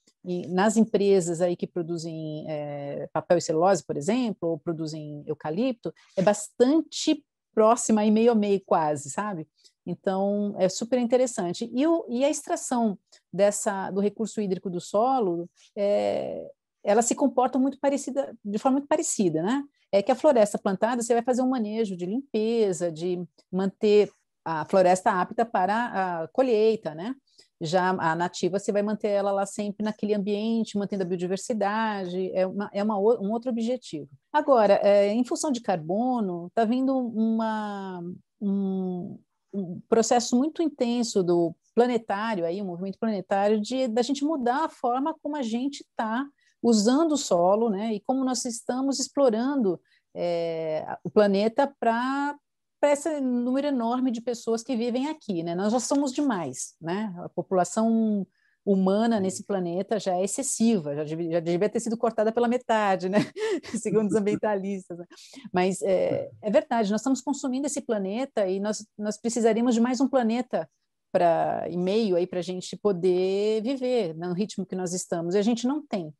nas 0.49 0.77
empresas 0.77 1.41
aí 1.41 1.55
que 1.55 1.67
produzem 1.67 2.45
é, 2.47 3.07
papel 3.13 3.37
e 3.37 3.41
celulose, 3.41 3.83
por 3.85 3.95
exemplo, 3.95 4.49
ou 4.49 4.59
produzem 4.59 5.23
eucalipto, 5.25 5.93
é 6.15 6.21
bastante 6.21 7.23
próxima 7.53 8.05
e 8.05 8.11
meio 8.11 8.31
a 8.31 8.35
meio 8.35 8.61
quase, 8.65 9.09
sabe? 9.09 9.47
Então, 9.85 10.55
é 10.57 10.69
super 10.69 10.99
interessante. 10.99 11.69
E, 11.73 11.87
o, 11.87 12.05
e 12.09 12.23
a 12.23 12.29
extração 12.29 12.97
dessa 13.33 13.89
do 13.91 13.99
recurso 13.99 14.39
hídrico 14.39 14.69
do 14.69 14.79
solo, 14.79 15.49
é, 15.75 16.47
ela 16.83 17.01
se 17.01 17.15
comporta 17.15 17.57
muito 17.57 17.79
parecida, 17.79 18.35
de 18.43 18.57
forma 18.59 18.77
muito 18.77 18.87
parecida, 18.87 19.41
né? 19.41 19.63
É 19.91 20.03
que 20.03 20.11
a 20.11 20.15
floresta 20.15 20.59
plantada, 20.59 21.01
você 21.01 21.13
vai 21.13 21.23
fazer 21.23 21.41
um 21.41 21.49
manejo 21.49 21.97
de 21.97 22.05
limpeza, 22.05 22.91
de 22.91 23.23
manter 23.51 24.11
a 24.45 24.63
floresta 24.65 25.11
apta 25.11 25.45
para 25.45 26.23
a 26.23 26.27
colheita, 26.29 26.93
né? 26.93 27.15
Já 27.61 27.89
a 27.89 28.15
nativa, 28.15 28.57
você 28.57 28.71
vai 28.71 28.81
manter 28.81 29.09
ela 29.09 29.31
lá 29.31 29.45
sempre 29.45 29.83
naquele 29.83 30.13
ambiente, 30.13 30.77
mantendo 30.77 31.03
a 31.03 31.05
biodiversidade, 31.05 32.31
é, 32.33 32.47
uma, 32.47 32.69
é 32.73 32.81
uma, 32.81 32.97
um 32.97 33.31
outro 33.31 33.49
objetivo. 33.49 34.09
Agora, 34.31 34.79
é, 34.81 35.13
em 35.13 35.23
função 35.25 35.51
de 35.51 35.61
carbono, 35.61 36.47
está 36.47 36.63
vindo 36.63 36.97
uma, 36.97 38.01
um, 38.39 39.19
um 39.53 39.81
processo 39.89 40.37
muito 40.37 40.63
intenso 40.63 41.21
do 41.21 41.53
planetário, 41.75 42.45
aí, 42.45 42.61
um 42.61 42.65
movimento 42.65 42.97
planetário, 42.99 43.59
de 43.59 43.87
da 43.87 44.01
gente 44.01 44.23
mudar 44.23 44.65
a 44.65 44.69
forma 44.69 45.15
como 45.21 45.35
a 45.35 45.41
gente 45.41 45.81
está 45.81 46.25
usando 46.61 47.13
o 47.13 47.17
solo, 47.17 47.69
né, 47.69 47.93
e 47.93 47.99
como 48.01 48.23
nós 48.25 48.43
estamos 48.45 48.99
explorando 48.99 49.79
é, 50.15 50.97
o 51.03 51.09
planeta 51.09 51.73
para 51.79 52.37
para 52.79 52.93
esse 52.93 53.19
número 53.19 53.67
enorme 53.67 54.11
de 54.11 54.21
pessoas 54.21 54.63
que 54.63 54.75
vivem 54.75 55.07
aqui, 55.07 55.43
né? 55.43 55.53
Nós 55.55 55.71
já 55.71 55.79
somos 55.79 56.13
demais, 56.13 56.75
né? 56.81 57.13
A 57.17 57.29
população 57.29 58.25
humana 58.65 59.19
nesse 59.19 59.43
planeta 59.43 59.99
já 59.99 60.15
é 60.15 60.23
excessiva, 60.23 60.95
já 60.95 61.03
devia, 61.03 61.31
já 61.31 61.39
devia 61.39 61.69
ter 61.69 61.79
sido 61.79 61.97
cortada 61.97 62.31
pela 62.31 62.47
metade, 62.47 63.09
né? 63.09 63.19
Segundo 63.81 64.07
os 64.07 64.15
ambientalistas. 64.15 64.97
Né? 64.97 65.05
Mas 65.51 65.81
é, 65.81 66.29
é, 66.41 66.51
verdade, 66.51 66.91
nós 66.91 67.01
estamos 67.01 67.21
consumindo 67.21 67.67
esse 67.67 67.81
planeta 67.81 68.47
e 68.47 68.59
nós, 68.59 68.85
nós 68.97 69.17
precisaríamos 69.17 69.73
de 69.73 69.81
mais 69.81 69.99
um 69.99 70.07
planeta 70.07 70.69
para 71.11 71.67
e 71.69 71.77
meio 71.77 72.15
aí 72.15 72.27
para 72.27 72.39
a 72.39 72.43
gente 72.43 72.77
poder 72.77 73.63
viver 73.63 74.15
no 74.15 74.33
ritmo 74.33 74.65
que 74.65 74.75
nós 74.75 74.93
estamos 74.93 75.33
e 75.33 75.39
a 75.39 75.41
gente 75.41 75.65
não 75.65 75.85
tem. 75.85 76.13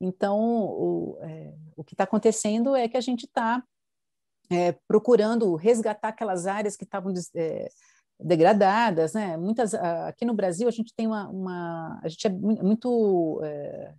Então, 0.00 0.38
o, 0.38 1.18
é, 1.22 1.52
o 1.76 1.82
que 1.82 1.94
está 1.94 2.04
acontecendo 2.04 2.76
é 2.76 2.88
que 2.88 2.96
a 2.96 3.00
gente 3.00 3.24
está 3.24 3.62
é, 4.50 4.72
procurando 4.86 5.54
resgatar 5.54 6.08
aquelas 6.08 6.46
áreas 6.46 6.76
que 6.76 6.84
estavam 6.84 7.12
é, 7.34 7.68
degradadas, 8.18 9.12
né? 9.12 9.36
Muitas 9.36 9.74
aqui 9.74 10.24
no 10.24 10.34
Brasil 10.34 10.66
a 10.66 10.72
gente 10.72 10.92
tem 10.94 11.06
uma, 11.06 11.28
uma 11.28 12.00
a 12.02 12.08
gente 12.08 12.26
é 12.26 12.30
muito 12.30 13.40
é, 13.44 13.94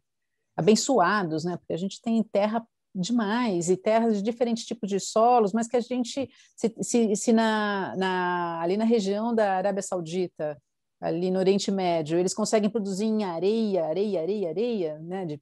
abençoados, 0.55 1.45
né? 1.45 1.57
Porque 1.57 1.73
a 1.73 1.77
gente 1.77 2.01
tem 2.01 2.21
terra 2.23 2.65
demais 2.93 3.69
e 3.69 3.77
terras 3.77 4.17
de 4.17 4.23
diferentes 4.23 4.65
tipos 4.65 4.89
de 4.89 4.99
solos, 4.99 5.53
mas 5.53 5.67
que 5.67 5.77
a 5.77 5.81
gente 5.81 6.29
se, 6.55 6.75
se, 6.81 7.15
se 7.15 7.33
na, 7.33 7.95
na, 7.95 8.61
ali 8.61 8.75
na 8.75 8.85
região 8.85 9.33
da 9.33 9.53
Arábia 9.55 9.83
Saudita, 9.83 10.61
ali 10.99 11.31
no 11.31 11.39
Oriente 11.39 11.71
Médio, 11.71 12.17
eles 12.17 12.33
conseguem 12.33 12.69
produzir 12.69 13.05
em 13.05 13.23
areia, 13.23 13.85
areia, 13.85 14.21
areia, 14.21 14.49
areia, 14.49 14.99
né? 14.99 15.25
De 15.25 15.41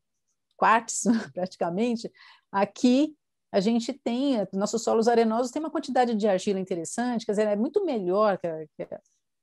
quartzo 0.56 1.10
praticamente. 1.34 2.12
Aqui 2.52 3.16
a 3.52 3.60
gente 3.60 3.94
tem, 3.94 4.36
nossos 4.54 4.84
solos 4.84 5.08
arenosos 5.08 5.52
têm 5.52 5.62
uma 5.62 5.72
quantidade 5.72 6.16
de 6.16 6.28
argila 6.28 6.60
interessante, 6.60 7.26
quer 7.26 7.32
dizer, 7.32 7.48
é 7.48 7.56
muito 7.56 7.84
melhor 7.86 8.38
que, 8.38 8.48
que, 8.76 8.88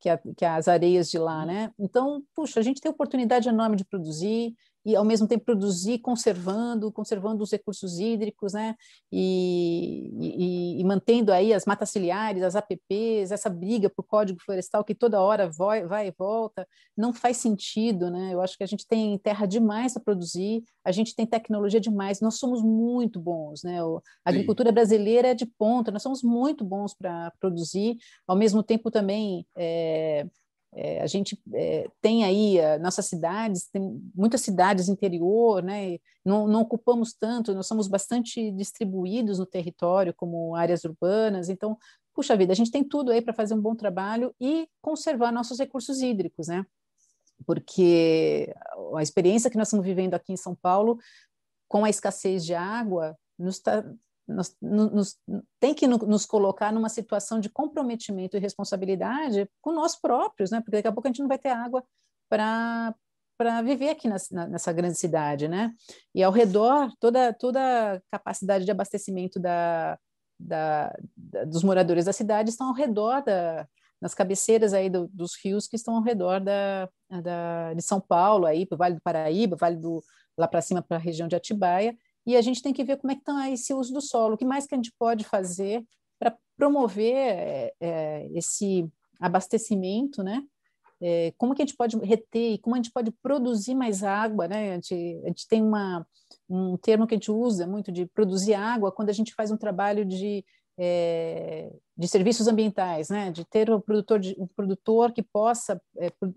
que, 0.01 0.35
que 0.35 0.45
as 0.45 0.69
areias 0.69 1.11
de 1.11 1.19
lá, 1.19 1.47
né? 1.47 1.73
Então, 1.79 2.23
puxa, 2.35 2.61
a 2.61 2.63
gente 2.63 2.81
tem 2.81 2.91
oportunidade 2.91 3.49
enorme 3.49 3.77
de 3.77 3.85
produzir, 3.85 4.55
e 4.85 4.95
ao 4.95 5.05
mesmo 5.05 5.27
tempo 5.27 5.45
produzir 5.45 5.99
conservando, 5.99 6.93
conservando 6.93 7.43
os 7.43 7.51
recursos 7.51 7.99
hídricos, 7.99 8.53
né? 8.53 8.75
E, 9.11 10.11
e, 10.21 10.81
e, 10.81 10.85
mantendo 10.85 11.33
aí 11.33 11.55
as 11.55 11.65
matas 11.65 11.91
ciliares, 11.91 12.43
as 12.43 12.55
APPs, 12.55 13.31
essa 13.33 13.49
briga 13.49 13.89
por 13.89 14.03
código 14.03 14.39
florestal 14.45 14.85
que 14.85 14.95
toda 14.95 15.21
hora 15.21 15.51
vai, 15.51 15.87
vai 15.87 16.09
e 16.09 16.15
volta, 16.17 16.69
não 16.97 17.13
faz 17.15 17.39
sentido, 17.39 18.11
né? 18.11 18.35
Eu 18.35 18.43
acho 18.43 18.57
que 18.59 18.65
a 18.65 18.67
gente 18.67 18.87
tem 18.87 19.17
terra 19.19 19.47
demais 19.47 19.95
para 19.95 20.03
produzir, 20.03 20.63
a 20.85 20.93
gente 20.93 21.15
tem 21.15 21.27
tecnologia 21.27 21.81
demais, 21.81 22.21
nós 22.21 22.39
somos 22.39 22.63
muito 22.63 23.19
bons, 23.19 23.63
né? 23.63 23.81
A 24.25 24.31
agricultura 24.31 24.69
Sim. 24.69 24.75
brasileira 24.75 25.29
é 25.29 25.35
de 25.35 25.47
ponta, 25.47 25.91
nós 25.91 26.03
somos 26.03 26.23
muito 26.23 26.65
bons 26.65 26.95
para 26.95 27.33
produzir, 27.41 27.97
ao 28.27 28.37
mesmo 28.37 28.63
tempo 28.63 28.91
também 28.91 29.47
é, 29.57 30.27
é, 30.77 31.01
a 31.01 31.07
gente 31.07 31.41
é, 31.53 31.89
tem 32.01 32.25
aí 32.25 32.61
a, 32.61 32.79
nossas 32.79 33.07
cidades, 33.07 33.69
tem 33.69 34.01
muitas 34.15 34.41
cidades 34.41 34.89
interior, 34.89 35.63
né? 35.63 35.99
Não, 36.25 36.49
não, 36.49 36.63
ocupamos 36.63 37.15
tanto, 37.15 37.55
nós 37.55 37.67
somos 37.67 37.87
bastante 37.87 38.51
distribuídos 38.51 39.39
no 39.39 39.47
território 39.47 40.13
como 40.13 40.55
áreas 40.57 40.85
urbanas, 40.85 41.49
então, 41.49 41.79
puxa 42.13 42.37
vida, 42.37 42.53
a 42.53 42.57
gente 42.57 42.73
tem 42.73 42.83
tudo 42.83 43.13
aí 43.13 43.23
para 43.23 43.33
fazer 43.33 43.55
um 43.55 43.61
bom 43.61 43.77
trabalho 43.77 44.35
e 44.41 44.69
conservar 44.83 45.31
nossos 45.31 45.59
recursos 45.59 46.01
hídricos, 46.01 46.49
né? 46.49 46.67
Porque 47.47 48.53
a 48.97 49.03
experiência 49.03 49.51
que 49.51 49.57
nós 49.57 49.69
estamos 49.69 49.87
vivendo 49.87 50.15
aqui 50.15 50.33
em 50.33 50.37
São 50.37 50.55
Paulo, 50.55 50.99
com 51.69 51.85
a 51.85 51.91
escassez 51.91 52.45
de 52.45 52.55
água, 52.55 53.17
nos 53.39 53.57
está 53.57 53.85
nos, 54.27 54.57
nos, 54.61 55.19
tem 55.61 55.75
que 55.75 55.87
nos 55.87 56.25
colocar 56.25 56.73
numa 56.73 56.89
situação 56.89 57.39
de 57.39 57.49
comprometimento 57.49 58.37
e 58.37 58.41
responsabilidade 58.41 59.49
com 59.61 59.73
nós 59.73 59.97
próprios, 59.97 60.51
né? 60.51 60.61
Porque 60.61 60.77
daqui 60.79 60.89
a 60.89 60.93
pouco 60.93 61.07
a 61.07 61.11
gente 61.11 61.21
não 61.21 61.29
vai 61.29 61.39
ter 61.39 61.51
água 61.51 61.85
para 62.29 62.95
para 63.37 63.63
viver 63.63 63.89
aqui 63.89 64.09
nessa, 64.09 64.47
nessa 64.47 64.73
grande 64.73 64.97
cidade, 64.97 65.49
né? 65.49 65.73
E 66.15 66.23
ao 66.23 66.33
redor 66.33 66.93
toda 67.01 67.33
toda 67.33 67.95
a 67.95 68.01
capacidade 68.11 68.65
de 68.65 68.71
abastecimento 68.71 69.41
da, 69.41 69.99
da, 70.39 70.95
da, 71.17 71.45
dos 71.45 71.65
moradores 71.65 72.05
da 72.05 72.13
cidade 72.13 72.51
estão 72.51 72.69
ao 72.69 72.75
redor 72.75 73.23
da 73.23 73.67
nas 74.01 74.15
cabeceiras 74.15 74.75
aí 74.75 74.91
do, 74.91 75.09
dos 75.09 75.33
rios 75.43 75.67
que 75.67 75.77
estão 75.77 75.97
ao 75.97 76.03
redor 76.03 76.39
da, 76.39 76.89
da 77.23 77.75
de 77.75 77.83
São 77.83 78.01
Paulo 78.01 78.47
aí 78.47 78.67
para 78.67 78.77
o 78.77 78.79
Vale 78.79 78.95
do 78.97 79.03
Paraíba, 79.03 79.57
Vale 79.57 79.77
do 79.77 80.03
lá 80.37 80.47
para 80.47 80.61
cima 80.61 80.83
para 80.83 80.97
a 80.97 81.01
região 81.01 81.27
de 81.27 81.37
Atibaia 81.37 81.97
e 82.27 82.37
a 82.37 82.43
gente 82.43 82.63
tem 82.63 82.73
que 82.73 82.85
ver 82.85 82.97
como 82.97 83.13
é 83.13 83.15
que 83.15 83.21
está 83.21 83.51
esse 83.51 83.75
uso 83.75 83.93
do 83.93 84.01
solo, 84.01 84.35
o 84.35 84.39
que 84.39 84.45
mais 84.45 84.67
que 84.67 84.75
a 84.75 84.79
gente 84.79 84.93
pode 84.99 85.25
fazer 85.25 85.85
para 86.19 86.37
promover 86.57 87.73
é, 87.81 88.29
esse 88.33 88.89
abastecimento, 89.21 90.23
né? 90.23 90.43
É, 91.01 91.33
como 91.37 91.55
que 91.55 91.63
a 91.63 91.67
gente 91.67 91.77
pode 91.77 91.99
reter 91.99 92.53
e 92.55 92.59
como 92.59 92.75
a 92.75 92.79
gente 92.79 92.93
pode 92.93 93.11
produzir 93.11 93.75
mais 93.75 94.03
água, 94.03 94.49
né? 94.49 94.73
A 94.73 94.75
gente, 94.77 95.21
a 95.25 95.29
gente 95.29 95.47
tem 95.49 95.63
uma, 95.63 96.07
um 96.49 96.77
termo 96.77 97.07
que 97.07 97.15
a 97.15 97.19
gente 97.19 97.31
usa 97.31 97.67
muito 97.67 97.93
de 97.93 98.07
produzir 98.07 98.55
água 98.55 98.93
quando 98.93 99.11
a 99.11 99.13
gente 99.13 99.35
faz 99.35 99.51
um 99.51 99.57
trabalho 99.57 100.05
de 100.05 100.45
é, 100.79 101.73
de 101.97 102.09
serviços 102.09 102.49
ambientais, 102.49 103.09
né? 103.09 103.31
de 103.31 103.45
ter 103.45 103.71
um 103.71 103.81
produtor, 103.81 104.19
de, 104.19 104.35
um 104.39 104.47
produtor 104.47 105.13
que 105.13 105.23
possa 105.23 105.81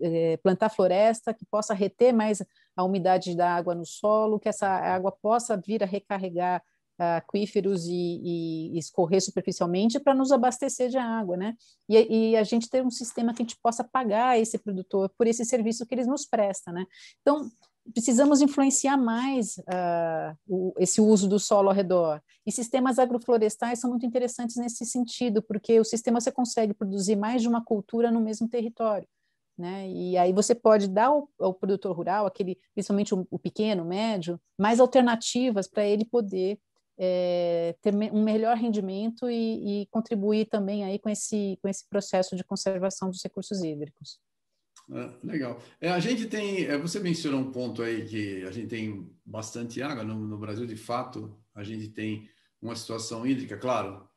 é, 0.00 0.36
plantar 0.38 0.68
floresta, 0.68 1.34
que 1.34 1.44
possa 1.46 1.74
reter 1.74 2.12
mais 2.12 2.42
a 2.76 2.84
umidade 2.84 3.36
da 3.36 3.54
água 3.54 3.74
no 3.74 3.84
solo, 3.84 4.38
que 4.38 4.48
essa 4.48 4.68
água 4.68 5.12
possa 5.12 5.56
vir 5.56 5.82
a 5.82 5.86
recarregar 5.86 6.62
aquíferos 6.98 7.86
e, 7.86 7.92
e, 7.92 8.74
e 8.74 8.78
escorrer 8.78 9.22
superficialmente 9.22 10.00
para 10.00 10.14
nos 10.14 10.32
abastecer 10.32 10.88
de 10.88 10.98
água, 10.98 11.36
né? 11.36 11.54
E, 11.88 12.32
e, 12.32 12.36
a 12.36 12.42
gente 12.42 12.68
ter 12.68 12.84
um 12.84 12.90
sistema 12.90 13.32
que 13.32 13.40
a 13.40 13.44
gente 13.44 13.58
possa 13.62 13.84
pagar 13.84 14.38
esse 14.38 14.58
produtor 14.58 15.08
por 15.16 15.26
esse 15.26 15.44
serviço 15.44 15.86
que 15.86 15.94
eles 15.94 16.08
nos 16.08 16.26
prestam, 16.26 16.74
né? 16.74 16.84
Então, 17.20 17.48
precisamos 17.92 18.40
influenciar 18.40 18.96
mais 18.96 19.58
uh, 19.58 20.36
o, 20.46 20.74
esse 20.78 21.00
uso 21.00 21.28
do 21.28 21.38
solo 21.38 21.68
ao 21.68 21.74
redor. 21.74 22.22
E 22.46 22.52
sistemas 22.52 22.98
agroflorestais 22.98 23.78
são 23.78 23.90
muito 23.90 24.06
interessantes 24.06 24.56
nesse 24.56 24.84
sentido, 24.86 25.42
porque 25.42 25.78
o 25.78 25.84
sistema 25.84 26.20
você 26.20 26.32
consegue 26.32 26.74
produzir 26.74 27.16
mais 27.16 27.42
de 27.42 27.48
uma 27.48 27.64
cultura 27.64 28.10
no 28.10 28.20
mesmo 28.20 28.48
território. 28.48 29.06
Né? 29.56 29.88
E 29.90 30.16
aí 30.16 30.32
você 30.32 30.54
pode 30.54 30.88
dar 30.88 31.06
ao, 31.06 31.28
ao 31.38 31.52
produtor 31.52 31.94
rural, 31.96 32.26
aquele, 32.26 32.56
principalmente 32.74 33.14
o, 33.14 33.26
o 33.30 33.38
pequeno, 33.38 33.82
o 33.82 33.86
médio, 33.86 34.40
mais 34.56 34.78
alternativas 34.78 35.66
para 35.66 35.84
ele 35.84 36.04
poder 36.04 36.58
é, 36.98 37.76
ter 37.80 37.94
um 38.12 38.22
melhor 38.22 38.56
rendimento 38.56 39.30
e, 39.30 39.82
e, 39.82 39.86
contribuir 39.86 40.46
também 40.46 40.84
aí 40.84 40.98
com 40.98 41.08
esse, 41.08 41.58
com 41.62 41.68
esse 41.68 41.88
processo 41.88 42.34
de 42.34 42.42
conservação 42.42 43.08
dos 43.08 43.22
recursos 43.22 43.62
hídricos. 43.62 44.18
É, 44.90 45.10
legal. 45.22 45.62
É, 45.80 45.90
a 45.90 46.00
gente 46.00 46.26
tem, 46.26 46.64
é, 46.64 46.78
você 46.78 46.98
mencionou 46.98 47.40
um 47.40 47.52
ponto 47.52 47.82
aí 47.82 48.06
que 48.06 48.42
a 48.44 48.50
gente 48.50 48.68
tem 48.68 49.10
bastante 49.24 49.82
água 49.82 50.02
no, 50.02 50.26
no, 50.26 50.38
Brasil, 50.38 50.66
de 50.66 50.76
fato, 50.76 51.36
a 51.54 51.62
gente 51.62 51.88
tem 51.88 52.28
uma 52.60 52.74
situação 52.74 53.26
hídrica, 53.26 53.56
claro, 53.58 54.08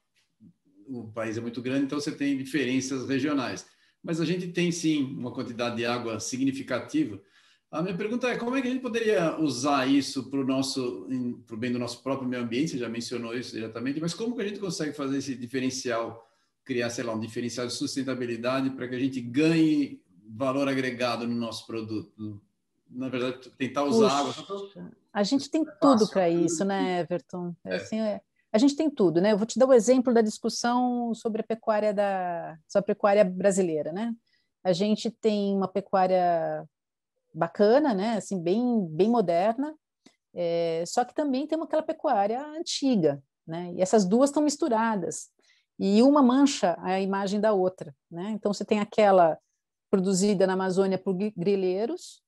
o 0.88 1.12
país 1.12 1.38
é 1.38 1.42
muito 1.42 1.62
grande, 1.62 1.86
então 1.86 2.00
você 2.00 2.12
tem 2.12 2.38
diferenças 2.38 3.08
regionais, 3.08 3.66
mas 4.02 4.22
a 4.22 4.26
gente 4.26 4.48
tem 4.48 4.72
sim 4.72 5.04
uma 5.04 5.32
quantidade 5.32 5.76
de 5.76 5.86
água 5.86 6.20
significativa. 6.20 7.22
A 7.70 7.82
minha 7.82 7.96
pergunta 7.96 8.28
é 8.28 8.38
como 8.38 8.56
é 8.56 8.62
que 8.62 8.68
a 8.68 8.72
gente 8.72 8.82
poderia 8.82 9.40
usar 9.40 9.88
isso 9.88 10.30
para 10.30 10.40
o 10.40 10.46
nosso, 10.46 11.08
para 11.46 11.56
o 11.56 11.60
bem 11.60 11.72
do 11.72 11.80
nosso 11.80 12.02
próprio 12.02 12.28
meio 12.28 12.44
ambiente? 12.44 12.72
Você 12.72 12.78
já 12.78 12.90
mencionou 12.90 13.38
isso 13.38 13.54
diretamente, 13.54 14.00
mas 14.00 14.14
como 14.14 14.36
que 14.36 14.42
a 14.42 14.48
gente 14.48 14.60
consegue 14.60 14.94
fazer 14.94 15.18
esse 15.18 15.36
diferencial, 15.36 16.28
criar, 16.66 16.89
sei 16.89 17.04
lá, 17.04 17.14
um 17.14 17.20
diferencial 17.20 17.66
de 17.66 17.74
sustentabilidade 17.74 18.72
para 18.72 18.88
que 18.89 18.95
a 18.95 19.00
gente 19.00 19.22
ganhe 19.22 20.01
valor 20.36 20.68
agregado 20.68 21.28
no 21.28 21.36
nosso 21.36 21.66
produto? 21.66 22.42
Na 22.90 23.10
verdade, 23.10 23.50
tentar 23.52 23.84
usar 23.84 24.26
Puxa. 24.44 24.92
A 25.14 25.24
gente 25.24 25.50
tem 25.50 25.66
tudo 25.80 26.08
para 26.10 26.30
isso, 26.30 26.64
né, 26.64 27.02
Everton? 27.02 27.54
É. 27.66 27.76
Assim, 27.76 28.00
é, 28.00 28.22
a 28.52 28.58
gente 28.58 28.76
tem 28.76 28.90
tudo, 28.90 29.22
né? 29.22 29.32
Eu 29.32 29.38
vou 29.38 29.46
te 29.46 29.58
dar 29.58 29.66
o 29.66 29.70
um 29.70 29.74
exemplo 29.74 30.14
da 30.14 30.22
discussão 30.22 31.14
sobre 31.14 31.42
a 31.42 31.44
pecuária 31.44 31.94
da 31.94 32.58
sobre 32.68 32.92
a 32.92 32.96
pecuária 32.96 33.24
brasileira, 33.24 33.92
né? 33.92 34.14
A 34.64 34.74
gente 34.74 35.10
tem 35.10 35.56
uma 35.56 35.68
pecuária 35.68 36.66
bacana, 37.34 37.94
né? 37.94 38.18
Assim, 38.18 38.42
bem 38.42 38.86
bem 38.90 39.10
moderna, 39.10 39.74
é, 40.34 40.84
só 40.88 41.04
que 41.04 41.14
também 41.14 41.48
tem 41.48 41.62
aquela 41.62 41.84
pecuária 41.84 42.46
antiga, 42.48 43.22
né? 43.48 43.72
E 43.74 43.82
essas 43.82 44.06
duas 44.06 44.30
estão 44.30 44.44
misturadas 44.44 45.30
e 45.80 46.04
uma 46.04 46.22
mancha 46.22 46.78
a 46.80 47.00
imagem 47.02 47.40
da 47.40 47.54
outra, 47.54 47.96
né? 48.10 48.32
Então 48.32 48.54
você 48.54 48.64
tem 48.64 48.80
aquela 48.80 49.38
produzida 49.92 50.48
na 50.48 50.54
Amazônia 50.54 50.98
por 50.98 51.14
grileiros, 51.14 52.24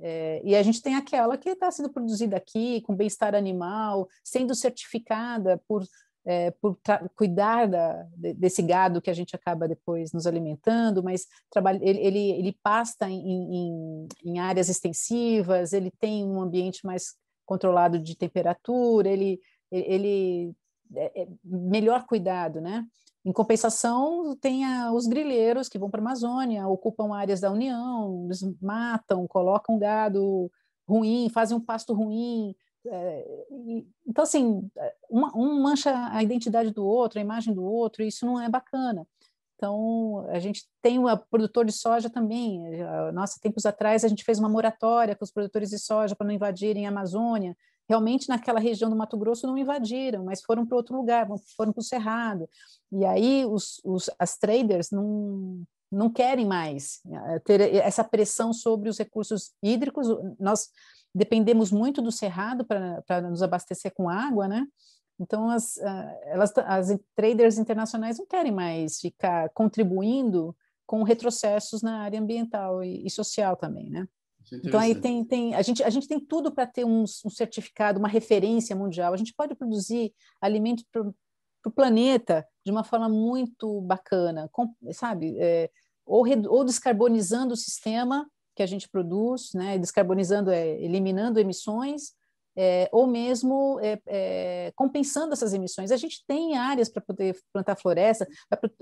é, 0.00 0.42
e 0.44 0.54
a 0.54 0.62
gente 0.62 0.82
tem 0.82 0.94
aquela 0.94 1.38
que 1.38 1.48
está 1.48 1.70
sendo 1.70 1.90
produzida 1.90 2.36
aqui, 2.36 2.82
com 2.82 2.94
bem-estar 2.94 3.34
animal, 3.34 4.06
sendo 4.22 4.54
certificada 4.54 5.60
por, 5.66 5.82
é, 6.26 6.50
por 6.50 6.78
cuidar 7.16 7.66
da, 7.66 8.06
desse 8.14 8.60
gado 8.60 9.00
que 9.00 9.08
a 9.08 9.14
gente 9.14 9.34
acaba 9.34 9.66
depois 9.66 10.12
nos 10.12 10.26
alimentando, 10.26 11.02
mas 11.02 11.26
trabalha, 11.50 11.80
ele, 11.82 12.00
ele, 12.00 12.30
ele 12.32 12.58
pasta 12.62 13.08
em, 13.08 13.18
em, 13.18 14.08
em, 14.24 14.38
áreas 14.38 14.68
extensivas, 14.68 15.72
ele 15.72 15.90
tem 15.90 16.24
um 16.24 16.40
ambiente 16.40 16.84
mais 16.84 17.14
controlado 17.46 17.98
de 17.98 18.14
temperatura, 18.14 19.08
ele, 19.08 19.40
ele 19.72 20.54
é, 20.94 21.22
é 21.22 21.28
melhor 21.42 22.04
cuidado, 22.04 22.60
né? 22.60 22.84
Em 23.24 23.32
compensação, 23.32 24.36
tem 24.40 24.64
a, 24.64 24.92
os 24.92 25.06
grileiros 25.06 25.68
que 25.68 25.78
vão 25.78 25.90
para 25.90 26.00
a 26.00 26.02
Amazônia, 26.02 26.66
ocupam 26.68 27.14
áreas 27.14 27.40
da 27.40 27.50
União, 27.50 28.28
matam, 28.60 29.26
colocam 29.26 29.78
gado 29.78 30.50
ruim, 30.88 31.28
fazem 31.28 31.56
um 31.56 31.60
pasto 31.60 31.92
ruim. 31.92 32.54
É, 32.86 33.46
e, 33.50 33.86
então, 34.06 34.22
assim, 34.22 34.70
uma, 35.10 35.36
um 35.36 35.60
mancha 35.62 35.92
a 36.10 36.22
identidade 36.22 36.70
do 36.70 36.84
outro, 36.86 37.18
a 37.18 37.22
imagem 37.22 37.52
do 37.52 37.64
outro, 37.64 38.02
e 38.02 38.08
isso 38.08 38.24
não 38.24 38.40
é 38.40 38.48
bacana. 38.48 39.06
Então, 39.56 40.24
a 40.28 40.38
gente 40.38 40.68
tem 40.80 41.00
um 41.00 41.04
produtor 41.28 41.64
de 41.64 41.72
soja 41.72 42.08
também. 42.08 42.62
Nossa, 43.12 43.40
tempos 43.40 43.66
atrás 43.66 44.04
a 44.04 44.08
gente 44.08 44.22
fez 44.22 44.38
uma 44.38 44.48
moratória 44.48 45.16
com 45.16 45.24
os 45.24 45.32
produtores 45.32 45.70
de 45.70 45.80
soja 45.80 46.14
para 46.14 46.26
não 46.26 46.32
invadirem 46.32 46.86
a 46.86 46.90
Amazônia 46.90 47.56
realmente 47.88 48.28
naquela 48.28 48.60
região 48.60 48.90
do 48.90 48.96
Mato 48.96 49.16
Grosso 49.16 49.46
não 49.46 49.56
invadiram, 49.56 50.24
mas 50.24 50.42
foram 50.42 50.66
para 50.66 50.76
outro 50.76 50.96
lugar, 50.96 51.26
foram 51.56 51.72
para 51.72 51.80
o 51.80 51.84
Cerrado. 51.84 52.48
E 52.92 53.04
aí 53.04 53.46
os, 53.46 53.80
os, 53.84 54.10
as 54.18 54.36
traders 54.36 54.90
não, 54.90 55.62
não 55.90 56.10
querem 56.10 56.44
mais 56.44 57.00
eh, 57.10 57.38
ter 57.40 57.60
essa 57.76 58.04
pressão 58.04 58.52
sobre 58.52 58.88
os 58.88 58.98
recursos 58.98 59.52
hídricos. 59.62 60.06
Nós 60.38 60.68
dependemos 61.14 61.72
muito 61.72 62.02
do 62.02 62.12
Cerrado 62.12 62.64
para 62.64 63.22
nos 63.22 63.42
abastecer 63.42 63.92
com 63.94 64.08
água, 64.08 64.46
né? 64.46 64.66
Então, 65.20 65.50
as, 65.50 65.76
elas, 66.26 66.52
as 66.58 66.96
traders 67.16 67.58
internacionais 67.58 68.18
não 68.18 68.26
querem 68.26 68.52
mais 68.52 69.00
ficar 69.00 69.48
contribuindo 69.50 70.54
com 70.86 71.02
retrocessos 71.02 71.82
na 71.82 72.02
área 72.02 72.20
ambiental 72.20 72.84
e, 72.84 73.04
e 73.04 73.10
social 73.10 73.56
também, 73.56 73.90
né? 73.90 74.06
É 74.52 74.56
então 74.56 74.80
aí 74.80 74.94
tem, 74.94 75.24
tem 75.24 75.54
a, 75.54 75.62
gente, 75.62 75.82
a 75.82 75.90
gente 75.90 76.08
tem 76.08 76.18
tudo 76.20 76.52
para 76.52 76.66
ter 76.66 76.84
um, 76.84 77.02
um, 77.02 77.30
certificado, 77.30 77.98
uma 77.98 78.08
referência 78.08 78.74
mundial. 78.74 79.12
A 79.12 79.16
gente 79.16 79.34
pode 79.34 79.54
produzir 79.54 80.12
alimentos 80.40 80.84
para 80.90 81.02
o 81.66 81.70
planeta 81.70 82.46
de 82.64 82.70
uma 82.70 82.84
forma 82.84 83.08
muito 83.08 83.80
bacana, 83.82 84.48
com, 84.52 84.72
sabe? 84.92 85.36
É, 85.38 85.70
ou, 86.06 86.24
ou 86.48 86.64
descarbonizando 86.64 87.54
o 87.54 87.56
sistema 87.56 88.26
que 88.56 88.62
a 88.62 88.66
gente 88.66 88.88
produz, 88.88 89.50
né? 89.54 89.78
descarbonizando, 89.78 90.50
é, 90.50 90.80
eliminando 90.82 91.38
emissões, 91.38 92.12
é, 92.60 92.88
ou 92.90 93.06
mesmo 93.06 93.78
é, 93.80 94.00
é, 94.04 94.72
compensando 94.74 95.32
essas 95.32 95.54
emissões. 95.54 95.92
A 95.92 95.96
gente 95.96 96.24
tem 96.26 96.56
áreas 96.56 96.88
para 96.88 97.00
poder 97.00 97.38
plantar 97.52 97.76
floresta, 97.76 98.26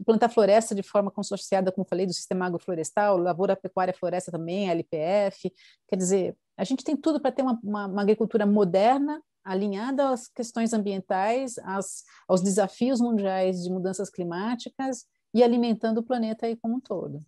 plantar 0.07 0.31
floresta 0.31 0.75
de 0.75 0.83
forma 0.83 1.11
consorciada, 1.11 1.71
como 1.71 1.87
falei, 1.87 2.07
do 2.07 2.13
sistema 2.15 2.47
agroflorestal, 2.47 3.19
lavoura, 3.19 3.55
pecuária, 3.55 3.93
floresta 3.93 4.33
também, 4.33 4.71
LPF. 4.71 5.53
Quer 5.87 5.97
dizer, 5.97 6.37
a 6.57 6.65
gente 6.65 6.83
tem 6.83 6.97
tudo 6.97 7.21
para 7.21 7.31
ter 7.31 7.43
uma, 7.43 7.61
uma, 7.63 7.87
uma, 7.87 8.01
agricultura 8.01 8.47
moderna, 8.47 9.23
alinhada 9.45 10.09
às 10.09 10.27
questões 10.27 10.73
ambientais, 10.73 11.59
às, 11.59 12.03
aos 12.27 12.41
desafios 12.41 12.99
mundiais 12.99 13.63
de 13.63 13.69
mudanças 13.69 14.09
climáticas 14.09 15.05
e 15.35 15.43
alimentando 15.43 15.99
o 15.99 16.03
planeta 16.03 16.47
aí 16.47 16.57
como 16.57 16.77
um 16.77 16.81
todo. 16.81 17.21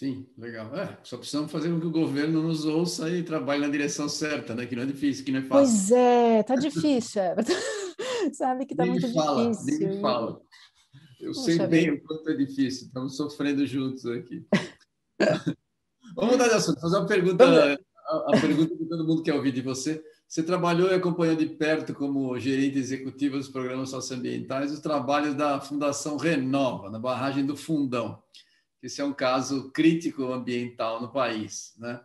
Sim, 0.00 0.26
legal. 0.38 0.74
É, 0.74 0.96
só 1.04 1.18
precisamos 1.18 1.52
fazer 1.52 1.68
com 1.68 1.78
que 1.78 1.86
o 1.86 1.90
governo 1.90 2.42
nos 2.42 2.64
ouça 2.64 3.10
e 3.10 3.22
trabalhe 3.22 3.60
na 3.60 3.68
direção 3.68 4.08
certa, 4.08 4.54
né? 4.54 4.64
Que 4.64 4.74
não 4.74 4.84
é 4.84 4.86
difícil, 4.86 5.26
que 5.26 5.30
não 5.30 5.40
é 5.40 5.42
fácil. 5.42 5.66
Pois 5.66 5.90
é, 5.90 6.42
tá 6.42 6.56
difícil. 6.56 7.20
É. 7.20 7.36
Sabe 8.32 8.64
que 8.64 8.74
tá 8.74 8.84
nem 8.84 8.92
muito 8.92 9.12
fala, 9.12 9.50
difícil. 9.50 9.78
Nem 9.78 9.96
me 9.96 10.00
fala. 10.00 10.40
Eu 11.20 11.32
Puxa 11.32 11.42
sei 11.42 11.66
bem 11.66 11.90
vida. 11.90 11.96
o 11.96 12.06
quanto 12.06 12.30
é 12.30 12.34
difícil. 12.34 12.86
Estamos 12.86 13.14
sofrendo 13.14 13.66
juntos 13.66 14.06
aqui. 14.06 14.42
Vamos 16.16 16.32
mudar 16.32 16.48
de 16.48 16.54
assunto. 16.54 16.80
Fazer 16.80 16.96
uma 16.96 17.06
pergunta, 17.06 17.44
a, 17.44 18.16
a 18.34 18.40
pergunta 18.40 18.74
que 18.74 18.86
todo 18.86 19.06
mundo 19.06 19.22
quer 19.22 19.34
ouvir 19.34 19.52
de 19.52 19.60
você. 19.60 20.02
Você 20.26 20.42
trabalhou 20.42 20.88
e 20.88 20.94
acompanhou 20.94 21.36
de 21.36 21.44
perto 21.44 21.92
como 21.92 22.40
gerente 22.40 22.78
executivo 22.78 23.36
dos 23.36 23.50
programas 23.50 23.90
socioambientais 23.90 24.72
os 24.72 24.80
trabalhos 24.80 25.34
da 25.34 25.60
Fundação 25.60 26.16
Renova, 26.16 26.88
na 26.88 26.98
barragem 26.98 27.44
do 27.44 27.54
Fundão 27.54 28.18
esse 28.82 29.00
é 29.00 29.04
um 29.04 29.12
caso 29.12 29.70
crítico 29.70 30.32
ambiental 30.32 31.00
no 31.00 31.08
país. 31.08 31.74
Né? 31.78 32.00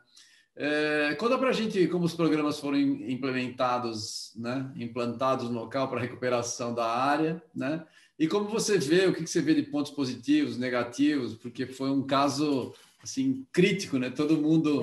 É, 0.55 1.15
conta 1.15 1.37
para 1.37 1.49
a 1.49 1.53
gente 1.53 1.87
como 1.87 2.05
os 2.05 2.13
programas 2.13 2.59
foram 2.59 2.77
implementados, 2.77 4.31
né? 4.35 4.71
implantados 4.75 5.49
no 5.49 5.59
local 5.59 5.89
para 5.89 5.99
recuperação 5.99 6.73
da 6.73 6.85
área, 6.85 7.41
né? 7.53 7.85
e 8.17 8.27
como 8.27 8.47
você 8.47 8.77
vê, 8.77 9.07
o 9.07 9.13
que 9.13 9.27
você 9.27 9.41
vê 9.41 9.53
de 9.53 9.63
pontos 9.63 9.91
positivos, 9.91 10.57
negativos, 10.57 11.35
porque 11.35 11.65
foi 11.65 11.89
um 11.89 12.03
caso 12.03 12.73
assim 13.03 13.45
crítico, 13.51 13.99
né? 13.99 14.09
Todo 14.09 14.41
mundo 14.41 14.81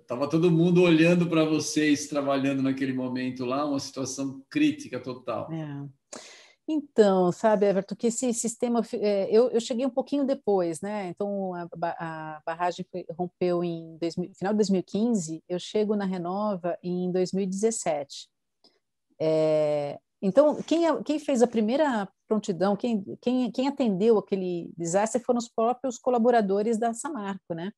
estava 0.00 0.24
é. 0.24 0.28
todo 0.28 0.50
mundo 0.50 0.82
olhando 0.82 1.26
para 1.26 1.44
vocês 1.44 2.06
trabalhando 2.06 2.62
naquele 2.62 2.92
momento 2.92 3.44
lá, 3.44 3.64
uma 3.64 3.80
situação 3.80 4.42
crítica 4.50 5.00
total. 5.00 5.50
É. 5.50 5.84
Então, 6.66 7.30
sabe, 7.30 7.66
Everton, 7.66 7.94
que 7.94 8.06
esse 8.06 8.32
sistema, 8.32 8.80
é, 8.94 9.28
eu, 9.30 9.50
eu 9.50 9.60
cheguei 9.60 9.84
um 9.84 9.90
pouquinho 9.90 10.24
depois, 10.24 10.80
né? 10.80 11.08
Então, 11.08 11.52
a, 11.54 11.68
a 11.98 12.42
barragem 12.44 12.86
foi, 12.90 13.04
rompeu 13.10 13.62
em 13.62 13.98
final 14.34 14.54
de 14.54 14.58
2015, 14.58 15.42
eu 15.46 15.58
chego 15.58 15.94
na 15.94 16.06
Renova 16.06 16.78
em 16.82 17.12
2017. 17.12 18.28
É, 19.20 19.98
então, 20.22 20.62
quem, 20.62 21.02
quem, 21.02 21.18
fez 21.18 21.42
a 21.42 21.46
primeira 21.46 22.08
prontidão, 22.26 22.74
quem, 22.74 23.04
quem, 23.20 23.52
quem 23.52 23.68
atendeu 23.68 24.16
aquele 24.16 24.72
desastre 24.74 25.22
foram 25.22 25.38
os 25.38 25.50
próprios 25.50 25.98
colaboradores 25.98 26.78
da 26.78 26.94
Samarco, 26.94 27.52
né? 27.54 27.70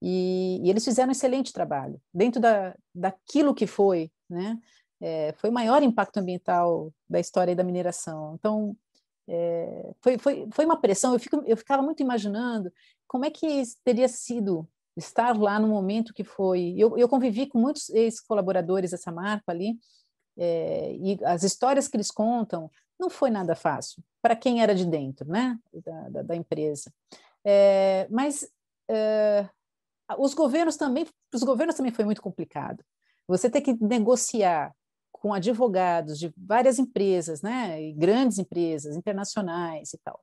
E, 0.00 0.58
e 0.64 0.70
eles 0.70 0.84
fizeram 0.84 1.10
um 1.10 1.12
excelente 1.12 1.52
trabalho, 1.52 2.00
dentro 2.12 2.40
da, 2.40 2.74
daquilo 2.94 3.54
que 3.54 3.66
foi, 3.66 4.10
né? 4.28 4.58
É, 5.02 5.34
foi 5.36 5.50
o 5.50 5.52
maior 5.52 5.82
impacto 5.82 6.18
ambiental 6.18 6.92
da 7.10 7.18
história 7.18 7.56
da 7.56 7.64
mineração. 7.64 8.36
Então, 8.38 8.76
é, 9.28 9.92
foi, 10.00 10.16
foi, 10.16 10.48
foi 10.52 10.64
uma 10.64 10.80
pressão. 10.80 11.12
Eu, 11.12 11.18
fico, 11.18 11.42
eu 11.44 11.56
ficava 11.56 11.82
muito 11.82 12.02
imaginando 12.02 12.72
como 13.08 13.24
é 13.24 13.30
que 13.30 13.62
teria 13.84 14.08
sido 14.08 14.66
estar 14.96 15.36
lá 15.36 15.58
no 15.58 15.66
momento 15.66 16.14
que 16.14 16.22
foi. 16.22 16.74
Eu, 16.78 16.96
eu 16.96 17.08
convivi 17.08 17.46
com 17.46 17.58
muitos 17.58 17.90
ex-colaboradores 17.90 18.92
dessa 18.92 19.10
marca 19.10 19.50
ali, 19.50 19.76
é, 20.38 20.94
e 20.94 21.18
as 21.24 21.42
histórias 21.42 21.88
que 21.88 21.96
eles 21.96 22.10
contam 22.10 22.70
não 22.98 23.10
foi 23.10 23.30
nada 23.30 23.56
fácil 23.56 24.02
para 24.22 24.36
quem 24.36 24.62
era 24.62 24.74
de 24.74 24.84
dentro, 24.86 25.28
né, 25.28 25.58
da, 25.84 26.08
da, 26.08 26.22
da 26.22 26.36
empresa. 26.36 26.92
É, 27.44 28.06
mas 28.08 28.48
é, 28.88 29.48
os 30.16 30.32
governos 30.32 30.76
também, 30.76 31.06
os 31.34 31.42
governos 31.42 31.74
também 31.74 31.92
foi 31.92 32.04
muito 32.04 32.22
complicado. 32.22 32.84
Você 33.26 33.50
ter 33.50 33.60
que 33.60 33.72
negociar 33.82 34.72
com 35.22 35.32
advogados 35.32 36.18
de 36.18 36.34
várias 36.36 36.80
empresas, 36.80 37.42
né, 37.42 37.92
grandes 37.92 38.40
empresas 38.40 38.96
internacionais 38.96 39.94
e 39.94 39.98
tal, 39.98 40.20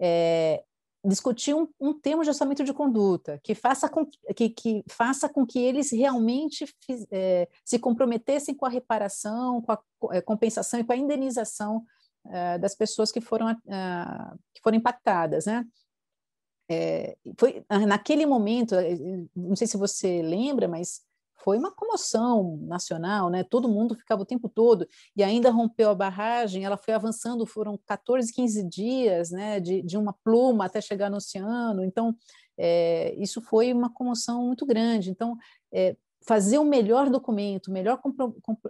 é, 0.00 0.64
discutir 1.04 1.54
um, 1.54 1.68
um 1.80 1.94
termo 1.94 2.24
de 2.24 2.28
orçamento 2.28 2.64
de 2.64 2.74
conduta 2.74 3.38
que 3.44 3.54
faça 3.54 3.88
com 3.88 4.04
que, 4.34 4.48
que, 4.50 4.84
faça 4.88 5.28
com 5.28 5.46
que 5.46 5.60
eles 5.60 5.92
realmente 5.92 6.66
fiz, 6.84 7.06
é, 7.12 7.48
se 7.64 7.78
comprometessem 7.78 8.52
com 8.52 8.66
a 8.66 8.68
reparação, 8.68 9.62
com 9.62 9.70
a 9.70 9.78
é, 10.10 10.20
compensação 10.20 10.80
e 10.80 10.84
com 10.84 10.92
a 10.92 10.96
indenização 10.96 11.84
é, 12.26 12.58
das 12.58 12.74
pessoas 12.74 13.12
que 13.12 13.20
foram, 13.20 13.54
que 13.54 14.60
foram 14.60 14.76
impactadas, 14.76 15.46
né? 15.46 15.64
É, 16.68 17.16
foi 17.38 17.64
naquele 17.86 18.26
momento, 18.26 18.74
é, 18.74 18.96
não 19.36 19.54
sei 19.54 19.68
se 19.68 19.76
você 19.76 20.20
lembra, 20.20 20.66
mas 20.66 21.02
foi 21.42 21.58
uma 21.58 21.72
comoção 21.72 22.56
nacional, 22.62 23.28
né? 23.28 23.42
Todo 23.42 23.68
mundo 23.68 23.96
ficava 23.96 24.22
o 24.22 24.26
tempo 24.26 24.48
todo 24.48 24.86
e 25.16 25.22
ainda 25.22 25.50
rompeu 25.50 25.90
a 25.90 25.94
barragem. 25.94 26.64
Ela 26.64 26.76
foi 26.76 26.94
avançando, 26.94 27.46
foram 27.46 27.78
14, 27.86 28.32
15 28.32 28.68
dias, 28.68 29.30
né? 29.30 29.58
De, 29.60 29.82
de 29.82 29.96
uma 29.96 30.14
pluma 30.24 30.66
até 30.66 30.80
chegar 30.80 31.10
no 31.10 31.16
oceano. 31.16 31.84
Então, 31.84 32.14
é, 32.56 33.14
isso 33.18 33.40
foi 33.42 33.72
uma 33.72 33.92
comoção 33.92 34.46
muito 34.46 34.64
grande. 34.64 35.10
Então, 35.10 35.36
é, 35.72 35.96
fazer 36.26 36.58
o 36.58 36.64
melhor 36.64 37.10
documento, 37.10 37.68
o 37.68 37.72
melhor 37.72 38.00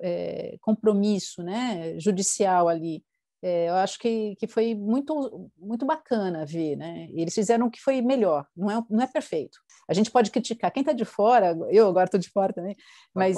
é, 0.00 0.56
compromisso, 0.60 1.42
né? 1.42 1.98
Judicial 1.98 2.68
ali 2.68 3.04
eu 3.42 3.74
acho 3.74 3.98
que, 3.98 4.36
que 4.36 4.46
foi 4.46 4.72
muito, 4.72 5.50
muito 5.58 5.84
bacana 5.84 6.46
ver, 6.46 6.76
né? 6.76 7.08
eles 7.10 7.34
fizeram 7.34 7.66
o 7.66 7.70
que 7.70 7.80
foi 7.80 8.00
melhor, 8.00 8.46
não 8.56 8.70
é, 8.70 8.84
não 8.88 9.02
é 9.02 9.06
perfeito. 9.08 9.58
A 9.92 9.94
gente 9.94 10.10
pode 10.10 10.30
criticar. 10.30 10.70
Quem 10.72 10.80
está 10.80 10.92
de 10.92 11.04
fora, 11.04 11.56
eu 11.70 11.88
agora 11.88 12.06
estou 12.06 12.18
de 12.18 12.30
fora 12.30 12.52
também, 12.52 12.76
mas 13.14 13.36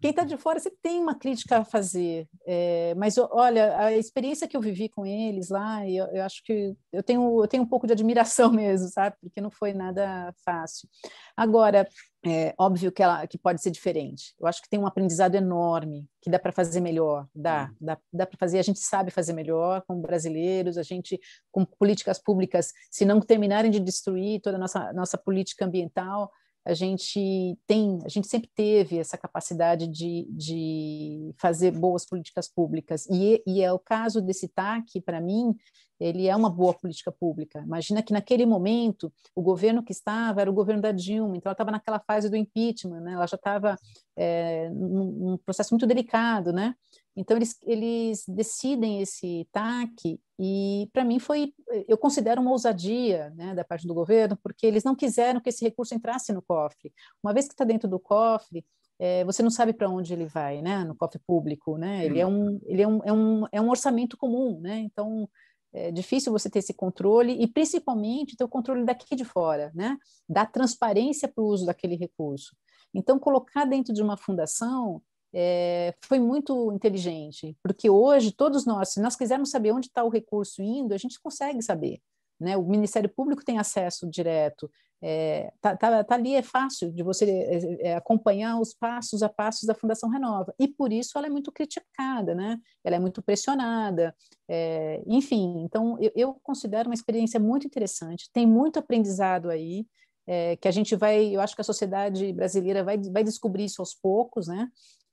quem 0.00 0.10
está 0.10 0.24
de 0.24 0.36
fora 0.36 0.58
sempre 0.60 0.78
tem 0.82 1.00
uma 1.00 1.14
crítica 1.14 1.58
a 1.58 1.64
fazer, 1.64 2.28
é, 2.46 2.94
mas 2.96 3.16
olha, 3.18 3.76
a 3.78 3.92
experiência 3.92 4.46
que 4.48 4.56
eu 4.56 4.60
vivi 4.60 4.88
com 4.88 5.04
eles 5.04 5.48
lá, 5.48 5.88
eu, 5.88 6.06
eu, 6.06 6.22
acho 6.22 6.42
que 6.44 6.74
eu 6.92 7.02
tenho, 7.02 7.42
eu 7.42 7.48
tenho 7.48 7.62
um 7.62 7.68
pouco 7.68 7.86
de 7.86 7.92
admiração 7.92 8.50
mesmo, 8.52 8.88
sabe? 8.88 9.16
Porque 9.20 9.40
não 9.40 9.50
foi 9.50 9.72
nada 9.72 10.32
fácil. 10.44 10.88
Agora, 11.36 11.88
é 12.24 12.54
óbvio 12.58 12.90
que, 12.90 13.02
ela, 13.02 13.26
que 13.26 13.38
pode 13.38 13.62
ser 13.62 13.70
diferente. 13.70 14.34
Eu 14.40 14.46
acho 14.46 14.60
que 14.60 14.68
tem 14.68 14.80
um 14.80 14.86
aprendizado 14.86 15.34
enorme, 15.34 16.08
que 16.20 16.30
dá 16.30 16.38
para 16.38 16.52
fazer 16.52 16.80
melhor, 16.80 17.26
dá, 17.34 17.68
uhum. 17.70 17.76
dá, 17.80 17.98
dá 18.12 18.26
para 18.26 18.38
fazer, 18.38 18.58
a 18.58 18.62
gente 18.62 18.80
sabe 18.80 19.10
fazer 19.10 19.32
melhor 19.32 19.82
como 19.86 20.00
brasileiros, 20.00 20.76
a 20.76 20.82
gente, 20.82 21.20
com 21.52 21.64
políticas 21.64 22.18
públicas, 22.18 22.72
se 22.90 23.04
não 23.04 23.20
terminarem 23.20 23.70
de 23.70 23.80
destruir 23.80 24.40
toda 24.40 24.56
a 24.56 24.60
nossa, 24.60 24.92
nossa 24.92 25.16
política 25.16 25.64
ambiental, 25.64 26.30
a 26.66 26.74
gente 26.74 27.56
tem, 27.64 28.00
a 28.04 28.08
gente 28.08 28.26
sempre 28.26 28.50
teve 28.52 28.98
essa 28.98 29.16
capacidade 29.16 29.86
de, 29.86 30.26
de 30.28 31.32
fazer 31.38 31.70
boas 31.70 32.04
políticas 32.04 32.48
públicas. 32.48 33.06
E, 33.06 33.40
e 33.46 33.62
é 33.62 33.72
o 33.72 33.78
caso 33.78 34.20
desse 34.20 34.48
TAC, 34.48 35.00
para 35.00 35.20
mim, 35.20 35.54
ele 36.00 36.26
é 36.26 36.34
uma 36.34 36.50
boa 36.50 36.74
política 36.74 37.12
pública. 37.12 37.62
Imagina 37.64 38.02
que 38.02 38.12
naquele 38.12 38.44
momento 38.44 39.12
o 39.32 39.40
governo 39.40 39.80
que 39.80 39.92
estava 39.92 40.40
era 40.40 40.50
o 40.50 40.54
governo 40.54 40.82
da 40.82 40.90
Dilma, 40.90 41.36
então 41.36 41.48
ela 41.48 41.54
estava 41.54 41.70
naquela 41.70 42.00
fase 42.00 42.28
do 42.28 42.36
impeachment, 42.36 43.00
né? 43.00 43.12
ela 43.12 43.28
já 43.28 43.36
estava 43.36 43.78
é, 44.16 44.68
num, 44.70 45.12
num 45.12 45.38
processo 45.38 45.72
muito 45.72 45.86
delicado, 45.86 46.52
né? 46.52 46.74
Então, 47.16 47.36
eles, 47.36 47.56
eles 47.62 48.24
decidem 48.28 49.00
esse 49.00 49.48
TAC, 49.50 50.20
e 50.38 50.88
para 50.92 51.04
mim 51.04 51.18
foi, 51.18 51.54
eu 51.88 51.96
considero 51.96 52.42
uma 52.42 52.50
ousadia 52.50 53.32
né, 53.34 53.54
da 53.54 53.64
parte 53.64 53.86
do 53.86 53.94
governo, 53.94 54.38
porque 54.42 54.66
eles 54.66 54.84
não 54.84 54.94
quiseram 54.94 55.40
que 55.40 55.48
esse 55.48 55.64
recurso 55.64 55.94
entrasse 55.94 56.32
no 56.32 56.42
cofre. 56.42 56.92
Uma 57.22 57.32
vez 57.32 57.46
que 57.46 57.54
está 57.54 57.64
dentro 57.64 57.88
do 57.88 57.98
cofre, 57.98 58.64
é, 58.98 59.24
você 59.24 59.42
não 59.42 59.50
sabe 59.50 59.72
para 59.72 59.88
onde 59.88 60.12
ele 60.12 60.26
vai, 60.26 60.60
né, 60.60 60.84
no 60.84 60.94
cofre 60.94 61.20
público, 61.26 61.76
né? 61.76 62.04
Ele 62.04 62.18
é 62.18 62.26
um, 62.26 62.60
ele 62.64 62.82
é 62.82 62.88
um, 62.88 63.00
é 63.04 63.12
um, 63.12 63.44
é 63.52 63.60
um 63.60 63.70
orçamento 63.70 64.16
comum, 64.16 64.60
né? 64.60 64.78
Então, 64.78 65.28
é 65.72 65.90
difícil 65.90 66.32
você 66.32 66.48
ter 66.48 66.60
esse 66.60 66.72
controle 66.72 67.32
e 67.32 67.46
principalmente 67.46 68.36
ter 68.36 68.44
o 68.44 68.48
controle 68.48 68.84
daqui 68.84 69.14
de 69.14 69.24
fora, 69.24 69.70
né? 69.74 69.96
Da 70.28 70.46
transparência 70.46 71.28
para 71.28 71.42
o 71.42 71.46
uso 71.46 71.66
daquele 71.66 71.96
recurso. 71.96 72.56
Então, 72.94 73.18
colocar 73.18 73.66
dentro 73.66 73.92
de 73.92 74.02
uma 74.02 74.16
fundação 74.16 75.02
é, 75.34 75.94
foi 76.02 76.18
muito 76.18 76.72
inteligente, 76.72 77.56
porque 77.62 77.90
hoje 77.90 78.32
todos 78.32 78.64
nós, 78.64 78.92
se 78.92 79.00
nós 79.00 79.16
quisermos 79.16 79.50
saber 79.50 79.72
onde 79.72 79.88
está 79.88 80.02
o 80.02 80.08
recurso 80.08 80.62
indo, 80.62 80.94
a 80.94 80.98
gente 80.98 81.20
consegue 81.20 81.62
saber. 81.62 82.00
Né? 82.40 82.56
O 82.56 82.62
Ministério 82.62 83.08
Público 83.08 83.44
tem 83.44 83.58
acesso 83.58 84.08
direto, 84.08 84.70
é, 85.02 85.52
tá, 85.60 85.76
tá, 85.76 86.02
tá, 86.02 86.14
ali 86.14 86.34
é 86.34 86.42
fácil 86.42 86.90
de 86.90 87.02
você 87.02 87.30
é, 87.30 87.88
é, 87.88 87.94
acompanhar 87.96 88.58
os 88.58 88.72
passos 88.72 89.22
a 89.22 89.28
passos 89.28 89.64
da 89.64 89.74
Fundação 89.74 90.08
Renova 90.08 90.54
e 90.58 90.66
por 90.66 90.90
isso 90.90 91.18
ela 91.18 91.26
é 91.26 91.30
muito 91.30 91.52
criticada, 91.52 92.34
né? 92.34 92.58
Ela 92.82 92.96
é 92.96 92.98
muito 92.98 93.22
pressionada, 93.22 94.14
é, 94.48 95.02
enfim. 95.06 95.62
Então 95.62 95.98
eu, 96.00 96.10
eu, 96.16 96.40
considero 96.42 96.88
uma 96.88 96.94
experiência 96.94 97.38
muito 97.38 97.66
interessante. 97.66 98.30
Tem 98.32 98.46
muito 98.46 98.78
aprendizado 98.78 99.50
aí 99.50 99.86
é, 100.26 100.56
que 100.56 100.66
a 100.66 100.70
gente 100.70 100.96
vai, 100.96 101.26
eu 101.26 101.40
acho 101.40 101.54
que 101.54 101.60
a 101.60 101.64
sociedade 101.64 102.32
brasileira 102.32 102.82
vai, 102.82 102.98
vai 102.98 103.22
descobrir 103.22 103.66
isso 103.66 103.82
aos 103.82 103.94
poucos, 103.94 104.48
né? 104.48 104.68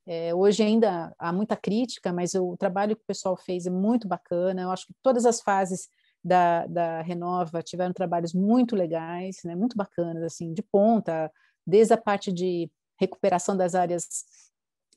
É, 0.05 0.35
hoje 0.35 0.61
ainda 0.61 1.13
há 1.17 1.31
muita 1.31 1.55
crítica, 1.55 2.11
mas 2.11 2.33
o 2.35 2.57
trabalho 2.57 2.95
que 2.95 3.03
o 3.03 3.07
pessoal 3.07 3.37
fez 3.37 3.65
é 3.65 3.69
muito 3.69 4.07
bacana. 4.07 4.61
Eu 4.63 4.71
acho 4.71 4.87
que 4.87 4.93
todas 5.01 5.25
as 5.25 5.41
fases 5.41 5.87
da, 6.23 6.65
da 6.67 7.01
Renova 7.01 7.61
tiveram 7.61 7.93
trabalhos 7.93 8.33
muito 8.33 8.75
legais, 8.75 9.37
né, 9.43 9.55
muito 9.55 9.75
bacanas, 9.75 10.23
assim, 10.23 10.53
de 10.53 10.61
ponta, 10.61 11.31
desde 11.65 11.93
a 11.93 11.97
parte 11.97 12.31
de 12.31 12.69
recuperação 12.99 13.57
das 13.57 13.75
áreas 13.75 14.07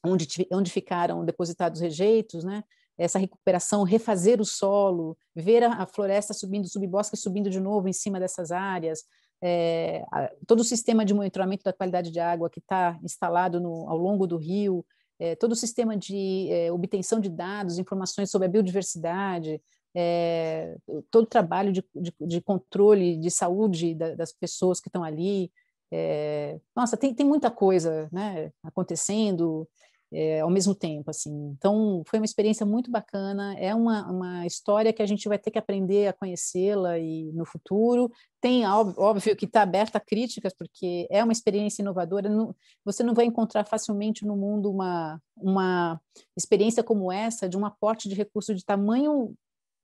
onde, 0.04 0.26
onde 0.52 0.70
ficaram 0.70 1.24
depositados 1.24 1.80
rejeitos, 1.80 2.44
né, 2.44 2.62
essa 2.96 3.18
recuperação, 3.18 3.82
refazer 3.82 4.40
o 4.40 4.44
solo, 4.44 5.16
ver 5.34 5.64
a, 5.64 5.82
a 5.82 5.86
floresta 5.86 6.32
subindo, 6.32 6.68
subbosque 6.68 7.16
subindo 7.16 7.50
de 7.50 7.61
novo 7.61 7.88
em 7.88 7.92
cima 7.92 8.20
dessas 8.20 8.50
áreas, 8.50 9.04
é, 9.42 10.04
todo 10.46 10.61
o 10.61 10.64
sistema 10.64 11.04
de 11.04 11.12
monitoramento 11.12 11.64
da 11.64 11.72
qualidade 11.72 12.11
de 12.11 12.20
água 12.20 12.48
que 12.48 12.59
está 12.59 12.98
instalado 13.02 13.61
no, 13.61 13.88
ao 13.88 13.98
longo 13.98 14.26
do 14.26 14.38
rio, 14.38 14.84
é, 15.18 15.34
todo 15.34 15.52
o 15.52 15.56
sistema 15.56 15.96
de 15.96 16.48
é, 16.50 16.70
obtenção 16.72 17.20
de 17.20 17.28
dados, 17.28 17.78
informações 17.78 18.30
sobre 18.30 18.46
a 18.46 18.50
biodiversidade, 18.50 19.60
é, 19.94 20.76
todo 21.10 21.24
o 21.24 21.28
trabalho 21.28 21.72
de, 21.72 21.84
de, 21.94 22.14
de, 22.20 22.40
controle 22.40 23.16
de 23.16 23.30
saúde 23.30 23.94
da, 23.94 24.14
das 24.14 24.32
pessoas 24.32 24.80
que 24.80 24.88
estão 24.88 25.02
ali. 25.02 25.50
Nossa, 26.74 26.96
tem, 26.96 27.14
tem 27.14 27.24
muita 27.24 27.50
coisa 27.50 28.08
né, 28.12 28.52
acontecendo 28.62 29.66
é, 30.18 30.40
ao 30.40 30.48
mesmo 30.48 30.74
tempo, 30.74 31.10
assim. 31.10 31.30
Então, 31.58 32.02
foi 32.06 32.18
uma 32.18 32.24
experiência 32.24 32.64
muito 32.64 32.90
bacana. 32.90 33.54
É 33.58 33.74
uma, 33.74 34.10
uma 34.10 34.46
história 34.46 34.90
que 34.90 35.02
a 35.02 35.06
gente 35.06 35.28
vai 35.28 35.38
ter 35.38 35.50
que 35.50 35.58
aprender 35.58 36.06
a 36.06 36.12
conhecê-la 36.14 36.98
e 36.98 37.30
no 37.34 37.44
futuro. 37.44 38.10
Tem 38.40 38.66
óbvio 38.66 39.36
que 39.36 39.44
está 39.44 39.60
aberta 39.60 39.98
a 39.98 40.00
críticas, 40.00 40.54
porque 40.56 41.06
é 41.10 41.22
uma 41.22 41.34
experiência 41.34 41.82
inovadora. 41.82 42.30
Não, 42.30 42.54
você 42.82 43.02
não 43.02 43.12
vai 43.12 43.26
encontrar 43.26 43.66
facilmente 43.66 44.24
no 44.24 44.36
mundo 44.36 44.70
uma 44.70 45.20
uma 45.38 46.00
experiência 46.34 46.82
como 46.82 47.12
essa 47.12 47.46
de 47.46 47.58
um 47.58 47.66
aporte 47.66 48.08
de 48.08 48.14
recurso 48.14 48.54
de 48.54 48.64
tamanho 48.64 49.34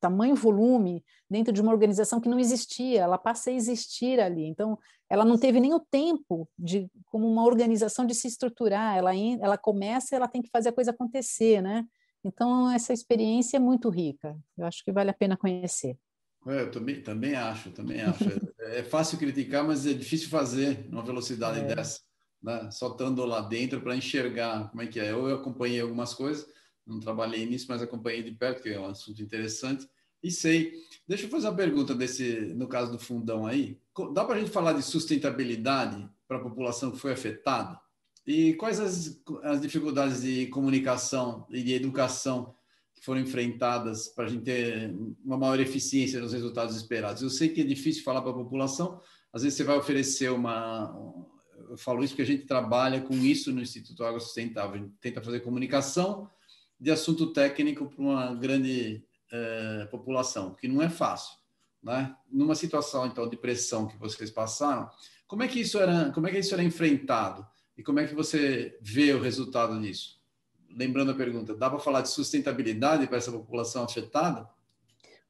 tamanho 0.03 0.35
volume 0.35 1.03
dentro 1.31 1.53
de 1.53 1.63
uma 1.63 1.71
organização 1.71 2.21
que 2.21 2.29
não 2.29 2.39
existia, 2.39 3.03
ela 3.03 3.17
passa 3.17 3.51
a 3.51 3.53
existir 3.53 4.19
ali. 4.21 4.45
Então, 4.45 4.77
ela 5.09 5.25
não 5.25 5.39
teve 5.39 5.61
nem 5.61 5.73
o 5.73 5.81
tempo 5.81 6.49
de, 6.59 6.91
como 7.07 7.31
uma 7.31 7.45
organização, 7.45 8.05
de 8.05 8.15
se 8.15 8.27
estruturar. 8.27 8.99
Ela, 8.99 9.15
ela 9.15 9.57
começa, 9.57 10.17
ela 10.17 10.27
tem 10.27 10.43
que 10.43 10.51
fazer 10.51 10.71
a 10.71 10.73
coisa 10.73 10.91
acontecer, 10.91 11.63
né? 11.63 11.87
Então, 12.25 12.71
essa 12.71 12.93
experiência 12.93 13.57
é 13.57 13.61
muito 13.61 13.89
rica. 13.89 14.37
Eu 14.59 14.67
acho 14.67 14.85
que 14.85 14.93
vale 14.93 15.11
a 15.11 15.15
pena 15.15 15.37
conhecer. 15.37 15.97
É, 16.47 16.63
eu 16.63 16.71
também, 16.73 17.01
também 17.01 17.35
acho, 17.35 17.71
também 17.71 18.01
acho. 18.03 18.25
É, 18.59 18.81
é, 18.81 18.83
fácil 18.83 19.19
criticar, 19.19 19.65
mas 19.65 19.87
é 19.87 19.93
difícil 19.93 20.29
fazer 20.29 20.89
numa 20.91 21.03
velocidade 21.05 21.61
é. 21.61 21.65
dessa, 21.65 22.01
né? 22.43 22.69
Só 22.71 22.89
estando 22.89 23.25
lá 23.25 23.41
dentro 23.41 23.81
para 23.81 23.97
enxergar 23.97 24.69
como 24.71 24.83
é 24.83 24.87
que 24.87 24.99
é. 24.99 25.13
Eu, 25.13 25.29
eu 25.29 25.37
acompanhei 25.37 25.81
algumas 25.81 26.13
coisas, 26.15 26.47
não 26.87 27.01
trabalhei 27.01 27.47
nisso, 27.47 27.67
mas 27.69 27.83
acompanhei 27.83 28.23
de 28.23 28.33
perto, 28.33 28.63
que 28.63 28.71
é 28.71 28.81
um 28.81 28.87
assunto 28.87 29.23
interessante. 29.23 29.89
E 30.23 30.31
sei. 30.31 30.73
Deixa 31.07 31.27
eu 31.27 31.31
fazer 31.31 31.49
uma 31.49 31.57
pergunta 31.57 31.95
desse, 31.95 32.55
no 32.55 32.69
caso 32.69 32.93
do 32.93 32.99
fundão 32.99 33.45
aí. 33.45 33.79
Dá 34.13 34.25
para 34.25 34.37
a 34.37 34.39
gente 34.39 34.51
falar 34.51 34.73
de 34.73 34.83
sustentabilidade 34.83 36.09
para 36.29 36.39
a 36.39 36.43
população 36.43 36.91
que 36.91 36.99
foi 36.99 37.13
afetada? 37.13 37.79
E 38.27 38.55
quais 38.55 38.79
as, 38.79 39.21
as 39.43 39.61
dificuldades 39.61 40.23
de 40.23 40.47
comunicação 40.47 41.47
e 41.51 41.63
de 41.63 41.75
educação 41.75 42.55
que 42.95 43.05
foram 43.05 43.21
enfrentadas 43.21 44.09
para 44.09 44.27
a 44.27 44.29
gente 44.29 44.45
ter 44.45 44.95
uma 45.25 45.37
maior 45.37 45.59
eficiência 45.59 46.21
nos 46.21 46.33
resultados 46.33 46.77
esperados? 46.77 47.23
Eu 47.23 47.31
sei 47.31 47.49
que 47.49 47.61
é 47.61 47.65
difícil 47.65 48.05
falar 48.05 48.23
para 48.23 48.31
a 48.31 48.35
população, 48.35 49.01
às 49.33 49.43
vezes 49.43 49.57
você 49.57 49.65
vai 49.65 49.77
oferecer 49.77 50.31
uma. 50.31 50.95
Eu 51.69 51.77
falo 51.77 52.05
isso 52.05 52.13
porque 52.13 52.23
a 52.23 52.37
gente 52.37 52.47
trabalha 52.47 53.01
com 53.01 53.15
isso 53.15 53.51
no 53.51 53.61
Instituto 53.61 54.05
Água 54.05 54.21
Sustentável, 54.21 54.75
a 54.75 54.79
gente 54.79 54.95
tenta 55.01 55.21
fazer 55.21 55.41
comunicação 55.41 56.29
de 56.83 56.91
assunto 56.91 57.33
técnico 57.33 57.87
para 57.87 58.03
uma 58.03 58.35
grande 58.35 59.05
eh, 59.31 59.87
população, 59.89 60.53
que 60.53 60.67
não 60.67 60.83
é 60.83 60.91
fácil. 60.91 61.39
Né? 61.81 62.13
Numa 62.29 62.57
situação 62.57 63.07
então 63.07 63.29
de 63.29 63.37
pressão 63.37 63.87
que 63.87 63.97
vocês 63.97 64.33
passaram, 64.33 64.91
como 65.29 65.45
é 65.45 65.49
que 65.49 65.61
isso 65.61 65.79
era, 65.79 66.11
como 66.11 66.27
é 66.27 66.33
que 66.33 66.39
isso 66.39 66.53
era 66.53 66.63
enfrentado 66.63 67.47
e 67.77 67.85
como 67.85 68.01
é 68.01 68.07
que 68.07 68.17
você 68.17 68.77
vê 68.83 69.13
o 69.13 69.21
resultado 69.21 69.81
disso? 69.81 70.21
Lembrando 70.71 71.13
a 71.13 71.15
pergunta, 71.15 71.55
dá 71.55 71.71
para 71.71 71.79
falar 71.79 72.01
de 72.01 72.09
sustentabilidade 72.09 73.07
para 73.07 73.19
essa 73.19 73.31
população 73.31 73.85
afetada? 73.85 74.49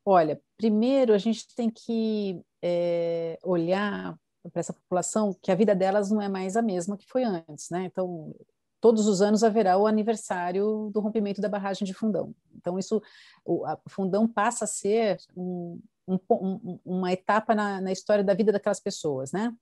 Olha, 0.07 0.41
primeiro 0.57 1.13
a 1.13 1.19
gente 1.19 1.55
tem 1.55 1.69
que 1.69 2.41
é, 2.63 3.39
olhar 3.43 4.19
para 4.51 4.61
essa 4.61 4.73
população 4.73 5.37
que 5.43 5.53
a 5.53 5.55
vida 5.55 5.75
delas 5.75 6.11
não 6.11 6.23
é 6.23 6.31
mais 6.31 6.57
a 6.57 6.63
mesma 6.63 6.97
que 6.97 7.07
foi 7.07 7.25
antes, 7.25 7.69
né? 7.71 7.85
Então, 7.85 8.35
todos 8.83 9.07
os 9.07 9.23
anos 9.23 9.45
haverá 9.45 9.79
o 9.79 9.87
aniversário 9.87 10.91
do 10.93 10.99
rompimento 10.99 11.41
da 11.41 11.49
barragem 11.49 11.87
de 11.87 11.95
Fundão. 11.95 12.35
Então, 12.57 12.77
isso, 12.81 13.01
o 13.45 13.65
Fundão 13.89 14.27
passa 14.27 14.65
a 14.65 14.69
ser 14.69 15.19
um, 15.37 15.81
um, 16.07 16.19
um, 16.31 16.81
uma 16.85 17.13
etapa 17.13 17.55
na, 17.55 17.81
na, 17.81 17.93
história 17.93 18.25
da 18.25 18.35
vida 18.35 18.51
daquelas 18.51 18.81
pessoas, 18.81 19.31
né? 19.31 19.55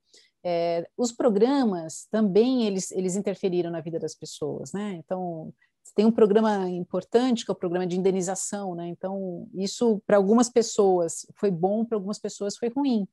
É, 0.43 0.89
os 0.97 1.13
programas 1.13 2.09
também 2.11 2.67
eles, 2.67 2.91
eles 2.93 3.15
interferiram 3.15 3.71
na 3.71 3.83
vida 3.83 3.99
das 3.99 4.15
pessoas, 4.15 4.73
né? 4.73 4.95
Então, 4.95 5.53
tem 5.95 6.07
um 6.07 6.13
programa 6.13 6.71
importante 6.71 7.45
que 7.45 7.51
é 7.51 7.53
o 7.53 7.57
programa 7.57 7.87
de 7.87 7.99
indenização, 7.99 8.75
né? 8.75 8.89
Então, 8.89 9.47
isso 9.53 10.03
para 10.07 10.17
algumas 10.17 10.49
pessoas 10.49 11.27
foi 11.35 11.51
bom, 11.51 11.85
para 11.85 11.97
algumas 11.97 12.19
pessoas 12.19 12.57
foi 12.57 12.71
ruim. 12.71 13.07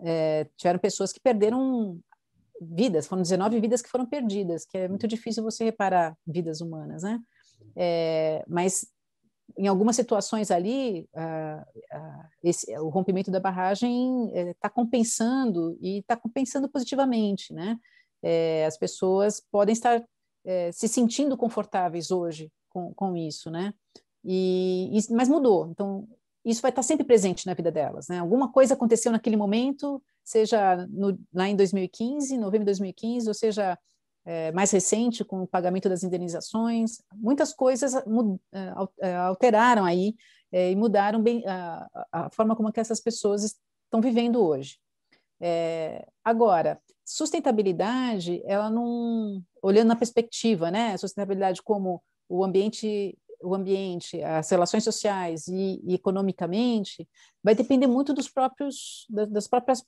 É, 0.00 0.46
tiveram 0.58 0.78
pessoas 0.78 1.10
que 1.10 1.20
perderam 1.20 1.98
vidas, 2.60 3.06
foram 3.06 3.22
19 3.22 3.60
vidas 3.60 3.82
que 3.82 3.88
foram 3.88 4.06
perdidas, 4.06 4.64
que 4.64 4.78
é 4.78 4.88
muito 4.88 5.06
difícil 5.06 5.42
você 5.42 5.64
reparar 5.64 6.16
vidas 6.26 6.60
humanas, 6.60 7.02
né? 7.02 7.20
É, 7.76 8.44
mas 8.48 8.86
em 9.56 9.66
algumas 9.66 9.96
situações 9.96 10.50
ali, 10.50 11.08
esse, 12.42 12.76
o 12.78 12.88
rompimento 12.88 13.30
da 13.30 13.40
barragem 13.40 14.30
está 14.50 14.68
é, 14.68 14.70
compensando 14.70 15.76
e 15.80 15.98
está 15.98 16.16
compensando 16.16 16.68
positivamente, 16.68 17.52
né? 17.52 17.78
É, 18.22 18.66
as 18.66 18.76
pessoas 18.76 19.40
podem 19.50 19.72
estar 19.72 20.04
é, 20.44 20.72
se 20.72 20.88
sentindo 20.88 21.36
confortáveis 21.36 22.10
hoje 22.10 22.50
com, 22.68 22.92
com 22.94 23.16
isso, 23.16 23.50
né? 23.50 23.72
E, 24.24 24.90
e, 24.92 25.12
mas 25.12 25.28
mudou. 25.28 25.68
Então, 25.70 26.06
isso 26.44 26.62
vai 26.62 26.70
estar 26.70 26.82
sempre 26.82 27.06
presente 27.06 27.46
na 27.46 27.54
vida 27.54 27.70
delas, 27.70 28.08
né? 28.08 28.18
Alguma 28.18 28.50
coisa 28.52 28.74
aconteceu 28.74 29.10
naquele 29.12 29.36
momento, 29.36 30.02
seja 30.28 30.76
no, 30.90 31.18
lá 31.32 31.48
em 31.48 31.56
2015, 31.56 32.36
novembro 32.36 32.66
de 32.66 32.72
2015, 32.72 33.28
ou 33.28 33.34
seja 33.34 33.78
é, 34.26 34.52
mais 34.52 34.70
recente, 34.70 35.24
com 35.24 35.42
o 35.42 35.46
pagamento 35.46 35.88
das 35.88 36.02
indenizações, 36.02 37.00
muitas 37.14 37.54
coisas 37.54 37.94
é, 37.94 38.04
é, 39.00 39.16
alteraram 39.16 39.86
aí 39.86 40.14
é, 40.52 40.70
e 40.70 40.76
mudaram 40.76 41.22
bem 41.22 41.42
a, 41.46 41.88
a, 42.12 42.30
forma 42.30 42.54
como 42.54 42.70
que 42.70 42.78
essas 42.78 43.00
pessoas 43.00 43.42
estão 43.42 44.02
vivendo 44.02 44.44
hoje. 44.44 44.76
É, 45.40 46.06
agora, 46.22 46.78
sustentabilidade, 47.06 48.42
ela 48.44 48.68
não, 48.68 49.42
olhando 49.62 49.88
na 49.88 49.96
perspectiva, 49.96 50.70
né, 50.70 50.94
sustentabilidade 50.98 51.62
como 51.62 52.02
o 52.28 52.44
ambiente 52.44 53.16
o 53.40 53.54
ambiente, 53.54 54.20
as 54.20 54.50
relações 54.50 54.82
sociais 54.82 55.46
e, 55.46 55.80
e, 55.84 55.94
economicamente, 55.94 57.08
vai 57.40 57.54
depender 57.54 57.86
muito 57.86 58.12
dos 58.12 58.28
próprios 58.28 59.06
das 59.08 59.46
próprias 59.46 59.84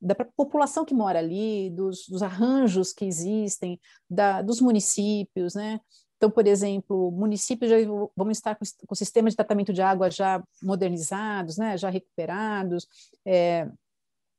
da 0.00 0.14
população 0.14 0.84
que 0.84 0.94
mora 0.94 1.18
ali, 1.18 1.70
dos, 1.70 2.06
dos 2.08 2.22
arranjos 2.22 2.92
que 2.92 3.04
existem, 3.04 3.80
da, 4.08 4.42
dos 4.42 4.60
municípios, 4.60 5.54
né? 5.54 5.80
Então, 6.16 6.30
por 6.30 6.46
exemplo, 6.46 7.10
municípios 7.10 7.70
já 7.70 7.76
vão 8.16 8.30
estar 8.30 8.54
com, 8.54 8.64
com 8.86 8.94
sistemas 8.94 9.32
de 9.32 9.36
tratamento 9.36 9.72
de 9.72 9.82
água 9.82 10.10
já 10.10 10.42
modernizados, 10.62 11.56
né? 11.56 11.76
Já 11.76 11.90
recuperados, 11.90 12.86
é, 13.24 13.68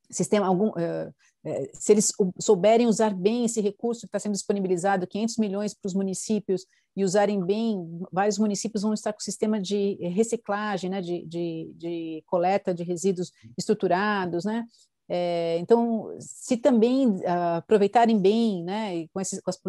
sistema 0.10 0.48
algum 0.48 0.72
é, 0.78 1.12
é, 1.46 1.70
se 1.74 1.94
eles 1.94 2.12
souberem 2.40 2.88
usar 2.88 3.14
bem 3.14 3.46
esse 3.46 3.62
recurso 3.62 4.02
que 4.02 4.08
está 4.08 4.20
sendo 4.20 4.34
disponibilizado, 4.34 5.08
500 5.08 5.38
milhões 5.38 5.74
para 5.74 5.88
os 5.88 5.94
municípios, 5.94 6.66
e 6.96 7.04
usarem 7.04 7.46
bem, 7.46 8.02
vários 8.12 8.40
municípios 8.40 8.82
vão 8.82 8.92
estar 8.92 9.14
com 9.14 9.20
sistema 9.20 9.62
de 9.62 9.94
reciclagem, 10.10 10.90
né, 10.90 11.00
de, 11.00 11.24
de, 11.28 11.72
de 11.76 12.24
coleta 12.26 12.74
de 12.74 12.84
resíduos 12.84 13.32
estruturados, 13.56 14.46
né, 14.46 14.66
é, 15.10 15.58
então, 15.60 16.16
se 16.20 16.58
também 16.58 17.08
uh, 17.08 17.58
aproveitarem 17.58 18.20
bem, 18.20 18.64
né, 18.64 19.08
com, 19.14 19.22
esses, 19.22 19.40
com 19.40 19.50
as 19.50 19.60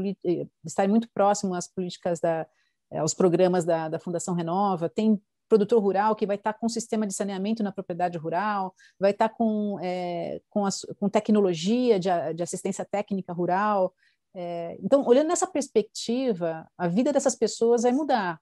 estarem 0.64 0.90
muito 0.90 1.08
próximos 1.10 1.56
às 1.56 1.68
políticas 1.68 2.18
da, 2.18 2.46
aos 2.92 3.14
programas 3.14 3.64
da, 3.64 3.88
da 3.88 4.00
Fundação 4.00 4.34
Renova, 4.34 4.88
tem 4.88 5.20
produtor 5.48 5.82
rural 5.82 6.14
que 6.14 6.26
vai 6.26 6.36
estar 6.36 6.52
com 6.52 6.68
sistema 6.68 7.06
de 7.06 7.14
saneamento 7.14 7.62
na 7.62 7.72
propriedade 7.72 8.18
rural, 8.18 8.74
vai 8.98 9.12
estar 9.12 9.28
com, 9.30 9.78
é, 9.80 10.40
com, 10.50 10.66
a, 10.66 10.70
com 10.98 11.08
tecnologia 11.08 11.98
de, 11.98 12.10
de, 12.34 12.42
assistência 12.42 12.84
técnica 12.84 13.32
rural. 13.32 13.94
É, 14.34 14.76
então, 14.82 15.06
olhando 15.06 15.28
nessa 15.28 15.46
perspectiva, 15.46 16.68
a 16.76 16.86
vida 16.86 17.12
dessas 17.12 17.34
pessoas 17.34 17.82
vai 17.82 17.92
mudar 17.92 18.38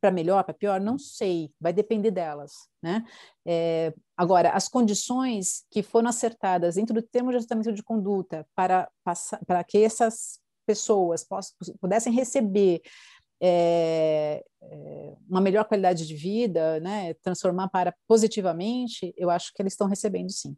para 0.00 0.10
melhor, 0.10 0.44
para 0.44 0.54
pior, 0.54 0.80
não 0.80 0.98
sei, 0.98 1.50
vai 1.60 1.72
depender 1.72 2.10
delas, 2.10 2.52
né? 2.82 3.04
É, 3.46 3.92
agora, 4.16 4.50
as 4.50 4.68
condições 4.68 5.64
que 5.70 5.82
foram 5.82 6.08
acertadas 6.08 6.76
dentro 6.76 6.94
do 6.94 7.02
termo 7.02 7.30
de 7.30 7.36
ajustamento 7.36 7.72
de 7.72 7.82
conduta 7.82 8.46
para, 8.54 8.88
para 9.46 9.64
que 9.64 9.78
essas 9.78 10.40
pessoas 10.66 11.24
possam, 11.24 11.56
pudessem 11.80 12.12
receber 12.12 12.80
é, 13.40 14.44
uma 15.28 15.40
melhor 15.40 15.64
qualidade 15.64 16.06
de 16.06 16.14
vida, 16.14 16.80
né, 16.80 17.14
transformar 17.14 17.68
para 17.68 17.94
positivamente, 18.06 19.12
eu 19.16 19.30
acho 19.30 19.52
que 19.54 19.62
eles 19.62 19.72
estão 19.72 19.86
recebendo 19.86 20.30
sim. 20.30 20.56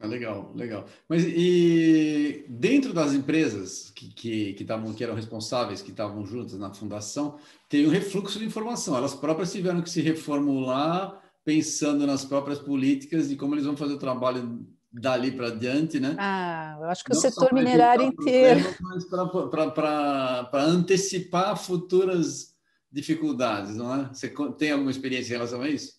Ah, 0.00 0.06
legal, 0.06 0.52
legal. 0.54 0.84
Mas 1.08 1.24
e 1.24 2.44
dentro 2.48 2.92
das 2.92 3.14
empresas 3.14 3.90
que, 3.90 4.12
que, 4.12 4.52
que, 4.52 4.64
tavam, 4.64 4.92
que 4.92 5.02
eram 5.02 5.14
responsáveis, 5.14 5.80
que 5.80 5.90
estavam 5.90 6.24
juntas 6.26 6.58
na 6.58 6.72
fundação, 6.72 7.38
tem 7.68 7.86
um 7.86 7.90
refluxo 7.90 8.38
de 8.38 8.44
informação. 8.44 8.96
Elas 8.96 9.14
próprias 9.14 9.52
tiveram 9.52 9.80
que 9.80 9.88
se 9.88 10.02
reformular 10.02 11.22
pensando 11.44 12.06
nas 12.06 12.24
próprias 12.24 12.58
políticas 12.58 13.30
e 13.30 13.36
como 13.36 13.54
eles 13.54 13.64
vão 13.64 13.76
fazer 13.76 13.94
o 13.94 13.98
trabalho 13.98 14.66
dali 14.92 15.30
para 15.30 15.50
diante, 15.50 16.00
né? 16.00 16.16
Ah, 16.18 16.76
eu 16.80 16.86
acho 16.86 17.04
que 17.04 17.12
Não 17.12 17.18
o 17.18 17.20
setor 17.20 17.52
minerário 17.52 18.04
inteiro. 18.04 18.60
Para 19.50 20.62
antecipar 20.64 21.56
futuras 21.56 22.54
dificuldades, 22.90 23.76
não 23.76 23.94
é? 23.94 24.08
Você 24.12 24.28
tem 24.58 24.72
alguma 24.72 24.90
experiência 24.90 25.32
em 25.32 25.36
relação 25.36 25.62
a 25.62 25.68
isso? 25.68 25.95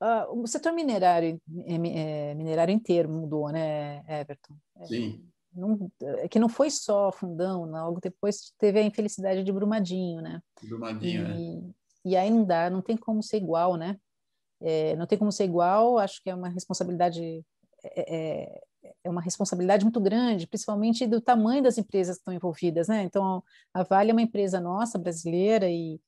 Uh, 0.00 0.42
o 0.42 0.46
setor 0.46 0.72
minerário, 0.72 1.40
é, 1.66 1.74
é, 1.74 2.34
minerário 2.34 2.72
inteiro 2.72 3.08
mudou, 3.08 3.50
né, 3.50 4.02
Everton? 4.08 4.54
É, 4.76 4.86
Sim. 4.86 5.24
Não, 5.52 5.90
é 6.00 6.28
que 6.28 6.38
não 6.38 6.48
foi 6.48 6.70
só 6.70 7.10
Fundão, 7.10 7.64
logo 7.64 8.00
depois 8.00 8.52
teve 8.56 8.78
a 8.78 8.82
infelicidade 8.82 9.42
de 9.42 9.52
Brumadinho, 9.52 10.22
né? 10.22 10.40
Brumadinho, 10.62 11.26
e, 11.36 11.58
é. 11.58 11.80
E 12.04 12.16
aí 12.16 12.30
não 12.30 12.44
dá, 12.44 12.70
não 12.70 12.80
tem 12.80 12.96
como 12.96 13.22
ser 13.22 13.38
igual, 13.38 13.76
né? 13.76 13.98
É, 14.60 14.94
não 14.96 15.06
tem 15.06 15.18
como 15.18 15.32
ser 15.32 15.44
igual, 15.44 15.98
acho 15.98 16.22
que 16.22 16.30
é 16.30 16.34
uma 16.34 16.48
responsabilidade 16.48 17.44
é, 17.82 18.60
é, 19.04 19.10
uma 19.10 19.20
responsabilidade 19.20 19.84
muito 19.84 20.00
grande, 20.00 20.46
principalmente 20.46 21.06
do 21.06 21.20
tamanho 21.20 21.62
das 21.62 21.78
empresas 21.78 22.16
que 22.16 22.20
estão 22.20 22.34
envolvidas, 22.34 22.88
né? 22.88 23.02
Então 23.02 23.42
a 23.74 23.82
Vale 23.82 24.10
é 24.10 24.12
uma 24.12 24.22
empresa 24.22 24.60
nossa 24.60 24.98
brasileira 24.98 25.68
e 25.68 26.00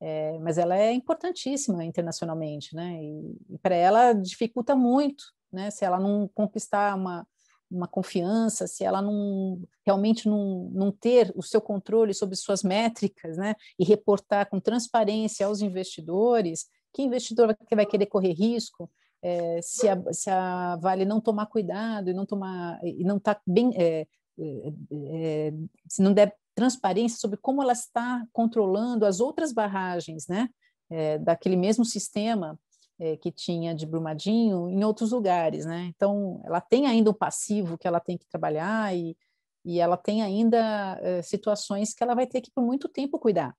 é, 0.00 0.38
mas 0.38 0.58
ela 0.58 0.76
é 0.76 0.92
importantíssima 0.92 1.84
internacionalmente, 1.84 2.74
né? 2.74 3.02
E, 3.02 3.36
e 3.50 3.58
para 3.58 3.74
ela 3.74 4.12
dificulta 4.12 4.76
muito, 4.76 5.24
né? 5.52 5.70
Se 5.70 5.84
ela 5.84 5.98
não 5.98 6.28
conquistar 6.34 6.94
uma, 6.94 7.26
uma 7.70 7.88
confiança, 7.88 8.66
se 8.66 8.84
ela 8.84 9.02
não 9.02 9.60
realmente 9.84 10.28
não, 10.28 10.70
não 10.72 10.92
ter 10.92 11.32
o 11.34 11.42
seu 11.42 11.60
controle 11.60 12.14
sobre 12.14 12.36
suas 12.36 12.62
métricas, 12.62 13.36
né? 13.36 13.54
E 13.78 13.84
reportar 13.84 14.48
com 14.48 14.60
transparência 14.60 15.46
aos 15.46 15.60
investidores, 15.60 16.66
que 16.92 17.02
investidor 17.02 17.56
que 17.56 17.76
vai 17.76 17.86
querer 17.86 18.06
correr 18.06 18.32
risco? 18.32 18.90
É, 19.20 19.60
se, 19.60 19.88
a, 19.88 20.12
se 20.12 20.30
a 20.30 20.76
Vale 20.76 21.04
não 21.04 21.20
tomar 21.20 21.46
cuidado 21.46 22.08
e 22.08 22.14
não 22.14 22.24
tomar 22.24 22.78
e 22.84 23.02
não 23.02 23.16
está 23.16 23.40
bem 23.44 23.72
é, 23.74 24.06
é, 24.38 24.72
é, 24.92 25.52
se 25.88 26.00
não 26.00 26.12
der 26.12 26.36
transparência 26.58 27.20
sobre 27.20 27.36
como 27.36 27.62
ela 27.62 27.72
está 27.72 28.26
controlando 28.32 29.06
as 29.06 29.20
outras 29.20 29.52
barragens, 29.52 30.26
né, 30.26 30.48
é, 30.90 31.16
daquele 31.16 31.54
mesmo 31.54 31.84
sistema 31.84 32.58
é, 32.98 33.16
que 33.16 33.30
tinha 33.30 33.76
de 33.76 33.86
Brumadinho 33.86 34.68
em 34.68 34.82
outros 34.82 35.12
lugares, 35.12 35.64
né? 35.64 35.84
Então, 35.94 36.42
ela 36.44 36.60
tem 36.60 36.88
ainda 36.88 37.10
um 37.10 37.14
passivo 37.14 37.78
que 37.78 37.86
ela 37.86 38.00
tem 38.00 38.18
que 38.18 38.26
trabalhar 38.26 38.92
e, 38.92 39.16
e 39.64 39.78
ela 39.78 39.96
tem 39.96 40.20
ainda 40.20 40.98
é, 41.00 41.22
situações 41.22 41.94
que 41.94 42.02
ela 42.02 42.16
vai 42.16 42.26
ter 42.26 42.40
que 42.40 42.50
por 42.50 42.64
muito 42.64 42.88
tempo 42.88 43.20
cuidar. 43.20 43.54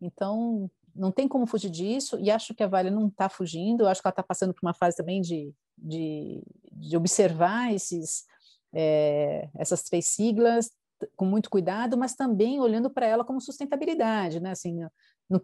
Então, 0.00 0.70
não 0.94 1.12
tem 1.12 1.28
como 1.28 1.46
fugir 1.46 1.68
disso 1.68 2.18
e 2.18 2.30
acho 2.30 2.54
que 2.54 2.62
a 2.62 2.66
Vale 2.66 2.90
não 2.90 3.08
está 3.08 3.28
fugindo. 3.28 3.86
acho 3.86 4.00
que 4.00 4.08
ela 4.08 4.12
está 4.12 4.22
passando 4.22 4.54
por 4.54 4.66
uma 4.66 4.72
fase 4.72 4.96
também 4.96 5.20
de, 5.20 5.52
de, 5.76 6.42
de 6.72 6.96
observar 6.96 7.74
esses 7.74 8.24
essas 9.54 9.82
três 9.82 10.06
siglas, 10.08 10.70
com 11.16 11.24
muito 11.24 11.50
cuidado, 11.50 11.96
mas 11.96 12.14
também 12.14 12.60
olhando 12.60 12.90
para 12.90 13.06
ela 13.06 13.24
como 13.24 13.40
sustentabilidade, 13.40 14.40
né? 14.40 14.50
Assim, 14.50 14.80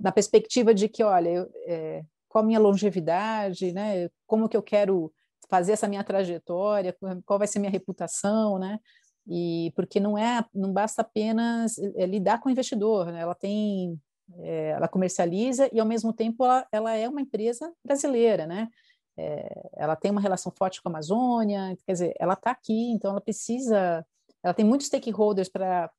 na 0.01 0.13
perspectiva 0.13 0.75
de 0.75 0.89
que, 0.89 1.03
olha, 1.03 1.29
eu, 1.29 1.51
é, 1.67 2.05
qual 2.29 2.43
a 2.43 2.47
minha 2.47 2.59
longevidade, 2.59 3.73
né? 3.73 4.09
Como 4.27 4.49
que 4.49 4.57
eu 4.57 4.63
quero 4.63 5.13
fazer 5.49 5.73
essa 5.73 5.87
minha 5.87 6.03
trajetória, 6.03 6.97
qual 7.25 7.39
vai 7.39 7.47
ser 7.47 7.59
minha 7.59 7.71
reputação, 7.71 8.59
né? 8.59 8.81
E 9.27 9.73
porque 9.77 10.01
não 10.01 10.19
é, 10.19 10.45
não 10.53 10.73
basta 10.73 11.03
apenas 11.03 11.79
é, 11.79 12.07
lidar 12.07 12.41
com 12.41 12.49
o 12.49 12.53
investidor, 12.53 13.13
né? 13.13 13.21
Ela 13.21 13.35
tem, 13.35 14.01
é, 14.39 14.71
ela 14.71 14.89
comercializa 14.89 15.69
e 15.73 15.81
ao 15.81 15.87
mesmo 15.87 16.13
tempo 16.13 16.45
ela, 16.45 16.67
ela 16.73 16.95
é 16.95 17.09
uma 17.09 17.21
empresa 17.21 17.73
brasileira, 17.85 18.47
né? 18.47 18.69
É, 19.17 19.69
ela 19.77 19.95
tem 19.95 20.11
uma 20.11 20.21
relação 20.21 20.53
forte 20.57 20.83
com 20.83 20.89
a 20.89 20.93
Amazônia, 20.93 21.77
quer 21.87 21.93
dizer, 21.93 22.15
ela 22.19 22.35
está 22.35 22.51
aqui, 22.51 22.91
então 22.91 23.13
ela 23.13 23.21
precisa 23.21 24.05
ela 24.45 24.55
tem 24.55 24.65
muitos 24.65 24.87
stakeholders 24.87 25.49
para 25.49 25.91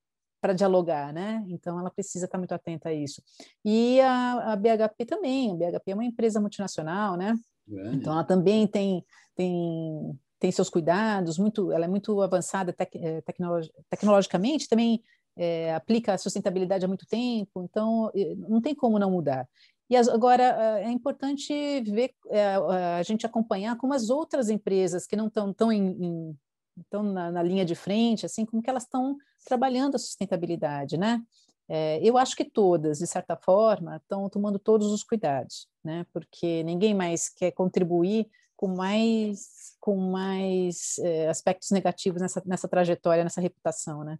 para 0.42 0.54
dialogar, 0.54 1.12
né? 1.12 1.44
Então 1.48 1.80
ela 1.80 1.90
precisa 1.90 2.26
estar 2.26 2.38
muito 2.38 2.54
atenta 2.54 2.90
a 2.90 2.94
isso. 2.94 3.20
E 3.64 4.00
a, 4.02 4.54
a 4.54 4.56
BHP 4.56 5.04
também, 5.08 5.52
a 5.52 5.56
BHP 5.56 5.92
é 5.92 5.94
uma 5.96 6.06
empresa 6.06 6.40
multinacional, 6.40 7.18
né? 7.18 7.34
Grande. 7.68 7.98
Então 7.98 8.14
ela 8.14 8.24
também 8.24 8.68
tem 8.68 9.04
tem 9.36 10.20
tem 10.40 10.52
seus 10.52 10.70
cuidados, 10.70 11.40
muito, 11.40 11.72
ela 11.72 11.86
é 11.86 11.88
muito 11.88 12.22
avançada 12.22 12.72
tec, 12.72 12.96
eh, 12.96 13.22
tecnologi, 13.22 13.72
tecnologicamente, 13.90 14.68
também 14.68 15.02
é, 15.36 15.74
aplica 15.74 16.14
a 16.14 16.18
sustentabilidade 16.18 16.86
há 16.86 16.88
muito 16.88 17.08
tempo, 17.08 17.64
então 17.64 18.12
não 18.48 18.62
tem 18.62 18.76
como 18.76 19.00
não 19.00 19.10
mudar. 19.10 19.48
E 19.90 19.96
as, 19.96 20.08
agora 20.08 20.44
é 20.82 20.90
importante 20.92 21.54
ver, 21.82 22.12
é, 22.30 22.56
a 23.00 23.04
gente 23.04 23.26
acompanhar 23.26 23.78
como 23.78 23.94
as 23.94 24.10
outras 24.10 24.50
empresas 24.50 25.08
que 25.08 25.16
não 25.16 25.28
estão 25.28 25.54
tão 25.54 25.72
em, 25.72 26.04
em 26.04 26.38
estão 26.80 27.04
na, 27.04 27.32
na, 27.32 27.44
linha 27.44 27.66
de 27.66 27.76
frente, 27.76 28.26
assim, 28.26 28.46
como 28.46 28.62
que 28.62 28.70
elas 28.70 28.84
estão 28.84 29.18
trabalhando 29.46 29.96
a 29.96 30.00
sustentabilidade, 30.00 30.98
né? 30.98 31.22
É, 31.68 32.00
eu 32.08 32.18
acho 32.18 32.36
que 32.36 32.46
todas, 32.46 33.00
de 33.00 33.08
certa 33.08 33.36
forma, 33.36 33.98
estão 33.98 34.30
tomando 34.30 34.60
todos 34.60 34.92
os 34.92 35.04
cuidados, 35.04 35.68
né? 35.84 36.06
Porque 36.14 36.64
ninguém 36.64 36.94
mais 36.94 37.30
quer 37.30 37.52
contribuir 37.52 38.28
com 38.56 38.68
mais 38.68 39.76
com 39.80 39.98
mais 39.98 40.98
é, 41.00 41.28
aspectos 41.28 41.70
negativos 41.72 42.22
nessa, 42.22 42.42
nessa 42.46 42.68
trajetória, 42.68 43.24
nessa 43.24 43.42
reputação, 43.42 44.04
né? 44.04 44.18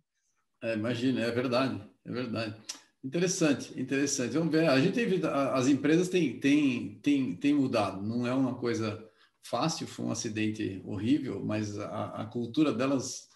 É, 0.62 0.74
imagina, 0.74 1.22
é 1.22 1.32
verdade, 1.32 1.82
é 2.06 2.12
verdade. 2.12 2.56
Interessante, 3.04 3.80
interessante. 3.80 4.34
Vamos 4.34 4.52
ver. 4.52 4.68
A 4.68 4.80
gente 4.80 4.96
tem 4.96 5.22
as 5.54 5.68
empresas 5.68 6.10
têm, 6.10 6.40
têm, 6.40 7.00
têm, 7.04 7.36
têm 7.36 7.54
mudado. 7.54 8.02
Não 8.02 8.26
é 8.26 8.34
uma 8.34 8.56
coisa 8.56 9.08
fácil. 9.46 9.88
Foi 9.88 10.06
um 10.06 10.12
acidente 10.12 10.82
horrível, 10.86 11.44
mas 11.44 11.78
a, 11.80 12.22
a 12.22 12.26
cultura 12.26 12.74
delas 12.74 13.28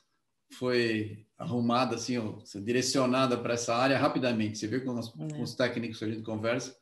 foi 0.54 1.26
arrumada 1.38 1.96
assim, 1.96 2.16
direcionada 2.64 3.38
para 3.38 3.54
essa 3.54 3.76
área 3.76 3.98
rapidamente. 3.98 4.58
Você 4.58 4.68
vê 4.68 4.80
com 4.80 4.98
os, 4.98 5.08
é. 5.08 5.34
com 5.36 5.42
os 5.42 5.56
técnicos 5.56 6.00
que 6.00 6.06
a 6.06 6.10
gente 6.10 6.24
conversa, 6.24 6.76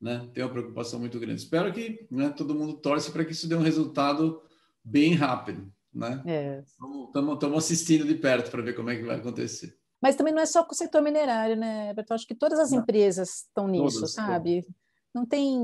né? 0.00 0.28
Tem 0.32 0.44
uma 0.44 0.52
preocupação 0.52 1.00
muito 1.00 1.18
grande. 1.18 1.40
Espero 1.40 1.72
que 1.72 2.06
né, 2.10 2.28
todo 2.30 2.54
mundo 2.54 2.74
torce 2.74 3.10
para 3.10 3.24
que 3.24 3.32
isso 3.32 3.48
dê 3.48 3.54
um 3.54 3.62
resultado 3.62 4.42
bem 4.84 5.14
rápido, 5.14 5.72
né? 5.92 6.22
Estamos 6.66 7.42
é. 7.42 7.56
assistindo 7.56 8.04
de 8.04 8.14
perto 8.14 8.50
para 8.50 8.62
ver 8.62 8.74
como 8.74 8.90
é 8.90 8.96
que 8.96 9.04
vai 9.04 9.16
acontecer. 9.16 9.74
Mas 10.02 10.16
também 10.16 10.34
não 10.34 10.42
é 10.42 10.46
só 10.46 10.62
com 10.62 10.72
o 10.72 10.76
setor 10.76 11.00
minerário, 11.00 11.56
né, 11.56 11.94
Beto? 11.94 12.12
Acho 12.12 12.26
que 12.26 12.34
todas 12.34 12.58
as 12.58 12.72
empresas 12.72 13.46
estão 13.46 13.66
nisso, 13.66 14.00
todas, 14.00 14.12
sabe? 14.12 14.60
Todas. 14.60 14.76
Não 15.14 15.24
tem. 15.24 15.56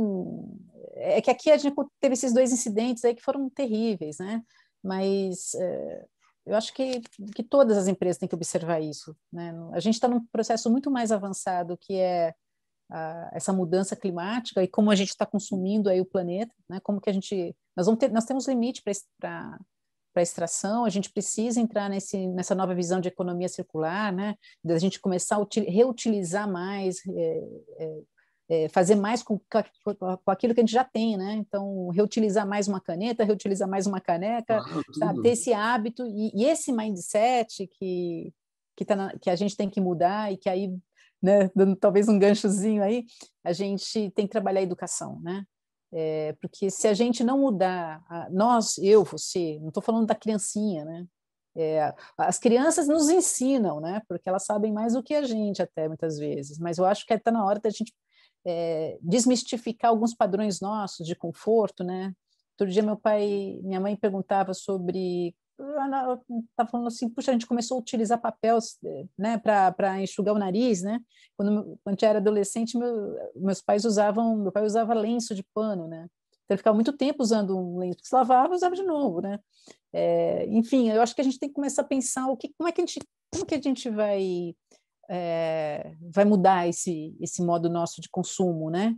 É 0.94 1.20
que 1.20 1.30
aqui 1.30 1.50
a 1.50 1.56
gente 1.56 1.74
teve 2.00 2.14
esses 2.14 2.32
dois 2.32 2.52
incidentes 2.52 3.04
aí 3.04 3.14
que 3.14 3.22
foram 3.22 3.48
terríveis, 3.48 4.18
né? 4.18 4.42
Mas 4.82 5.54
é, 5.54 6.06
eu 6.46 6.56
acho 6.56 6.72
que, 6.72 7.00
que 7.34 7.42
todas 7.42 7.76
as 7.76 7.86
empresas 7.86 8.18
têm 8.18 8.28
que 8.28 8.34
observar 8.34 8.80
isso. 8.80 9.16
Né? 9.32 9.54
A 9.72 9.80
gente 9.80 9.94
está 9.94 10.08
num 10.08 10.24
processo 10.26 10.70
muito 10.70 10.90
mais 10.90 11.12
avançado 11.12 11.78
que 11.78 11.94
é 11.94 12.34
a, 12.90 13.30
essa 13.32 13.52
mudança 13.52 13.94
climática 13.94 14.62
e 14.62 14.68
como 14.68 14.90
a 14.90 14.94
gente 14.94 15.10
está 15.10 15.24
consumindo 15.26 15.88
aí 15.88 16.00
o 16.00 16.06
planeta, 16.06 16.52
né? 16.68 16.80
Como 16.80 17.00
que 17.00 17.10
a 17.10 17.12
gente 17.12 17.54
nós 17.76 17.86
vamos 17.86 18.00
ter, 18.00 18.10
nós 18.10 18.24
temos 18.24 18.48
limite 18.48 18.82
para 19.18 19.58
para 20.12 20.22
extração, 20.22 20.84
a 20.84 20.88
gente 20.88 21.08
precisa 21.08 21.60
entrar 21.60 21.88
nesse, 21.88 22.26
nessa 22.26 22.52
nova 22.52 22.74
visão 22.74 23.00
de 23.00 23.08
economia 23.08 23.48
circular, 23.48 24.12
né? 24.12 24.34
Da 24.62 24.76
gente 24.76 25.00
começar 25.00 25.36
a 25.36 25.46
reutilizar 25.60 26.50
mais, 26.50 26.98
é, 27.06 27.44
é, 27.78 28.00
é, 28.50 28.68
fazer 28.68 28.96
mais 28.96 29.22
com, 29.22 29.38
com, 29.38 30.30
aquilo 30.30 30.52
que 30.52 30.60
a 30.60 30.64
gente 30.64 30.72
já 30.72 30.82
tem, 30.82 31.16
né? 31.16 31.34
Então, 31.34 31.88
reutilizar 31.90 32.44
mais 32.44 32.66
uma 32.66 32.80
caneta, 32.80 33.22
reutilizar 33.22 33.68
mais 33.68 33.86
uma 33.86 34.00
caneca, 34.00 34.58
ah, 35.02 35.14
ter 35.22 35.30
esse 35.30 35.52
hábito 35.52 36.04
e, 36.04 36.32
e, 36.34 36.44
esse 36.44 36.72
mindset 36.72 37.68
que, 37.68 38.34
que, 38.76 38.84
tá 38.84 38.96
na, 38.96 39.16
que 39.18 39.30
a 39.30 39.36
gente 39.36 39.56
tem 39.56 39.70
que 39.70 39.80
mudar 39.80 40.32
e 40.32 40.36
que 40.36 40.48
aí, 40.48 40.76
né, 41.22 41.48
dando 41.54 41.76
talvez 41.76 42.08
um 42.08 42.18
ganchozinho 42.18 42.82
aí, 42.82 43.04
a 43.44 43.52
gente 43.52 44.10
tem 44.10 44.26
que 44.26 44.32
trabalhar 44.32 44.58
a 44.58 44.64
educação, 44.64 45.20
né? 45.20 45.44
É, 45.92 46.32
porque 46.40 46.70
se 46.70 46.88
a 46.88 46.94
gente 46.94 47.22
não 47.22 47.38
mudar, 47.38 48.02
a, 48.08 48.28
nós, 48.30 48.78
eu, 48.78 49.04
você, 49.04 49.58
não 49.60 49.68
estou 49.68 49.82
falando 49.82 50.06
da 50.06 50.14
criancinha, 50.16 50.84
né? 50.84 51.06
É, 51.56 51.94
as 52.16 52.38
crianças 52.38 52.88
nos 52.88 53.08
ensinam, 53.08 53.80
né? 53.80 54.02
Porque 54.08 54.28
elas 54.28 54.44
sabem 54.44 54.72
mais 54.72 54.94
do 54.94 55.02
que 55.04 55.14
a 55.14 55.22
gente 55.22 55.62
até 55.62 55.86
muitas 55.86 56.18
vezes. 56.18 56.58
Mas 56.58 56.78
eu 56.78 56.84
acho 56.84 57.06
que 57.06 57.14
está 57.14 57.30
na 57.30 57.44
hora 57.44 57.60
da 57.60 57.70
gente 57.70 57.92
é, 58.46 58.98
desmistificar 59.02 59.90
alguns 59.90 60.14
padrões 60.14 60.60
nossos 60.60 61.06
de 61.06 61.14
conforto, 61.14 61.84
né? 61.84 62.14
Todo 62.56 62.70
dia 62.70 62.82
meu 62.82 62.96
pai, 62.96 63.58
minha 63.62 63.80
mãe 63.80 63.96
perguntava 63.96 64.52
sobre 64.54 65.34
estava 65.60 66.70
falando 66.70 66.86
assim, 66.86 67.08
puxa, 67.08 67.30
a 67.30 67.34
gente 67.34 67.46
começou 67.46 67.76
a 67.76 67.80
utilizar 67.80 68.20
papel 68.20 68.58
né, 69.18 69.38
para 69.38 70.00
enxugar 70.00 70.34
o 70.34 70.38
nariz, 70.38 70.82
né? 70.82 71.00
Quando, 71.36 71.78
quando 71.84 72.02
eu 72.02 72.08
era 72.08 72.18
adolescente, 72.18 72.78
meu, 72.78 73.14
meus 73.36 73.60
pais 73.60 73.84
usavam, 73.84 74.36
meu 74.36 74.52
pai 74.52 74.64
usava 74.64 74.94
lenço 74.94 75.34
de 75.34 75.44
pano, 75.54 75.86
né? 75.86 76.06
Então 76.44 76.54
ele 76.54 76.58
ficava 76.58 76.74
muito 76.74 76.92
tempo 76.92 77.22
usando 77.22 77.56
um 77.56 77.78
lenço, 77.78 77.98
se 78.02 78.14
lavava, 78.14 78.54
usava 78.54 78.74
de 78.74 78.82
novo, 78.82 79.20
né? 79.20 79.38
É, 79.92 80.46
enfim, 80.46 80.90
eu 80.90 81.02
acho 81.02 81.14
que 81.14 81.20
a 81.20 81.24
gente 81.24 81.38
tem 81.38 81.48
que 81.48 81.54
começar 81.54 81.82
a 81.82 81.86
pensar 81.86 82.26
o 82.28 82.36
que, 82.36 82.52
como 82.56 82.68
é 82.68 82.72
que 82.72 82.80
a 82.80 82.86
gente, 82.86 83.00
como 83.32 83.46
que 83.46 83.54
a 83.54 83.60
gente 83.60 83.88
vai 83.90 84.54
é, 85.10 85.92
vai 86.00 86.24
mudar 86.24 86.68
esse 86.68 87.16
esse 87.20 87.42
modo 87.42 87.68
nosso 87.68 88.00
de 88.00 88.08
consumo, 88.08 88.70
né? 88.70 88.96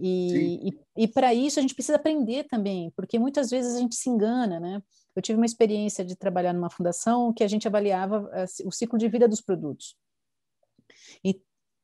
E, 0.00 0.68
e, 0.68 0.80
e 0.96 1.08
para 1.08 1.34
isso 1.34 1.58
a 1.58 1.62
gente 1.62 1.74
precisa 1.74 1.96
aprender 1.96 2.44
também, 2.44 2.92
porque 2.94 3.18
muitas 3.18 3.50
vezes 3.50 3.74
a 3.74 3.80
gente 3.80 3.96
se 3.96 4.08
engana, 4.08 4.60
né? 4.60 4.80
Eu 5.16 5.20
tive 5.20 5.36
uma 5.36 5.46
experiência 5.46 6.04
de 6.04 6.14
trabalhar 6.14 6.52
numa 6.52 6.70
fundação 6.70 7.32
que 7.32 7.42
a 7.42 7.48
gente 7.48 7.66
avaliava 7.66 8.30
assim, 8.32 8.62
o 8.64 8.70
ciclo 8.70 8.96
de 8.96 9.08
vida 9.08 9.26
dos 9.26 9.40
produtos. 9.40 9.96
E, 11.24 11.40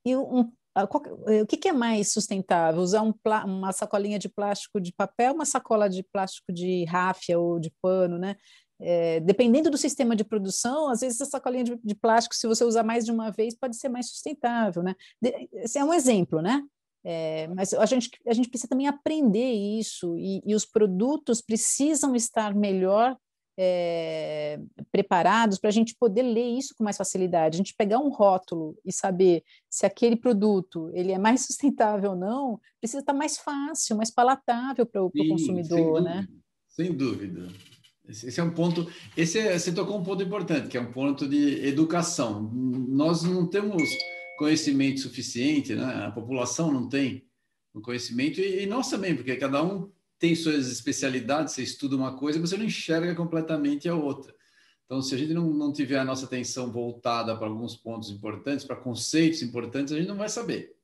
e 0.07 0.17
um, 0.17 0.53
qual, 0.89 1.03
o 1.43 1.47
que, 1.47 1.57
que, 1.57 1.69
é 1.69 1.73
mais 1.73 2.13
sustentável? 2.13 2.81
Usar 2.81 3.03
um, 3.03 3.13
uma 3.45 3.73
sacolinha 3.73 4.19
de 4.19 4.29
plástico 4.29 4.81
de 4.81 4.93
papel, 4.93 5.35
uma 5.35 5.45
sacola 5.45 5.89
de 5.89 6.05
plástico 6.05 6.53
de 6.53 6.85
ráfia 6.85 7.39
ou 7.39 7.59
de 7.59 7.73
pano, 7.83 8.17
né? 8.19 8.37
É, 8.81 9.21
dependendo 9.21 9.71
do 9.71 9.79
sistema 9.79 10.17
de 10.17 10.25
produção, 10.25 10.91
às 10.91 11.01
vezes 11.01 11.21
a 11.21 11.27
sacolinha 11.27 11.65
de, 11.65 11.79
de, 11.83 11.95
plástico, 11.95 12.35
se 12.35 12.47
você 12.47 12.65
usar 12.65 12.83
mais 12.83 13.05
de 13.05 13.13
uma 13.13 13.31
vez, 13.31 13.55
pode 13.55 13.77
ser 13.77 13.89
mais 13.89 14.09
sustentável, 14.09 14.83
né? 14.83 14.95
De, 15.23 15.49
esse 15.55 15.79
é 15.79 15.85
um 15.85 15.95
exemplo, 15.95 16.43
né? 16.43 16.63
É, 17.05 17.47
mas 17.49 17.75
a 17.75 17.87
gente, 17.87 18.11
a 18.27 18.33
gente 18.33 18.49
precisa 18.49 18.69
também 18.69 18.89
aprender 18.89 19.53
isso, 19.53 20.17
e, 20.19 20.43
e 20.45 20.55
os 20.55 20.65
produtos 20.65 21.41
precisam 21.41 22.17
estar 22.17 22.55
melhor 22.55 23.17
é, 23.57 24.59
preparados 24.91 25.59
para 25.59 25.69
a 25.69 25.73
gente 25.73 25.95
poder 25.95 26.23
ler 26.23 26.59
isso 26.59 26.75
com 26.77 26.83
mais 26.83 26.97
facilidade. 26.97 27.57
A 27.57 27.59
gente 27.59 27.75
pegar 27.77 27.99
um 27.99 28.09
rótulo 28.09 28.77
e 28.85 28.93
saber 28.93 29.45
se 29.71 29.87
aquele 29.87 30.17
produto 30.17 30.91
ele 30.93 31.13
é 31.13 31.19
mais 31.19 31.43
sustentável 31.47 32.11
ou 32.11 32.17
não, 32.17 32.61
precisa 32.81 33.01
estar 33.01 33.13
mais 33.13 33.39
fácil, 33.39 33.97
mais 33.97 34.11
palatável 34.11 34.87
para 34.87 35.03
o 35.05 35.11
consumidor, 35.11 35.97
sem 35.97 36.05
né? 36.05 36.29
Sem 36.69 36.93
dúvida. 36.93 37.49
Esse 38.09 38.39
é 38.39 38.43
um 38.43 38.51
ponto. 38.51 38.87
Esse 39.17 39.39
é, 39.39 39.59
você 39.59 39.73
tocou 39.73 39.99
um 39.99 40.03
ponto 40.03 40.23
importante, 40.23 40.69
que 40.69 40.77
é 40.77 40.81
um 40.81 40.93
ponto 40.93 41.27
de 41.27 41.67
educação. 41.67 42.51
Nós 42.53 43.23
não 43.23 43.47
temos 43.47 43.83
conhecimento 44.37 45.01
suficiente, 45.01 45.75
né? 45.75 46.07
A 46.07 46.11
população 46.11 46.71
não 46.71 46.89
tem 46.89 47.27
o 47.73 47.81
conhecimento 47.81 48.41
e, 48.41 48.63
e 48.63 48.67
nós 48.67 48.91
também, 48.91 49.17
porque 49.17 49.35
cada 49.37 49.63
um 49.63 49.91
tem 50.19 50.35
suas 50.35 50.71
especialidades, 50.71 51.55
você 51.55 51.63
estuda 51.63 51.97
uma 51.97 52.17
coisa, 52.17 52.41
você 52.41 52.57
não 52.57 52.65
enxerga 52.65 53.15
completamente 53.15 53.89
a 53.89 53.95
outra. 53.95 54.35
Então, 54.85 55.01
se 55.01 55.15
a 55.15 55.19
gente 55.19 55.33
não, 55.33 55.51
não 55.53 55.73
tiver 55.73 55.99
a 55.99 56.05
nossa 56.05 56.27
atenção 56.27 56.71
voltada 56.71 57.37
para 57.37 57.47
alguns 57.47 57.75
pontos 57.75 58.11
importantes, 58.11 58.65
para 58.65 58.77
conceitos 58.77 59.43
importantes, 59.43 59.93
a 59.93 59.99
gente 59.99 60.09
não 60.09 60.17
vai 60.17 60.29
saber. 60.29 60.77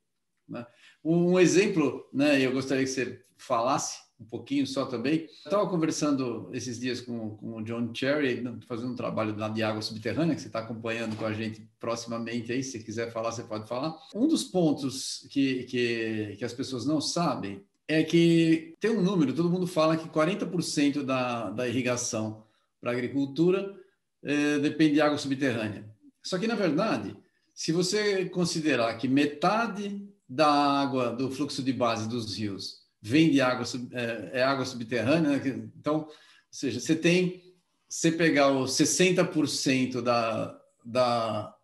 Né? 0.47 0.65
Um 1.03 1.39
exemplo, 1.39 2.07
né, 2.11 2.41
eu 2.41 2.51
gostaria 2.51 2.83
que 2.83 2.89
você 2.89 3.23
falasse 3.37 3.99
um 4.21 4.25
pouquinho 4.25 4.67
só 4.67 4.85
também. 4.85 5.25
Estava 5.25 5.67
conversando 5.67 6.49
esses 6.53 6.79
dias 6.79 7.01
com, 7.01 7.31
com 7.31 7.55
o 7.57 7.63
John 7.63 7.89
Cherry, 7.93 8.43
fazendo 8.67 8.91
um 8.91 8.95
trabalho 8.95 9.35
lá 9.35 9.49
de 9.49 9.63
água 9.63 9.81
subterrânea, 9.81 10.35
que 10.35 10.41
você 10.41 10.47
está 10.47 10.59
acompanhando 10.59 11.17
com 11.17 11.25
a 11.25 11.33
gente 11.33 11.67
proximamente 11.79 12.51
aí, 12.51 12.63
se 12.63 12.83
quiser 12.83 13.11
falar, 13.11 13.31
você 13.31 13.43
pode 13.43 13.67
falar. 13.67 13.97
Um 14.13 14.27
dos 14.27 14.43
pontos 14.43 15.27
que, 15.31 15.63
que, 15.63 16.35
que 16.37 16.45
as 16.45 16.53
pessoas 16.53 16.85
não 16.85 17.01
sabem 17.01 17.63
é 17.87 18.03
que 18.03 18.75
tem 18.79 18.91
um 18.91 19.01
número, 19.01 19.33
todo 19.33 19.49
mundo 19.49 19.67
fala 19.67 19.97
que 19.97 20.07
40% 20.07 21.03
da, 21.03 21.49
da 21.49 21.67
irrigação 21.67 22.43
para 22.79 22.91
a 22.91 22.93
agricultura 22.93 23.75
é, 24.23 24.59
depende 24.59 24.93
de 24.93 25.01
água 25.01 25.17
subterrânea. 25.17 25.89
Só 26.23 26.37
que, 26.37 26.47
na 26.47 26.55
verdade, 26.55 27.17
se 27.53 27.71
você 27.71 28.25
considerar 28.25 28.95
que 28.97 29.07
metade 29.07 30.07
da 30.29 30.47
água 30.47 31.11
do 31.11 31.29
fluxo 31.29 31.61
de 31.61 31.73
base 31.73 32.07
dos 32.07 32.37
rios 32.37 32.80
vem 33.01 33.31
de 33.31 33.41
água, 33.41 33.65
é, 33.93 34.39
é 34.39 34.43
água 34.43 34.65
subterrânea, 34.65 35.37
né? 35.37 35.69
então, 35.75 36.01
ou 36.01 36.11
seja, 36.51 36.79
você 36.79 36.95
tem, 36.95 37.41
você 37.89 38.11
pegar 38.11 38.51
os 38.51 38.71
60% 38.71 40.01
da, 40.01 40.59
da, 40.85 41.55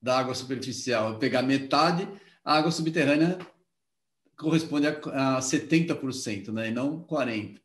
da 0.00 0.18
água 0.18 0.34
superficial 0.34 1.18
pegar 1.18 1.42
metade, 1.42 2.08
a 2.42 2.56
água 2.56 2.70
subterrânea 2.70 3.38
corresponde 4.36 4.86
a, 4.86 5.36
a 5.36 5.40
70%, 5.40 6.52
né, 6.52 6.68
e 6.68 6.72
não 6.72 7.04
40%. 7.04 7.60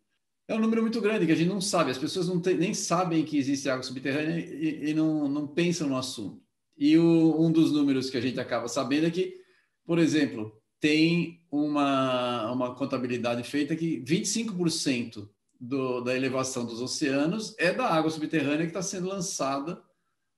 É 0.45 0.53
um 0.53 0.59
número 0.59 0.82
muito 0.82 0.99
grande 0.99 1.26
que 1.26 1.32
a 1.32 1.36
gente 1.36 1.47
não 1.47 1.61
sabe, 1.61 1.91
as 1.91 1.97
pessoas 1.97 2.28
não 2.28 2.41
tem, 2.41 2.57
nem 2.57 2.74
sabem 2.74 3.24
que 3.24 3.38
existe 3.38 3.69
água 3.69 3.82
subterrânea 3.82 4.39
e, 4.39 4.89
e 4.89 4.93
não, 4.93 5.30
não 5.30 5.47
pensam 5.47 5.88
no 5.88 5.95
assunto. 5.95 6.43
E 6.78 6.97
o, 6.97 7.41
um 7.41 7.49
dos 7.49 7.71
números 7.71 8.09
que 8.09 8.17
a 8.17 8.21
gente 8.21 8.38
acaba 8.39 8.67
sabendo 8.67 9.07
é 9.07 9.11
que, 9.11 9.39
por 9.86 9.99
exemplo, 9.99 10.61
tem 10.84 11.40
uma, 11.50 12.52
uma 12.52 12.76
contabilidade 12.76 13.42
feita 13.44 13.74
que 13.74 14.04
25% 14.04 15.30
do, 15.58 16.02
da 16.02 16.14
elevação 16.14 16.66
dos 16.66 16.82
oceanos 16.82 17.56
é 17.58 17.72
da 17.72 17.88
água 17.88 18.12
subterrânea 18.12 18.66
que 18.66 18.72
está 18.72 18.82
sendo 18.82 19.08
lançada 19.08 19.82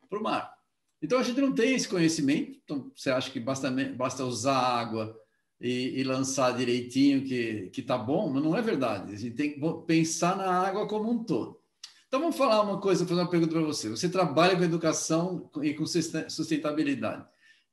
para 0.07 0.19
o 0.19 0.21
mar. 0.21 0.55
Então 1.01 1.17
a 1.17 1.23
gente 1.23 1.41
não 1.41 1.51
tem 1.51 1.73
esse 1.73 1.89
conhecimento, 1.89 2.59
então 2.63 2.91
você 2.95 3.09
acha 3.09 3.31
que 3.31 3.39
basta, 3.39 3.71
basta 3.97 4.23
usar 4.23 4.55
água 4.55 5.19
e, 5.59 5.99
e, 5.99 6.03
lançar 6.03 6.55
direitinho 6.55 7.23
que 7.23 7.71
que 7.71 7.81
tá 7.81 7.97
bom, 7.97 8.29
mas 8.29 8.43
não 8.43 8.55
é 8.55 8.61
verdade. 8.61 9.15
A 9.15 9.17
gente 9.17 9.35
tem 9.35 9.53
que 9.53 9.59
pensar 9.87 10.37
na 10.37 10.47
água 10.47 10.87
como 10.87 11.09
um 11.09 11.23
todo. 11.23 11.59
Então 12.07 12.19
vamos 12.19 12.37
falar 12.37 12.61
uma 12.61 12.79
coisa, 12.79 13.03
fazer 13.07 13.19
uma 13.19 13.29
pergunta 13.31 13.51
para 13.51 13.63
você. 13.63 13.89
Você 13.89 14.07
trabalha 14.07 14.55
com 14.55 14.63
educação 14.63 15.49
e 15.63 15.73
com 15.73 15.87
sustentabilidade. 15.87 17.25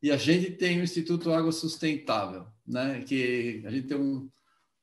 E 0.03 0.11
a 0.11 0.16
gente 0.16 0.50
tem 0.50 0.80
o 0.80 0.82
Instituto 0.82 1.32
Água 1.32 1.53
Sustentável, 1.53 2.46
né? 2.66 3.03
Que 3.07 3.62
a 3.64 3.70
gente 3.70 3.86
tem 3.86 3.96
um, 3.96 4.28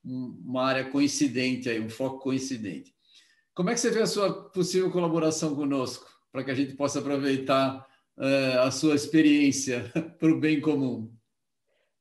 um, 0.05 0.41
uma 0.45 0.63
área 0.63 0.89
coincidente 0.89 1.70
aí, 1.70 1.80
um 1.80 1.89
foco 1.89 2.20
coincidente. 2.20 2.95
Como 3.53 3.70
é 3.70 3.74
que 3.74 3.80
você 3.82 3.91
vê 3.91 4.01
a 4.01 4.07
sua 4.07 4.49
possível 4.49 4.89
colaboração 4.89 5.53
conosco 5.55 6.07
para 6.32 6.43
que 6.43 6.51
a 6.51 6.55
gente 6.55 6.74
possa 6.76 6.99
aproveitar 6.99 7.86
é, 8.17 8.57
a 8.59 8.72
sua 8.72 8.95
experiência 8.95 9.91
para 10.17 10.32
o 10.32 10.39
bem 10.39 10.61
comum? 10.61 11.11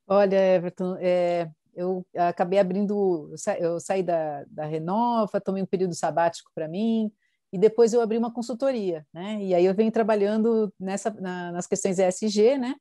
Olha, 0.07 0.55
Everton, 0.55 0.95
é, 0.99 1.51
eu 1.75 2.05
acabei 2.15 2.57
abrindo, 2.57 3.33
eu 3.59 3.79
saí 3.79 4.01
da, 4.01 4.45
da 4.45 4.65
Renova, 4.65 5.41
tomei 5.41 5.61
um 5.61 5.67
período 5.67 5.93
sabático 5.93 6.51
para 6.55 6.67
mim, 6.67 7.11
e 7.51 7.57
depois 7.57 7.93
eu 7.93 8.01
abri 8.01 8.17
uma 8.17 8.33
consultoria, 8.33 9.05
né? 9.13 9.39
E 9.41 9.53
aí 9.53 9.65
eu 9.65 9.73
venho 9.73 9.91
trabalhando 9.91 10.73
nessa, 10.79 11.09
na, 11.11 11.51
nas 11.51 11.67
questões 11.67 11.99
ESG, 11.99 12.57
né? 12.57 12.75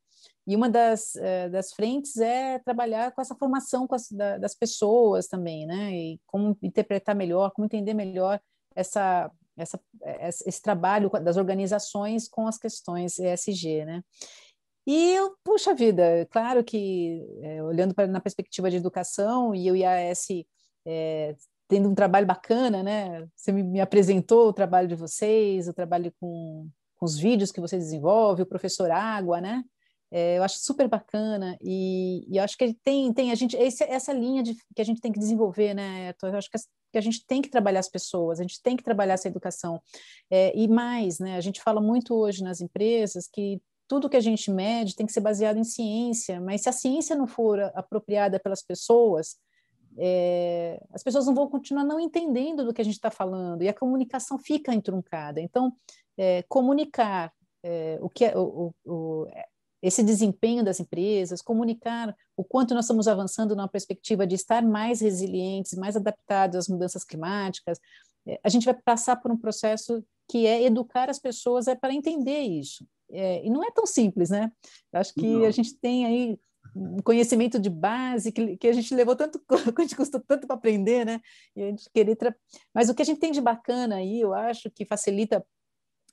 E 0.47 0.57
uma 0.57 0.69
das, 0.69 1.15
eh, 1.17 1.49
das 1.51 1.73
frentes 1.73 2.17
é 2.17 2.59
trabalhar 2.61 3.13
com 3.13 3.21
essa 3.21 3.35
formação 3.35 3.87
com 3.87 3.95
as, 3.95 4.11
da, 4.11 4.39
das 4.39 4.55
pessoas 4.55 5.29
também, 5.29 5.67
né? 5.67 5.93
E 5.93 6.21
como 6.27 6.57
interpretar 6.63 7.15
melhor, 7.15 7.51
como 7.51 7.67
entender 7.67 7.93
melhor 7.93 8.41
essa, 8.75 9.31
essa, 9.57 9.79
esse 10.47 10.63
trabalho 10.63 11.11
das 11.11 11.37
organizações 11.37 12.29
com 12.29 12.47
as 12.47 12.57
questões 12.57 13.19
ESG, 13.19 13.85
né? 13.85 14.03
E 14.87 15.13
eu, 15.13 15.37
puxa 15.45 15.75
vida, 15.75 16.27
claro 16.31 16.65
que 16.65 17.23
é, 17.43 17.63
olhando 17.63 17.95
para 17.95 18.07
na 18.07 18.21
perspectiva 18.21 18.71
de 18.71 18.79
educação 18.79 19.55
e 19.55 19.71
o 19.71 19.77
IAS 19.77 20.29
é, 20.87 21.37
tendo 21.69 21.91
um 21.91 21.95
trabalho 21.95 22.27
bacana, 22.27 22.83
né? 22.83 23.29
Você 23.37 23.53
me, 23.53 23.63
me, 23.63 23.81
apresentou 23.83 24.49
o 24.49 24.53
trabalho 24.53 24.89
de 24.89 24.95
vocês, 24.95 25.69
o 25.69 25.75
trabalho 25.75 26.11
com, 26.19 26.71
com 26.97 27.05
os 27.05 27.19
vídeos 27.19 27.53
que 27.53 27.61
você 27.61 27.77
desenvolve, 27.77 28.43
o 28.43 28.47
professor 28.47 28.91
Água, 28.91 29.43
né? 29.43 29.63
É, 30.11 30.39
eu 30.39 30.43
acho 30.43 30.59
super 30.59 30.89
bacana 30.89 31.57
e, 31.61 32.25
e 32.29 32.39
acho 32.39 32.57
que 32.57 32.75
tem, 32.83 33.13
tem 33.13 33.31
a 33.31 33.35
gente 33.35 33.55
esse, 33.57 33.85
essa 33.85 34.13
linha 34.13 34.43
de, 34.43 34.55
que 34.75 34.81
a 34.81 34.85
gente 34.85 35.01
tem 35.01 35.13
que 35.13 35.19
desenvolver, 35.19 35.75
né? 35.75 36.15
Eu 36.23 36.37
acho 36.37 36.51
que 36.51 36.57
a, 36.57 36.61
que 36.93 36.99
a 36.99 37.01
gente 37.01 37.27
tem 37.27 37.43
que 37.43 37.51
trabalhar 37.51 37.81
as 37.81 37.91
pessoas, 37.91 38.41
a 38.41 38.43
gente 38.43 38.63
tem 38.63 38.77
que 38.77 38.83
trabalhar 38.83 39.15
essa 39.15 39.29
educação 39.29 39.81
é, 40.31 40.57
e 40.57 40.67
mais, 40.67 41.19
né? 41.19 41.37
A 41.37 41.41
gente 41.41 41.61
fala 41.61 41.81
muito 41.81 42.15
hoje 42.15 42.43
nas 42.43 42.61
empresas 42.61 43.29
que 43.31 43.61
tudo 43.87 44.09
que 44.09 44.17
a 44.17 44.21
gente 44.21 44.51
mede 44.51 44.95
tem 44.95 45.07
que 45.07 45.13
ser 45.13 45.21
baseado 45.21 45.59
em 45.59 45.65
ciência, 45.65 46.41
mas 46.41 46.63
se 46.63 46.69
a 46.69 46.73
ciência 46.73 47.17
não 47.17 47.27
for 47.27 47.61
apropriada 47.75 48.39
pelas 48.39 48.63
pessoas, 48.63 49.37
é, 49.99 50.81
as 50.93 51.03
pessoas 51.03 51.27
não 51.27 51.35
vão 51.35 51.49
continuar 51.49 51.85
não 51.85 51.99
entendendo 51.99 52.65
do 52.65 52.73
que 52.73 52.81
a 52.81 52.85
gente 52.85 52.95
está 52.95 53.11
falando 53.11 53.63
e 53.63 53.69
a 53.69 53.75
comunicação 53.75 54.39
fica 54.39 54.75
entroncada. 54.75 55.41
Então, 55.41 55.73
é, 56.17 56.43
comunicar 56.49 57.33
é, 57.63 57.99
o 58.01 58.09
que 58.09 58.25
é, 58.25 58.37
o, 58.37 58.73
o, 58.85 59.27
esse 59.83 60.03
desempenho 60.03 60.65
das 60.65 60.81
empresas, 60.81 61.41
comunicar 61.41 62.15
o 62.37 62.45
quanto 62.45 62.75
nós 62.75 62.85
estamos 62.85 63.07
avançando 63.07 63.55
na 63.55 63.69
perspectiva 63.69 64.27
de 64.27 64.35
estar 64.35 64.63
mais 64.63 65.01
resilientes, 65.01 65.75
mais 65.75 65.97
adaptados 65.97 66.57
às 66.57 66.69
mudanças 66.69 67.05
climáticas. 67.05 67.79
É, 68.27 68.41
a 68.43 68.49
gente 68.49 68.65
vai 68.65 68.75
passar 68.75 69.17
por 69.17 69.31
um 69.31 69.37
processo 69.37 70.05
que 70.29 70.47
é 70.47 70.63
educar 70.65 71.09
as 71.09 71.19
pessoas 71.19 71.69
é 71.69 71.75
para 71.75 71.95
entender 71.95 72.41
isso. 72.41 72.85
É, 73.11 73.45
e 73.45 73.49
não 73.49 73.65
é 73.65 73.71
tão 73.71 73.87
simples, 73.87 74.29
né? 74.29 74.53
acho 74.93 75.15
que 75.15 75.27
não. 75.27 75.45
a 75.45 75.51
gente 75.51 75.75
tem 75.75 76.05
aí 76.05 76.39
um 76.77 76.99
conhecimento 76.99 77.59
de 77.59 77.71
base 77.71 78.31
que, 78.31 78.57
que 78.57 78.69
a 78.69 78.73
gente 78.73 78.95
levou 78.95 79.17
tanto, 79.17 79.41
que 79.75 79.81
a 79.81 79.83
gente 79.83 79.97
custou 79.97 80.21
tanto 80.21 80.47
para 80.47 80.57
aprender, 80.57 81.07
né? 81.07 81.21
E 81.57 81.63
a 81.63 81.67
gente 81.67 81.89
querer 81.91 82.17
tra... 82.17 82.35
Mas 82.75 82.89
o 82.89 82.95
que 82.95 83.03
a 83.03 83.05
gente 83.05 83.19
tem 83.19 83.33
de 83.33 83.41
bacana 83.41 83.97
aí, 83.97 84.21
eu 84.21 84.35
acho 84.35 84.71
que 84.71 84.85
facilita 84.85 85.45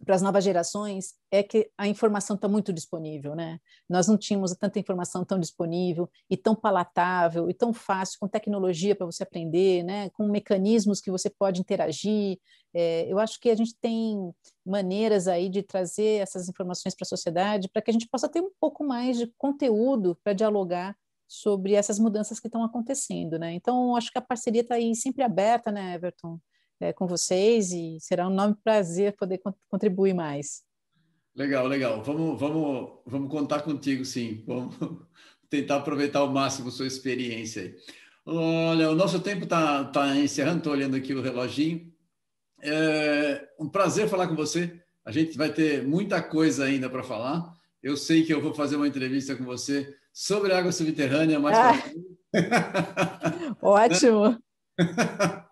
para 0.03 0.15
as 0.15 0.21
novas 0.21 0.43
gerações 0.43 1.13
é 1.31 1.41
que 1.41 1.69
a 1.77 1.87
informação 1.87 2.35
está 2.35 2.47
muito 2.47 2.73
disponível, 2.73 3.35
né? 3.35 3.59
Nós 3.89 4.07
não 4.07 4.17
tínhamos 4.17 4.53
tanta 4.55 4.79
informação 4.79 5.23
tão 5.23 5.39
disponível 5.39 6.09
e 6.29 6.35
tão 6.35 6.55
palatável 6.55 7.49
e 7.49 7.53
tão 7.53 7.73
fácil 7.73 8.17
com 8.19 8.27
tecnologia 8.27 8.95
para 8.95 9.05
você 9.05 9.23
aprender, 9.23 9.83
né? 9.83 10.09
Com 10.11 10.27
mecanismos 10.27 10.99
que 10.99 11.11
você 11.11 11.29
pode 11.29 11.61
interagir. 11.61 12.37
É, 12.73 13.05
eu 13.07 13.19
acho 13.19 13.39
que 13.39 13.49
a 13.49 13.55
gente 13.55 13.75
tem 13.79 14.33
maneiras 14.65 15.27
aí 15.27 15.47
de 15.49 15.63
trazer 15.63 16.21
essas 16.21 16.49
informações 16.49 16.93
para 16.93 17.05
a 17.05 17.07
sociedade 17.07 17.69
para 17.69 17.81
que 17.81 17.89
a 17.89 17.93
gente 17.93 18.07
possa 18.09 18.27
ter 18.27 18.41
um 18.41 18.51
pouco 18.59 18.83
mais 18.83 19.17
de 19.17 19.31
conteúdo 19.37 20.17
para 20.23 20.33
dialogar 20.33 20.95
sobre 21.27 21.73
essas 21.73 21.99
mudanças 21.99 22.39
que 22.39 22.47
estão 22.47 22.63
acontecendo, 22.63 23.39
né? 23.39 23.53
Então, 23.53 23.95
acho 23.95 24.11
que 24.11 24.17
a 24.17 24.21
parceria 24.21 24.61
está 24.61 24.75
aí 24.75 24.95
sempre 24.95 25.23
aberta, 25.23 25.71
né, 25.71 25.95
Everton? 25.95 26.39
É, 26.79 26.93
com 26.93 27.07
vocês 27.07 27.71
e 27.71 27.97
será 27.99 28.27
um 28.27 28.31
enorme 28.31 28.55
prazer 28.63 29.15
poder 29.15 29.41
contribuir 29.69 30.13
mais. 30.13 30.63
Legal, 31.35 31.67
legal. 31.67 32.01
Vamos, 32.03 32.39
vamos, 32.39 32.99
vamos 33.05 33.29
contar 33.29 33.61
contigo, 33.61 34.05
sim. 34.05 34.43
Vamos 34.47 34.75
tentar 35.49 35.77
aproveitar 35.77 36.19
ao 36.19 36.31
máximo 36.31 36.71
sua 36.71 36.87
experiência 36.87 37.61
aí. 37.61 37.75
Olha, 38.25 38.89
o 38.89 38.95
nosso 38.95 39.19
tempo 39.19 39.43
está 39.43 39.83
tá 39.85 40.15
encerrando, 40.15 40.57
estou 40.57 40.73
olhando 40.73 40.95
aqui 40.95 41.13
o 41.13 41.21
reloginho. 41.21 41.93
É 42.61 43.47
um 43.59 43.69
prazer 43.69 44.09
falar 44.09 44.27
com 44.27 44.35
você. 44.35 44.81
A 45.05 45.11
gente 45.11 45.37
vai 45.37 45.53
ter 45.53 45.85
muita 45.85 46.21
coisa 46.21 46.65
ainda 46.65 46.89
para 46.89 47.03
falar. 47.03 47.53
Eu 47.83 47.95
sei 47.95 48.23
que 48.23 48.33
eu 48.33 48.41
vou 48.41 48.53
fazer 48.53 48.77
uma 48.77 48.87
entrevista 48.87 49.35
com 49.35 49.43
você 49.45 49.95
sobre 50.11 50.53
água 50.53 50.71
subterrânea 50.71 51.39
mais 51.39 51.55
ah. 51.57 51.73
Ótimo. 53.61 54.41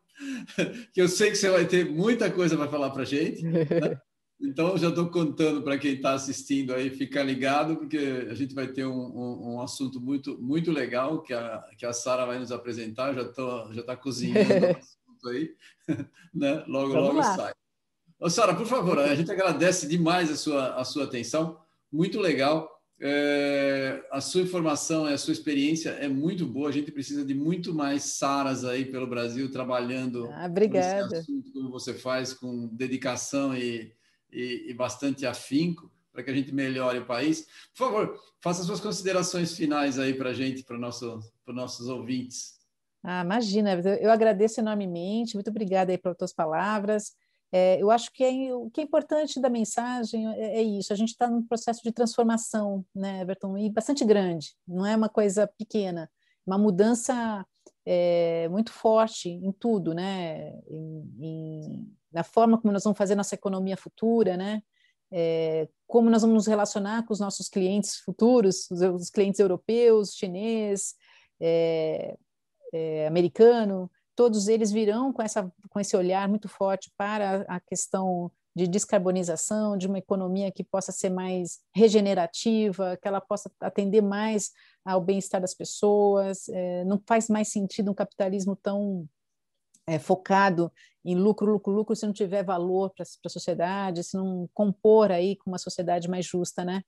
que 0.93 1.01
eu 1.01 1.07
sei 1.07 1.31
que 1.31 1.37
você 1.37 1.49
vai 1.49 1.65
ter 1.65 1.89
muita 1.89 2.31
coisa 2.31 2.55
para 2.57 2.67
falar 2.67 2.89
para 2.91 3.03
a 3.03 3.05
gente. 3.05 3.43
Né? 3.43 3.61
Então, 4.45 4.77
já 4.77 4.89
estou 4.89 5.09
contando 5.09 5.61
para 5.61 5.77
quem 5.77 5.93
está 5.93 6.13
assistindo 6.13 6.73
aí, 6.73 6.89
ficar 6.89 7.23
ligado, 7.23 7.77
porque 7.77 8.27
a 8.29 8.33
gente 8.33 8.53
vai 8.53 8.67
ter 8.67 8.85
um, 8.85 8.91
um, 8.91 9.53
um, 9.53 9.61
assunto 9.61 10.01
muito, 10.01 10.37
muito 10.37 10.69
legal 10.69 11.21
que 11.21 11.33
a, 11.33 11.63
que 11.77 11.85
a 11.85 11.93
Sara 11.93 12.25
vai 12.25 12.37
nos 12.39 12.51
apresentar. 12.51 13.13
Já 13.13 13.21
está 13.21 13.69
já 13.71 13.83
tá 13.83 13.95
cozinhando 13.95 14.49
o 14.49 14.75
assunto 14.77 15.29
aí, 15.29 15.55
né? 16.33 16.61
logo, 16.67 16.91
Vamos 16.91 17.07
logo 17.07 17.17
lá. 17.19 17.35
sai. 17.35 17.53
Ô, 18.19 18.29
Sara, 18.29 18.53
por 18.53 18.65
favor, 18.65 18.99
a 18.99 19.15
gente 19.15 19.31
agradece 19.31 19.87
demais 19.87 20.29
a 20.29 20.35
sua, 20.35 20.75
a 20.75 20.83
sua 20.83 21.05
atenção, 21.05 21.61
muito 21.89 22.19
legal. 22.19 22.69
É, 22.99 24.01
a 24.11 24.21
sua 24.21 24.41
informação 24.41 25.09
e 25.09 25.13
a 25.13 25.17
sua 25.17 25.33
experiência 25.33 25.89
é 25.89 26.07
muito 26.07 26.45
boa. 26.45 26.69
A 26.69 26.71
gente 26.71 26.91
precisa 26.91 27.25
de 27.25 27.33
muito 27.33 27.73
mais 27.73 28.03
Saras 28.03 28.63
aí 28.63 28.85
pelo 28.85 29.07
Brasil 29.07 29.51
trabalhando 29.51 30.29
ah, 30.31 30.45
obrigada. 30.45 31.19
assunto 31.19 31.51
como 31.51 31.69
você 31.69 31.93
faz, 31.93 32.33
com 32.33 32.67
dedicação 32.67 33.55
e, 33.55 33.93
e, 34.31 34.65
e 34.69 34.73
bastante 34.73 35.25
afinco, 35.25 35.91
para 36.11 36.23
que 36.23 36.29
a 36.29 36.33
gente 36.33 36.53
melhore 36.53 36.99
o 36.99 37.05
país. 37.05 37.47
Por 37.75 37.85
favor, 37.85 38.19
faça 38.41 38.63
suas 38.63 38.79
considerações 38.79 39.55
finais 39.55 39.99
aí 39.99 40.13
para 40.13 40.29
a 40.29 40.33
gente, 40.33 40.63
para 40.63 40.77
nosso, 40.77 41.19
os 41.45 41.55
nossos 41.55 41.87
ouvintes. 41.87 42.53
Ah, 43.03 43.21
imagina, 43.21 43.73
eu 43.99 44.09
agradeço 44.09 44.61
enormemente. 44.61 45.35
Muito 45.35 45.49
obrigada 45.49 45.91
aí 45.91 45.97
pelas 45.97 46.17
tuas 46.17 46.33
palavras. 46.33 47.13
É, 47.55 47.79
eu 47.79 47.91
acho 47.91 48.11
que 48.11 48.23
é, 48.23 48.51
o 48.51 48.67
que 48.71 48.81
é 48.81 48.83
importante 48.83 49.39
da 49.39 49.47
mensagem 49.47 50.27
é, 50.27 50.57
é 50.57 50.61
isso, 50.63 50.91
a 50.91 50.95
gente 50.95 51.09
está 51.09 51.29
num 51.29 51.43
processo 51.43 51.83
de 51.83 51.91
transformação, 51.91 52.83
né, 52.95 53.21
Everton, 53.21 53.55
e 53.55 53.69
bastante 53.69 54.03
grande, 54.03 54.55
não 54.67 54.83
é 54.83 54.95
uma 54.95 55.07
coisa 55.07 55.45
pequena, 55.45 56.09
uma 56.47 56.57
mudança 56.57 57.45
é, 57.85 58.49
muito 58.49 58.73
forte 58.73 59.29
em 59.29 59.51
tudo, 59.51 59.93
né, 59.93 60.49
em, 60.67 61.13
em, 61.19 61.95
na 62.11 62.23
forma 62.23 62.59
como 62.59 62.73
nós 62.73 62.83
vamos 62.85 62.97
fazer 62.97 63.13
nossa 63.13 63.35
economia 63.35 63.77
futura, 63.77 64.35
né, 64.35 64.63
é, 65.11 65.69
como 65.85 66.09
nós 66.09 66.23
vamos 66.23 66.33
nos 66.33 66.47
relacionar 66.47 67.05
com 67.05 67.13
os 67.13 67.19
nossos 67.19 67.49
clientes 67.49 67.97
futuros, 67.97 68.67
os, 68.71 68.81
os 68.81 69.09
clientes 69.11 69.39
europeus, 69.39 70.15
chinês, 70.15 70.95
é, 71.39 72.17
é, 72.73 73.05
americano, 73.05 73.91
todos 74.15 74.47
eles 74.47 74.71
virão 74.71 75.11
com, 75.11 75.21
essa, 75.21 75.51
com 75.69 75.79
esse 75.79 75.95
olhar 75.95 76.27
muito 76.27 76.47
forte 76.47 76.91
para 76.97 77.45
a 77.47 77.59
questão 77.59 78.31
de 78.55 78.67
descarbonização, 78.67 79.75
de 79.77 79.87
uma 79.87 79.97
economia 79.97 80.51
que 80.51 80.63
possa 80.63 80.91
ser 80.91 81.09
mais 81.09 81.59
regenerativa, 81.75 82.97
que 83.01 83.07
ela 83.07 83.19
possa 83.19 83.51
atender 83.59 84.01
mais 84.01 84.51
ao 84.85 85.01
bem-estar 85.01 85.41
das 85.41 85.55
pessoas. 85.55 86.47
É, 86.49 86.85
não 86.85 87.01
faz 87.07 87.29
mais 87.29 87.47
sentido 87.47 87.91
um 87.91 87.95
capitalismo 87.95 88.55
tão 88.55 89.07
é, 89.87 89.97
focado 89.97 90.71
em 91.03 91.15
lucro, 91.15 91.51
lucro, 91.51 91.73
lucro, 91.73 91.95
se 91.95 92.05
não 92.05 92.13
tiver 92.13 92.43
valor 92.43 92.91
para 92.91 93.03
a 93.03 93.29
sociedade, 93.29 94.03
se 94.03 94.15
não 94.15 94.47
compor 94.53 95.11
aí 95.11 95.35
com 95.35 95.49
uma 95.49 95.57
sociedade 95.57 96.07
mais 96.07 96.25
justa, 96.25 96.63
né? 96.63 96.83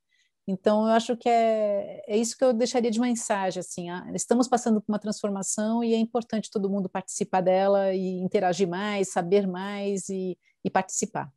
Então, 0.47 0.87
eu 0.87 0.93
acho 0.93 1.17
que 1.17 1.27
é, 1.27 2.03
é 2.07 2.17
isso 2.17 2.37
que 2.37 2.43
eu 2.43 2.53
deixaria 2.53 2.91
de 2.91 2.99
mensagem, 2.99 3.59
assim, 3.59 3.89
ah, 3.89 4.05
estamos 4.13 4.47
passando 4.47 4.79
por 4.79 4.91
uma 4.91 4.99
transformação 4.99 5.83
e 5.83 5.93
é 5.93 5.97
importante 5.97 6.51
todo 6.51 6.69
mundo 6.69 6.87
participar 6.87 7.41
dela 7.41 7.93
e 7.93 8.19
interagir 8.19 8.67
mais, 8.67 9.11
saber 9.11 9.47
mais 9.47 10.07
e, 10.07 10.37
e 10.63 10.69
participar. 10.69 11.31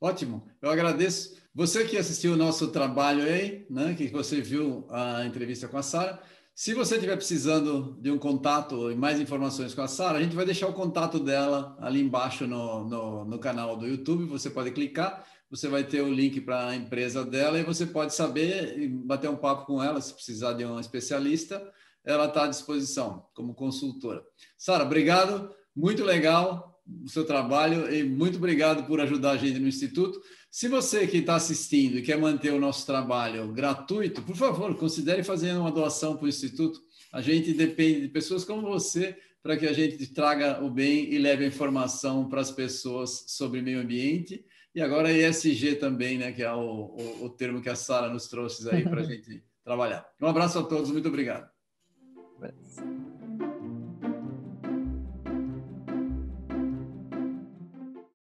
Ótimo, 0.00 0.46
eu 0.62 0.70
agradeço. 0.70 1.36
Você 1.52 1.84
que 1.84 1.96
assistiu 1.96 2.34
o 2.34 2.36
nosso 2.36 2.68
trabalho 2.68 3.24
aí, 3.24 3.66
né, 3.68 3.94
que 3.94 4.06
você 4.06 4.40
viu 4.40 4.86
a 4.90 5.24
entrevista 5.26 5.66
com 5.66 5.76
a 5.76 5.82
Sara, 5.82 6.22
se 6.54 6.74
você 6.74 6.94
estiver 6.94 7.16
precisando 7.16 7.96
de 8.00 8.10
um 8.10 8.18
contato 8.18 8.92
e 8.92 8.94
mais 8.94 9.20
informações 9.20 9.74
com 9.74 9.82
a 9.82 9.88
Sara, 9.88 10.18
a 10.18 10.22
gente 10.22 10.36
vai 10.36 10.44
deixar 10.44 10.68
o 10.68 10.72
contato 10.72 11.18
dela 11.18 11.76
ali 11.80 12.00
embaixo 12.00 12.46
no, 12.46 12.84
no, 12.84 13.24
no 13.24 13.38
canal 13.40 13.76
do 13.76 13.88
YouTube, 13.88 14.24
você 14.24 14.50
pode 14.50 14.70
clicar 14.70 15.24
você 15.50 15.68
vai 15.68 15.84
ter 15.84 16.02
o 16.02 16.12
link 16.12 16.40
para 16.40 16.68
a 16.68 16.76
empresa 16.76 17.24
dela 17.24 17.58
e 17.58 17.64
você 17.64 17.86
pode 17.86 18.14
saber 18.14 18.78
e 18.78 18.88
bater 18.88 19.30
um 19.30 19.36
papo 19.36 19.66
com 19.66 19.82
ela, 19.82 20.00
se 20.00 20.12
precisar 20.12 20.52
de 20.52 20.64
um 20.64 20.78
especialista, 20.78 21.62
ela 22.04 22.26
está 22.26 22.44
à 22.44 22.48
disposição 22.48 23.26
como 23.34 23.54
consultora. 23.54 24.22
Sara, 24.56 24.84
obrigado, 24.84 25.54
muito 25.74 26.04
legal 26.04 26.68
o 27.04 27.08
seu 27.08 27.24
trabalho 27.24 27.92
e 27.92 28.02
muito 28.02 28.36
obrigado 28.36 28.86
por 28.86 29.00
ajudar 29.00 29.32
a 29.32 29.36
gente 29.36 29.58
no 29.58 29.68
Instituto. 29.68 30.20
Se 30.50 30.68
você 30.68 31.06
que 31.06 31.18
está 31.18 31.36
assistindo 31.36 31.98
e 31.98 32.02
quer 32.02 32.18
manter 32.18 32.52
o 32.52 32.60
nosso 32.60 32.86
trabalho 32.86 33.52
gratuito, 33.52 34.22
por 34.22 34.34
favor, 34.34 34.74
considere 34.76 35.22
fazer 35.22 35.52
uma 35.52 35.70
doação 35.70 36.16
para 36.16 36.24
o 36.24 36.28
Instituto. 36.28 36.80
A 37.12 37.20
gente 37.20 37.52
depende 37.52 38.02
de 38.02 38.08
pessoas 38.08 38.44
como 38.44 38.62
você 38.62 39.16
para 39.42 39.56
que 39.56 39.66
a 39.66 39.72
gente 39.72 40.06
traga 40.08 40.62
o 40.64 40.70
bem 40.70 41.12
e 41.12 41.18
leve 41.18 41.44
a 41.44 41.48
informação 41.48 42.28
para 42.28 42.40
as 42.40 42.50
pessoas 42.50 43.24
sobre 43.28 43.60
meio 43.60 43.80
ambiente. 43.80 44.44
E 44.74 44.80
agora 44.80 45.12
ESG 45.12 45.76
também, 45.76 46.18
né, 46.18 46.32
que 46.32 46.42
é 46.42 46.52
o, 46.52 46.60
o, 46.60 47.24
o 47.24 47.30
termo 47.30 47.60
que 47.60 47.68
a 47.68 47.74
Sara 47.74 48.08
nos 48.08 48.28
trouxe 48.28 48.68
aí 48.70 48.84
para 48.84 49.00
a 49.00 49.04
gente 49.04 49.42
trabalhar. 49.64 50.06
Um 50.20 50.26
abraço 50.26 50.58
a 50.58 50.62
todos, 50.62 50.90
muito 50.90 51.08
obrigado. 51.08 51.50